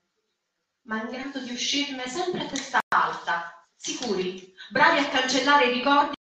Ma 0.82 1.02
in 1.02 1.10
grado 1.10 1.40
di 1.40 1.52
uscirne 1.52 2.08
sempre 2.08 2.40
a 2.42 2.46
testa 2.46 2.80
alta, 2.88 3.66
sicuri, 3.76 4.52
bravi 4.70 4.98
a 4.98 5.08
cancellare 5.08 5.66
i 5.66 5.72
ricordi 5.72 6.14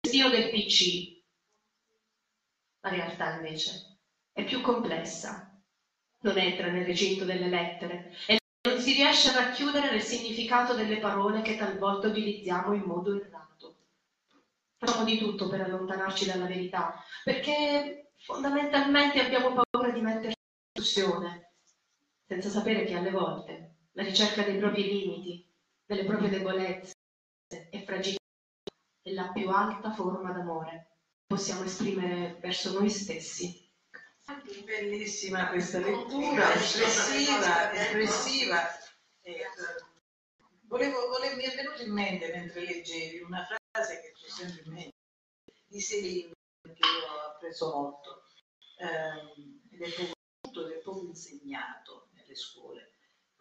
del 0.00 0.50
PC. 0.50 1.22
La 2.80 2.90
realtà 2.90 3.36
invece 3.36 4.00
è 4.32 4.44
più 4.44 4.60
complessa, 4.60 5.60
non 6.20 6.38
entra 6.38 6.70
nel 6.70 6.84
recinto 6.84 7.24
delle 7.24 7.48
lettere 7.48 8.14
si 8.86 8.92
riesce 8.92 9.30
a 9.30 9.46
racchiudere 9.46 9.90
nel 9.90 10.00
significato 10.00 10.72
delle 10.72 10.98
parole 10.98 11.42
che 11.42 11.56
talvolta 11.56 12.06
utilizziamo 12.06 12.72
in 12.72 12.82
modo 12.82 13.20
errato. 13.20 13.78
Facciamo 14.76 15.02
di 15.02 15.18
tutto 15.18 15.48
per 15.48 15.62
allontanarci 15.62 16.24
dalla 16.24 16.46
verità, 16.46 16.94
perché 17.24 18.12
fondamentalmente 18.18 19.20
abbiamo 19.20 19.60
paura 19.60 19.90
di 19.90 20.00
metterci 20.00 20.36
in 20.38 20.72
discussione, 20.72 21.54
senza 22.28 22.48
sapere 22.48 22.84
che 22.84 22.94
alle 22.94 23.10
volte 23.10 23.74
la 23.94 24.04
ricerca 24.04 24.44
dei 24.44 24.56
propri 24.56 24.84
limiti, 24.84 25.52
delle 25.84 26.04
proprie 26.04 26.28
debolezze 26.28 26.94
e 27.48 27.82
fragilità 27.84 28.22
è 29.02 29.10
la 29.10 29.32
più 29.32 29.50
alta 29.50 29.90
forma 29.90 30.30
d'amore 30.30 30.90
che 31.10 31.34
possiamo 31.34 31.64
esprimere 31.64 32.38
verso 32.40 32.72
noi 32.78 32.88
stessi. 32.88 33.65
Bellissima 34.64 35.50
questa 35.50 35.78
lettura, 35.78 36.52
espressiva, 36.54 37.72
espressiva. 37.72 38.68
Eh, 39.20 39.44
volevo, 40.62 41.06
volevo, 41.06 41.36
mi 41.36 41.44
è 41.44 41.54
venuto 41.54 41.82
in 41.82 41.92
mente 41.92 42.32
mentre 42.32 42.62
leggevi 42.62 43.20
una 43.20 43.46
frase 43.46 44.00
che 44.00 44.12
ho 44.12 44.28
sempre 44.28 44.62
in 44.64 44.72
mente 44.72 44.96
di 45.68 45.80
Selin 45.80 46.32
che 46.62 46.70
io 46.70 47.06
ho 47.08 47.30
appreso 47.30 47.72
molto 47.72 48.24
ehm, 48.78 49.60
ed 49.70 49.82
è 49.82 49.90
poco, 49.94 50.66
ed 50.66 50.72
è 50.72 50.78
poco 50.80 51.04
insegnato 51.06 52.08
nelle 52.14 52.34
scuole. 52.34 52.94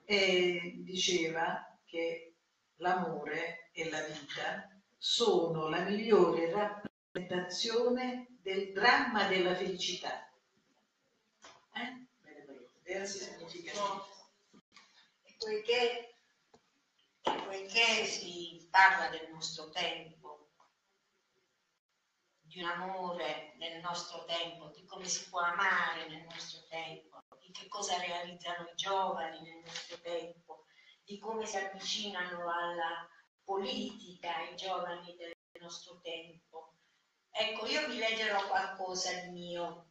E 0.05 0.81
diceva 0.83 1.79
che 1.85 2.35
l'amore 2.75 3.71
e 3.73 3.89
la 3.89 4.03
vita 4.03 4.69
sono 4.97 5.67
la 5.67 5.79
migliore 5.79 6.51
rappresentazione 6.51 8.37
del 8.39 8.71
dramma 8.71 9.27
della 9.27 9.55
felicità. 9.55 10.29
Eh? 11.75 12.07
Poiché, 15.37 16.15
poiché 17.21 18.05
si 18.05 18.67
parla 18.71 19.09
del 19.09 19.29
nostro 19.31 19.69
tempo, 19.69 20.51
di 22.39 22.61
un 22.61 22.69
amore 22.69 23.53
nel 23.57 23.81
nostro 23.81 24.23
tempo, 24.25 24.69
di 24.69 24.85
come 24.85 25.05
si 25.05 25.29
può 25.29 25.41
amare 25.41 26.07
nel 26.07 26.23
nostro 26.23 26.65
tempo, 26.69 27.21
di 27.41 27.51
che 27.51 27.67
cosa 27.67 27.97
realizzano 27.97 28.69
i 28.69 28.75
giovani 28.75 29.41
nel 29.41 29.61
nostro 29.65 29.99
tempo, 29.99 30.65
di 31.03 31.19
come 31.19 31.45
si 31.45 31.57
avvicinano 31.57 32.49
alla 32.49 33.07
politica 33.43 34.37
ai 34.37 34.55
giovani 34.55 35.13
del 35.17 35.33
nostro 35.59 35.99
tempo. 36.01 36.73
Ecco, 37.29 37.65
io 37.67 37.85
vi 37.87 37.97
leggerò 37.97 38.47
qualcosa 38.47 39.11
di 39.21 39.29
mio, 39.29 39.89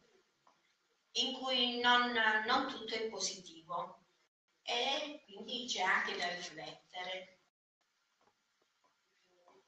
in 1.17 1.33
cui 1.33 1.79
non, 1.79 2.13
non 2.45 2.67
tutto 2.67 2.93
è 2.93 3.07
positivo 3.07 4.03
e 4.63 5.23
quindi 5.25 5.65
c'è 5.67 5.81
anche 5.81 6.17
da 6.17 6.33
riflettere. 6.33 7.39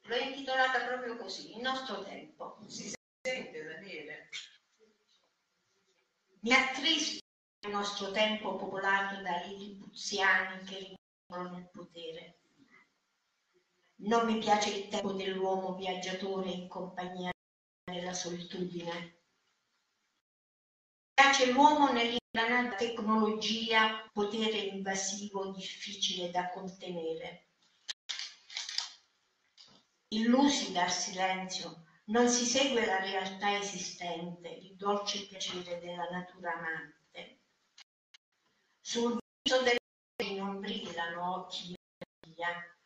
L'ho 0.01 0.15
intitolata 0.15 0.85
proprio 0.85 1.17
così, 1.17 1.55
il 1.55 1.61
nostro 1.61 2.03
tempo. 2.03 2.57
Si 2.67 2.93
sente 3.21 3.63
Daniele? 3.63 4.29
Mi 6.39 6.53
attrista 6.53 7.23
il 7.65 7.71
nostro 7.71 8.11
tempo 8.11 8.55
popolato 8.55 9.21
da 9.21 9.43
lilipuziani 9.43 10.63
che 10.63 10.95
rincorrono 11.27 11.57
il 11.57 11.69
potere 11.69 12.37
non 13.99 14.25
mi 14.25 14.37
piace 14.37 14.69
il 14.69 14.87
tempo 14.89 15.13
dell'uomo 15.13 15.73
viaggiatore 15.75 16.49
in 16.51 16.67
compagnia 16.67 17.31
della 17.83 18.13
solitudine. 18.13 19.16
Piace 21.19 21.51
l'uomo 21.51 21.91
nell'ingranata 21.91 22.75
tecnologia, 22.75 24.07
potere 24.13 24.55
invasivo 24.55 25.51
difficile 25.51 26.29
da 26.29 26.51
contenere. 26.51 27.47
Illusi 30.09 30.71
dal 30.73 30.91
silenzio, 30.91 31.85
non 32.05 32.29
si 32.29 32.45
segue 32.45 32.85
la 32.85 32.99
realtà 32.99 33.57
esistente, 33.57 34.47
il 34.47 34.75
dolce 34.75 35.25
piacere 35.25 35.79
della 35.79 36.07
natura 36.11 36.53
amante. 36.53 37.39
Sul 38.79 39.17
viso 39.41 39.63
delle 39.63 40.39
non 40.39 40.59
brillano 40.59 41.33
occhi 41.33 41.69
di 41.69 41.75
meraviglia, 41.97 42.77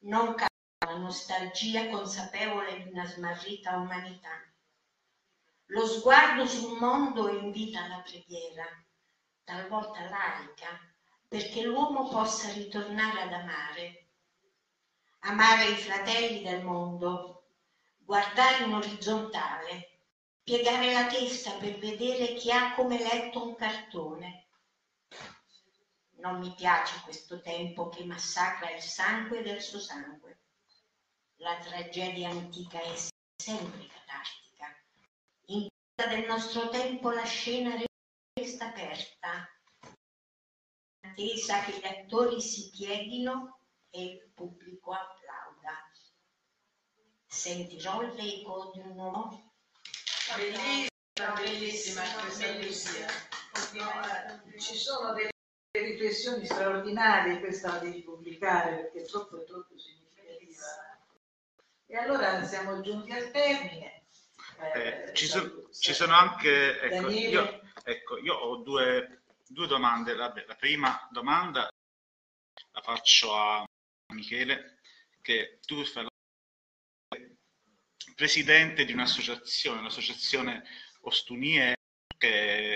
non 0.00 0.34
la 0.84 0.96
nostalgia 0.96 1.88
consapevole 1.88 2.82
di 2.82 2.90
una 2.90 3.06
smarrita 3.06 3.76
umanità. 3.76 4.42
Lo 5.66 5.86
sguardo 5.86 6.46
sul 6.46 6.78
mondo 6.78 7.28
invita 7.28 7.84
alla 7.84 8.00
preghiera, 8.00 8.64
talvolta 9.44 10.08
laica, 10.08 10.78
perché 11.26 11.62
l'uomo 11.62 12.08
possa 12.08 12.52
ritornare 12.52 13.22
ad 13.22 13.32
amare. 13.32 14.06
Amare 15.20 15.70
i 15.70 15.76
fratelli 15.76 16.42
del 16.42 16.62
mondo, 16.62 17.44
guardare 17.98 18.64
in 18.64 18.74
orizzontale, 18.74 19.98
piegare 20.42 20.92
la 20.92 21.06
testa 21.06 21.52
per 21.52 21.78
vedere 21.78 22.34
chi 22.34 22.50
ha 22.50 22.74
come 22.74 22.98
letto 22.98 23.42
un 23.42 23.54
cartone 23.56 24.44
non 26.24 26.38
mi 26.38 26.54
piace 26.54 27.02
questo 27.04 27.42
tempo 27.42 27.90
che 27.90 28.02
massacra 28.02 28.70
il 28.70 28.80
sangue 28.80 29.42
del 29.42 29.60
suo 29.60 29.78
sangue. 29.78 30.43
La 31.38 31.58
tragedia 31.58 32.30
antica 32.30 32.80
è 32.80 32.94
sempre 33.36 33.86
catartica. 33.86 34.66
In 35.46 35.68
quella 35.94 36.14
del 36.14 36.26
nostro 36.26 36.68
tempo 36.68 37.10
la 37.10 37.24
scena 37.24 37.74
resta 38.32 38.68
aperta, 38.68 39.48
attesa 41.00 41.62
che 41.64 41.78
gli 41.78 41.84
attori 41.84 42.40
si 42.40 42.70
pieghino 42.70 43.58
e 43.90 44.04
il 44.04 44.30
pubblico 44.34 44.92
applauda. 44.92 45.90
Sentirò 47.26 48.00
l'eco 48.00 48.70
di 48.72 48.80
un 48.80 48.96
uomo? 48.96 49.52
Bellissima, 50.36 51.32
bellissima 51.34 52.02
questa 52.20 52.52
poesia. 52.52 53.06
Ci 54.58 54.76
sono 54.76 55.12
delle 55.12 55.30
riflessioni 55.72 56.46
straordinarie, 56.46 57.40
questa 57.40 57.78
devi 57.78 58.02
pubblicare 58.02 58.76
perché 58.76 59.02
è 59.02 59.06
troppo, 59.06 59.44
troppo 59.44 59.76
significativa. 59.76 60.93
E 61.86 61.96
allora 61.96 62.42
siamo 62.44 62.80
giunti 62.80 63.12
al 63.12 63.30
termine. 63.30 64.06
Eh, 64.74 65.12
ci, 65.14 65.26
so, 65.26 65.68
ci, 65.72 65.92
sono 65.92 66.14
anche, 66.14 66.80
ecco 66.80 67.10
io, 67.10 67.60
ecco, 67.82 68.18
io, 68.18 68.34
ho 68.34 68.56
due, 68.62 69.24
due 69.46 69.66
domande. 69.66 70.14
Vabbè, 70.14 70.44
la 70.46 70.54
prima 70.54 71.08
domanda 71.12 71.68
la 72.72 72.80
faccio 72.80 73.34
a 73.34 73.64
Michele, 74.12 74.80
che 75.20 75.58
tu 75.64 75.84
fai 75.84 76.06
presidente 78.14 78.84
di 78.84 78.92
un'associazione, 78.92 79.82
l'associazione 79.82 80.62
Ostunie, 81.02 81.74
che 82.16 82.74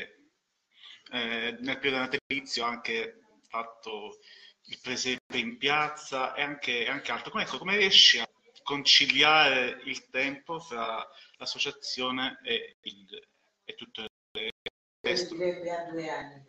eh, 1.11 1.57
nel 1.61 1.79
periodo 1.79 1.99
natalizio 1.99 2.65
ha 2.65 2.69
anche 2.69 3.21
fatto 3.49 4.19
il 4.65 4.79
presepe 4.83 5.39
in 5.39 5.57
piazza 5.57 6.35
e 6.35 6.43
anche, 6.43 6.87
anche 6.87 7.11
altro. 7.13 7.31
Come, 7.31 7.45
ecco, 7.45 7.59
come 7.59 7.77
riesci 7.77 8.19
a 8.19 8.29
conciliare 8.69 9.81
il 9.85 10.11
tempo 10.11 10.61
fra 10.61 11.03
l'associazione 11.39 12.39
e, 12.45 12.77
il, 12.83 13.29
e 13.65 13.75
tutto 13.77 14.03
il 14.03 14.51
resto? 15.01 15.35
Direbbe 15.35 15.71
a 15.71 15.91
due 15.91 16.11
anni. 16.11 16.45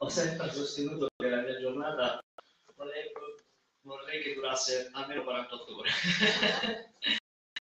Ho 0.00 0.08
sempre 0.10 0.52
sostenuto 0.52 1.08
che 1.16 1.30
la 1.30 1.40
mia 1.40 1.58
giornata 1.58 2.22
vorrei, 2.74 3.10
vorrei 3.80 4.22
che 4.22 4.34
durasse 4.34 4.90
almeno 4.92 5.24
48 5.24 5.76
ore. 5.76 5.90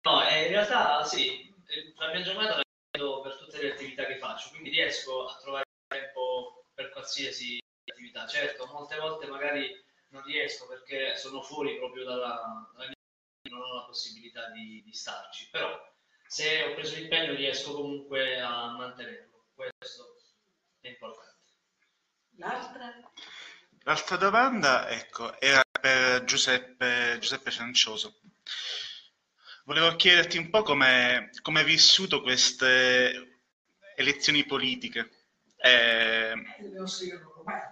no, 0.06 0.28
eh, 0.28 0.43
in 0.43 0.48
realtà 0.51 1.05
sì, 1.05 1.52
la 1.97 2.12
mia 2.12 2.22
giornata 2.22 2.62
per 2.93 3.36
tutte 3.36 3.62
le 3.62 3.72
attività 3.72 4.06
che 4.06 4.18
faccio, 4.18 4.51
quindi 4.51 4.70
riesco 4.70 5.26
a 5.26 5.36
trovare 5.40 5.64
tempo 5.89 6.66
per 6.72 6.90
qualsiasi 6.90 7.59
attività. 7.90 8.28
Certo, 8.28 8.66
molte 8.66 8.97
volte 8.97 9.26
magari 9.26 9.85
non 10.14 10.22
riesco 10.22 10.66
perché 10.68 11.16
sono 11.16 11.42
fuori 11.42 11.76
proprio 11.76 12.04
dalla, 12.04 12.70
dalla 12.72 12.86
mia 12.86 12.94
non 13.50 13.60
ho 13.60 13.74
la 13.74 13.84
possibilità 13.84 14.48
di, 14.50 14.80
di 14.84 14.92
starci, 14.92 15.48
però 15.50 15.76
se 16.26 16.62
ho 16.62 16.74
preso 16.74 16.94
l'impegno 16.94 17.34
riesco 17.34 17.74
comunque 17.74 18.40
a 18.40 18.70
mantenerlo, 18.76 19.48
questo 19.54 20.16
è 20.80 20.88
importante. 20.88 21.32
L'altra? 22.36 23.00
L'altra 23.82 24.16
domanda, 24.16 24.88
ecco, 24.88 25.38
era 25.40 25.62
per 25.78 26.24
Giuseppe, 26.24 27.18
Giuseppe 27.20 27.50
Francioso. 27.50 28.20
Volevo 29.64 29.94
chiederti 29.96 30.38
un 30.38 30.48
po' 30.48 30.62
come 30.62 31.30
come 31.42 31.60
hai 31.60 31.66
vissuto 31.66 32.22
queste 32.22 33.40
elezioni 33.96 34.44
politiche. 34.44 35.10
Eh, 35.56 36.34
scriverlo 36.86 37.34
ormai. 37.38 37.62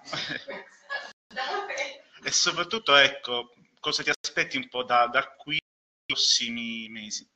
E 2.24 2.31
soprattutto, 2.31 2.94
ecco, 2.94 3.53
cosa 3.81 4.03
ti 4.03 4.11
aspetti 4.11 4.57
un 4.57 4.69
po' 4.69 4.85
da, 4.85 5.07
da 5.09 5.27
qui 5.35 5.55
ai 5.55 6.05
prossimi 6.07 6.89
mesi? 6.89 7.28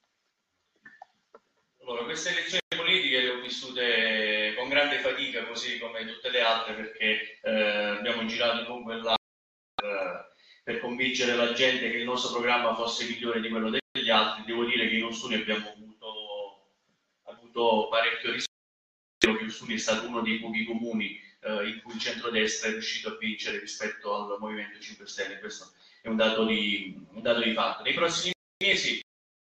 Allora, 1.81 2.05
queste 2.05 2.31
elezioni 2.31 2.63
politiche 2.77 3.21
le 3.21 3.31
ho 3.31 3.41
vissute 3.41 4.55
con 4.57 4.69
grande 4.69 4.99
fatica, 4.99 5.45
così 5.47 5.79
come 5.79 6.05
tutte 6.07 6.31
le 6.31 6.41
altre, 6.41 6.75
perché 6.75 7.39
eh, 7.43 7.97
abbiamo 7.99 8.25
girato 8.27 8.67
lungo 8.67 8.93
e 8.93 8.97
in 8.97 9.03
largo 9.03 9.23
per, 9.75 10.35
per 10.65 10.81
convincere 10.81 11.35
la 11.35 11.53
gente 11.53 11.91
che 11.91 11.97
il 11.99 12.05
nostro 12.05 12.33
programma 12.33 12.75
fosse 12.75 13.07
migliore 13.07 13.41
di 13.41 13.49
quello 13.49 13.71
degli 13.71 14.11
altri. 14.11 14.45
Devo 14.45 14.65
dire 14.65 14.89
che 14.89 14.97
in 14.97 15.05
Ostuni 15.05 15.35
abbiamo 15.35 15.71
avuto, 15.71 16.73
avuto 17.25 17.89
parecchio 17.89 18.33
risultato, 18.33 19.39
che 19.39 19.45
Ostuni 19.45 19.75
è 19.75 19.79
stato 19.79 20.07
uno 20.09 20.23
dei 20.23 20.39
pochi 20.41 20.65
comuni 20.65 21.26
eh, 21.47 21.69
in 21.69 21.81
cui 21.83 21.95
il 21.95 22.01
centrodestra 22.01 22.69
è 22.69 22.73
riuscito 22.73 23.11
a 23.11 23.17
vincere 23.17 23.61
rispetto 23.61 24.15
al 24.15 24.39
Movimento 24.39 24.81
5 24.81 25.07
Stelle. 25.07 25.39
Questo 25.39 25.73
è 26.03 26.09
un 26.09 26.17
dato 26.17 26.45
di, 26.45 27.07
un 27.13 27.23
dato 27.23 27.41
di 27.41 27.53
fatto. 27.55 27.85
Nei 27.85 27.95
prossimi 27.95 28.35
mesi 28.63 29.01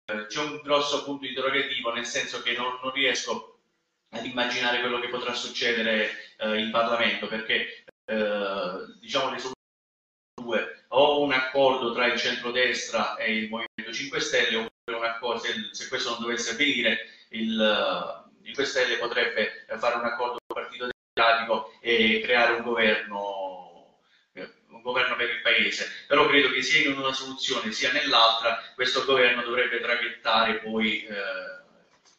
eh, 0.06 0.26
c'è 0.28 0.40
un 0.40 0.61
grosso 0.61 1.03
punto 1.03 1.26
interrogativo, 1.26 1.94
nel 1.94 2.06
senso 2.06 2.41
che 2.41 2.56
non, 2.56 2.80
non 2.82 2.91
riesco 2.91 3.60
ad 4.10 4.26
immaginare 4.26 4.80
quello 4.80 4.99
che 4.99 5.10
potrà 5.10 5.34
succedere 5.34 6.11
eh, 6.38 6.60
in 6.60 6.72
Parlamento, 6.72 7.28
perché 7.28 7.84
eh, 8.06 8.95
diciamo 8.99 9.32
le 9.32 9.41
due, 10.40 10.86
o 10.90 11.22
un 11.22 11.32
accordo 11.34 11.94
tra 11.94 12.06
il 12.06 12.19
centrodestra 12.19 13.18
e 13.18 13.36
il 13.36 13.49
Movimento 13.49 13.91
5 13.91 14.19
Stelle, 14.19 14.56
oppure 14.56 14.98
un 14.98 15.03
accordo, 15.03 15.40
se, 15.40 15.53
se 15.72 15.88
questo 15.88 16.11
non 16.11 16.22
dovesse 16.22 16.52
avvenire, 16.52 17.10
il, 17.30 18.26
il 18.40 18.45
5 18.45 18.65
Stelle 18.65 18.98
potrebbe 18.98 19.65
fare 19.78 19.95
un 19.95 20.06
accordo 20.06 20.38
con 20.45 20.64
il 20.64 20.68
Partito 20.69 20.88
Democratico 21.18 21.73
e 21.81 22.22
creare 22.23 22.53
un 22.53 22.64
governo 22.64 23.65
un 24.69 24.81
governo 24.81 25.15
per 25.15 25.30
il 25.30 25.41
paese, 25.41 25.89
però 26.07 26.27
credo 26.27 26.52
che 26.52 26.61
sia 26.61 26.88
in 26.88 26.98
una 26.98 27.11
soluzione 27.11 27.72
sia 27.72 27.91
nell'altra 27.91 28.61
questo 28.76 29.06
governo 29.06 29.41
dovrebbe 29.41 29.80
traghettare 29.80 30.60
poi 30.60 31.03
eh, 31.03 31.15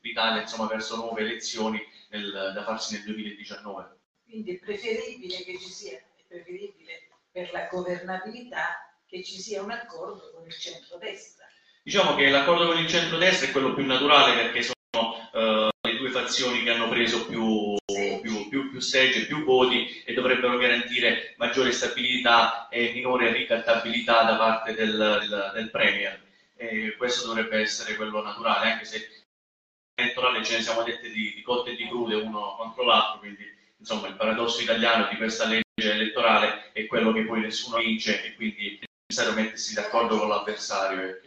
l'Italia 0.01 0.41
insomma, 0.41 0.67
verso 0.67 0.97
nuove 0.97 1.21
elezioni 1.21 1.81
nel- 2.09 2.53
da 2.55 2.65
farsi 2.65 2.95
nel 2.95 3.05
2019. 3.05 3.97
Quindi 4.25 4.57
è 4.57 4.59
preferibile 4.59 5.45
che 5.45 5.59
ci 5.59 5.71
sia, 5.71 5.99
è 5.99 6.25
preferibile 6.27 7.09
per 7.31 7.53
la 7.53 7.69
governabilità 7.71 8.93
che 9.07 9.23
ci 9.23 9.39
sia 9.39 9.63
un 9.63 9.71
accordo 9.71 10.33
con 10.35 10.45
il 10.45 10.59
centro-destra. 10.59 11.47
Diciamo 11.85 12.17
che 12.17 12.29
l'accordo 12.29 12.67
con 12.67 12.79
il 12.79 12.89
centro-destra 12.89 13.47
è 13.47 13.53
quello 13.53 13.75
più 13.75 13.87
naturale 13.87 14.35
perché 14.35 14.63
sono 14.63 15.31
eh, 15.33 15.71
le 15.89 15.97
due 15.97 16.11
fazioni 16.11 16.63
che 16.63 16.71
hanno 16.71 16.89
preso 16.89 17.27
più, 17.27 17.77
più, 18.21 18.38
più, 18.49 18.71
più 18.71 18.81
seggi, 18.81 19.27
più 19.27 19.45
voti 19.45 20.03
e 20.05 20.13
dovrebbero 20.15 20.57
garantire 20.57 21.35
maggiore 21.37 21.73
stabilità 21.73 22.69
e 22.69 22.93
minore 22.93 23.33
ricattabilità 23.33 24.25
da 24.25 24.37
parte 24.37 24.75
del, 24.75 24.97
del, 25.21 25.51
del 25.55 25.71
Premier. 25.71 26.21
E 26.57 26.97
questo 26.97 27.27
dovrebbe 27.27 27.61
essere 27.61 27.95
quello 27.95 28.23
naturale, 28.23 28.73
anche 28.73 28.85
se 28.85 29.25
elettorale 29.95 30.45
ce 30.45 30.57
ne 30.57 30.63
siamo 30.63 30.83
dette 30.83 31.11
di, 31.11 31.35
di 31.35 31.43
cotte 31.43 31.71
e 31.71 31.77
di 31.77 31.89
crude 31.89 32.15
uno 32.15 32.55
contro 32.57 32.85
l'altro, 32.85 33.21
quindi 33.21 33.45
insomma 33.79 34.09
il 34.09 34.17
paradosso 34.17 34.61
italiano 34.61 35.09
di 35.09 35.17
questa 35.17 35.47
legge 35.47 35.65
elettorale 35.93 36.73
è 36.73 36.87
quello 36.87 37.13
che 37.13 37.25
poi 37.25 37.41
nessuno 37.41 37.79
vince 37.79 38.25
e 38.25 38.35
quindi 38.35 38.79
è 38.81 38.85
necessario 39.07 39.41
mettersi 39.41 39.75
d'accordo 39.75 40.19
con 40.19 40.29
l'avversario. 40.29 41.21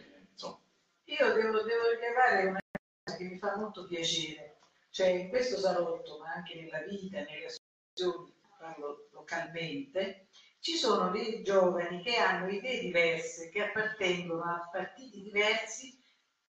Io 1.12 1.34
devo, 1.34 1.62
devo 1.62 1.90
rilevare 1.90 2.46
una 2.46 2.58
cosa 3.04 3.18
che 3.18 3.24
mi 3.24 3.36
fa 3.36 3.56
molto 3.56 3.86
piacere, 3.86 4.60
cioè 4.92 5.06
in 5.08 5.28
questo 5.30 5.58
salotto, 5.58 6.18
ma 6.18 6.32
anche 6.34 6.54
nella 6.54 6.80
vita, 6.82 7.20
nelle 7.20 7.46
associazioni, 7.46 8.32
parlo 8.58 9.08
localmente, 9.12 10.28
ci 10.60 10.76
sono 10.76 11.10
dei 11.10 11.42
giovani 11.42 12.02
che 12.02 12.16
hanno 12.16 12.48
idee 12.48 12.78
diverse, 12.80 13.48
che 13.48 13.62
appartengono 13.62 14.42
a 14.44 14.68
partiti 14.70 15.22
diversi, 15.22 15.98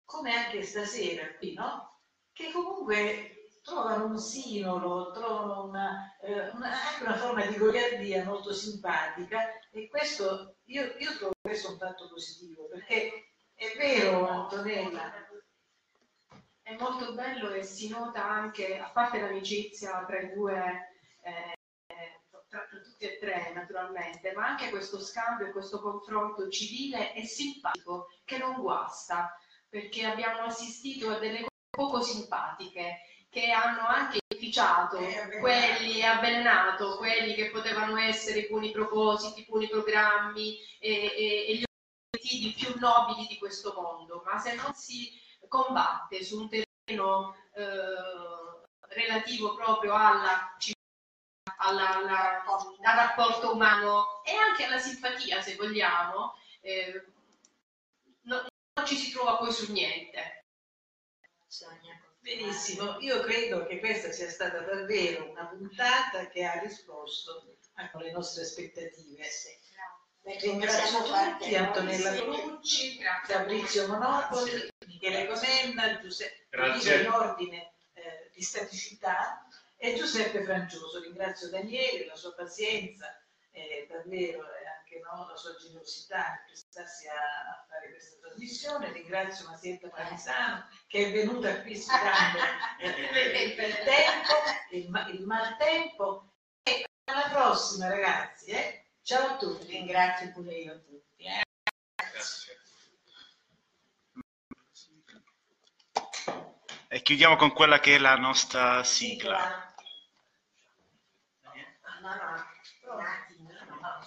come 0.04 0.34
anche 0.34 0.64
stasera 0.64 1.36
qui, 1.38 1.54
no? 1.54 2.02
Che 2.34 2.52
comunque 2.52 3.50
trovano 3.62 4.06
un 4.08 4.18
sinolo, 4.18 5.12
trovano 5.12 5.66
una, 5.66 6.18
eh, 6.22 6.50
una- 6.50 6.90
anche 6.90 7.04
una 7.04 7.16
forma 7.18 7.46
di 7.46 7.56
goliardia 7.58 8.26
molto 8.26 8.52
simpatica 8.54 9.48
e 9.72 9.88
questo, 9.88 10.58
io, 10.66 10.84
io 10.98 11.18
trovo 11.18 11.34
questo 11.40 11.72
un 11.72 11.78
fatto 11.78 12.10
positivo, 12.10 12.68
perché 12.68 13.30
è 13.54 13.74
vero 13.78 14.28
Antonella, 14.28 15.14
È 16.64 16.76
molto 16.78 17.14
bello 17.14 17.52
e 17.52 17.62
si 17.62 17.90
nota 17.90 18.24
anche, 18.24 18.80
a 18.80 18.90
parte 18.90 19.20
l'amicizia 19.20 20.06
tra 20.06 20.18
i 20.18 20.34
due, 20.34 20.96
eh, 21.22 21.54
tra, 22.48 22.66
tra 22.70 22.80
tutti 22.82 23.04
e 23.04 23.18
tre 23.20 23.52
naturalmente, 23.54 24.32
ma 24.32 24.48
anche 24.48 24.70
questo 24.70 24.98
scambio 25.02 25.48
e 25.48 25.52
questo 25.52 25.82
confronto 25.82 26.48
civile 26.50 27.14
e 27.14 27.26
simpatico 27.26 28.08
che 28.24 28.38
non 28.38 28.62
guasta, 28.62 29.38
perché 29.68 30.06
abbiamo 30.06 30.44
assistito 30.44 31.10
a 31.10 31.20
delle 31.20 31.40
cose 31.40 31.52
poco 31.70 32.02
simpatiche 32.02 33.02
che 33.30 33.52
hanno 33.52 33.86
anche 33.86 34.20
inficiato 34.34 35.00
quelli 35.42 35.98
e 36.00 36.06
avvelenato 36.06 36.98
quelli 36.98 37.34
che 37.34 37.50
potevano 37.50 37.98
essere 37.98 38.40
i 38.40 38.48
buoni 38.48 38.72
propositi, 38.72 39.42
i 39.42 39.46
buoni 39.50 39.68
programmi 39.68 40.58
e, 40.80 40.92
e- 41.18 41.46
e 41.50 41.56
gli 41.58 41.64
obiettivi 42.16 42.54
più 42.54 42.80
nobili 42.80 43.28
di 43.28 43.38
questo 43.38 43.74
mondo, 43.76 44.22
ma 44.24 44.38
se 44.38 44.54
non 44.56 44.74
si 44.76 45.12
combatte 45.54 46.24
su 46.24 46.40
un 46.42 46.50
terreno 46.50 47.36
eh, 47.54 48.62
relativo 48.90 49.54
proprio 49.54 49.94
alla 49.94 50.56
civiltà, 50.58 51.56
alla- 51.58 51.96
alla- 51.98 52.44
al 52.44 52.96
rapporto 52.96 53.54
umano 53.54 54.24
e 54.24 54.34
anche 54.36 54.64
alla 54.66 54.80
simpatia, 54.80 55.42
se 55.42 55.56
vogliamo, 55.56 56.34
eh, 56.62 57.06
no- 58.22 58.48
non 58.74 58.86
ci 58.88 58.96
si 58.96 59.12
trova 59.12 59.38
poi 59.38 59.52
su 59.52 59.72
niente. 59.72 60.46
Benissimo, 62.20 62.98
io 63.02 63.20
credo 63.22 63.66
che 63.68 63.80
questa 63.80 64.12
sia 64.12 64.30
stata 64.30 64.62
davvero 64.62 65.30
una 65.30 65.46
puntata 65.46 66.28
che 66.28 66.44
ha 66.46 66.60
risposto 66.60 67.46
alle 67.92 68.12
nostre 68.12 68.44
aspettative. 68.44 69.24
Ringrazio 70.26 71.04
tutti, 71.04 71.54
Antonella 71.56 72.16
Colucci, 72.16 72.98
Fabrizio 73.26 73.88
Monopoli, 73.88 74.72
Michele 74.88 75.28
Comenda, 75.28 76.00
Giuseppe 76.00 76.48
Grazie. 76.50 77.02
in 77.02 77.10
ordine 77.10 77.74
eh, 77.94 78.32
di 78.34 78.42
staticità 78.42 79.46
e 79.76 79.96
Giuseppe 79.96 80.44
Francioso. 80.44 81.02
Ringrazio 81.02 81.50
Daniele, 81.50 82.06
la 82.06 82.16
sua 82.16 82.34
pazienza, 82.34 83.22
eh, 83.52 83.86
davvero 83.90 84.46
e 84.46 84.66
anche 84.66 85.02
no, 85.04 85.28
la 85.28 85.36
sua 85.36 85.56
generosità 85.58 86.30
nel 86.30 86.44
prestarsi 86.46 87.08
a, 87.08 87.14
a 87.14 87.66
fare 87.68 87.90
questa 87.92 88.16
trasmissione. 88.22 88.94
Ringrazio 88.94 89.50
Masietta 89.50 89.90
Panisano 89.90 90.70
che 90.88 91.08
è 91.08 91.12
venuta 91.12 91.62
qui 91.64 91.76
sfidando 91.76 92.40
eh, 92.80 93.44
il 93.44 93.56
tempo, 93.84 94.34
il, 94.72 95.16
il 95.16 95.26
maltempo. 95.26 96.30
E 96.64 96.86
alla 97.12 97.30
prossima 97.30 97.90
ragazzi, 97.90 98.52
eh? 98.52 98.83
Ciao 99.04 99.28
a 99.34 99.38
tutti. 99.38 99.68
Ringrazio 99.68 100.32
pure 100.32 100.54
io 100.56 100.82
tutti. 100.84 101.24
eh. 101.24 101.42
E 106.88 107.02
chiudiamo 107.02 107.36
con 107.36 107.52
quella 107.54 107.80
che 107.80 107.96
è 107.96 107.98
la 108.00 108.16
nostra 108.16 108.84
sigla. 108.84 109.74
No, 112.02 112.10
no, 112.16 112.94
un 112.94 113.06
attimo. 113.06 113.50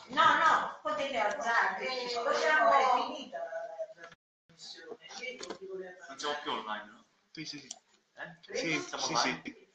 No, 0.09 0.23
no, 0.23 0.79
potete 0.83 1.17
alzarvi. 1.17 1.87
Possiamo 2.13 2.71
è 2.71 3.05
finita 3.07 3.39
la 3.39 4.07
trasmissione. 4.47 4.97
Io 5.39 5.97
non 6.09 6.19
siamo 6.19 6.39
più 6.43 6.51
online, 6.53 6.85
no? 6.91 7.05
Sì, 7.33 7.45
sì, 7.45 7.59
sì. 7.59 7.67
Eh? 7.69 8.57
Sì, 8.57 8.81
Siamo 8.81 9.03
sì, 9.05 9.17
sì. 9.17 9.66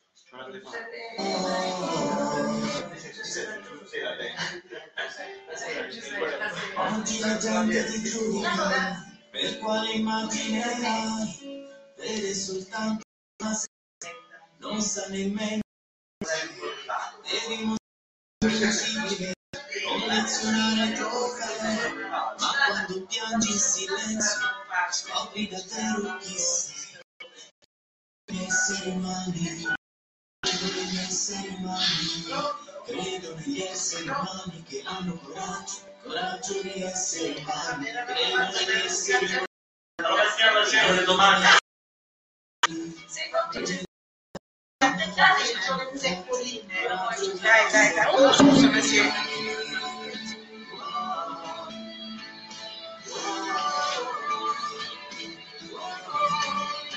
Oggi 6.76 7.20
la 7.20 7.38
gente 7.38 7.86
ti 7.86 8.02
giudica 8.02 9.04
per 9.30 9.58
quale 9.60 9.92
immagine 9.92 10.64
hai, 10.64 11.68
vede 11.98 12.34
soltanto 12.34 13.04
una 13.44 13.54
sera, 13.54 14.16
non 14.60 14.82
sa 14.82 15.06
nemmeno 15.10 15.60
devi 17.24 17.78
mostrare 18.40 19.34
collezionare 19.86 20.94
giocare, 20.94 22.08
ma 22.10 22.36
quando 22.38 23.06
piangi 23.06 23.52
in 23.52 23.60
silenzio 23.60 24.60
Scopri 24.92 25.48
davvero 25.48 26.18
chi 26.18 26.38
sei. 26.38 27.00
Esseri 28.26 28.90
umani, 28.90 29.80
credo 30.62 30.84
negli 30.84 30.98
esseri 31.00 31.48
umani, 31.58 31.82
credo 32.86 33.36
negli 33.36 33.62
esseri 33.62 34.08
umani 34.08 34.64
che 34.68 34.84
hanno 34.86 35.18
coraggio, 35.18 35.96
coraggio 36.04 36.62
di 36.62 36.84
essere 36.84 37.40
umani, 37.40 37.86
credo 38.06 38.38
negli 38.38 38.86
esseri 38.86 39.26
umani. 39.26 39.50
Domande. 41.06 41.48
Aspettate, 44.78 45.46
ci 45.46 45.62
sono 45.62 45.90
le 45.92 45.98
zeppoline. 45.98 46.88
Dai, 47.42 47.72
dai, 47.72 47.94
dai. 47.94 48.16
Oh, 48.16 48.32
scusami, 48.32 48.82
sì. 48.82 49.02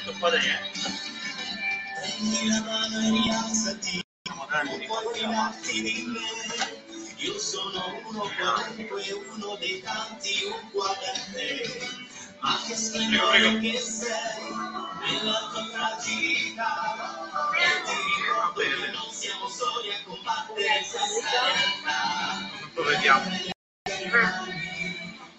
Prendi 0.04 0.12
la 0.12 0.20
mano 0.20 0.34
e 0.34 0.38
rialzati, 0.38 1.03
non 4.64 4.84
puoi 4.86 5.14
fidarti 5.14 5.82
di 5.82 6.04
me, 6.06 6.20
io 7.16 7.38
sono 7.38 7.82
uno 8.06 8.30
qualunque, 8.36 9.02
uno 9.32 9.56
dei 9.56 9.80
tanti 9.80 10.44
uguali 10.44 11.06
a 11.06 11.32
te. 11.32 11.66
Ma 12.40 12.60
che 12.66 12.76
signore 12.76 13.58
che 13.58 13.78
sei, 13.78 14.52
nella 15.00 15.48
tua 15.50 15.64
fragilità, 15.72 16.72
e 17.54 17.82
ti 17.84 17.94
ricordo 18.20 18.60
che 18.60 18.90
non 18.92 19.10
siamo 19.10 19.48
soli 19.48 19.90
a 19.94 20.02
combattere 20.04 20.84
senza 20.84 21.40
realtà. 21.52 22.50
Lo 22.74 22.82
vediamo. 22.82 23.30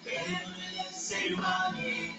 Per 0.02 0.24
esseri 0.88 1.32
umani, 1.32 2.15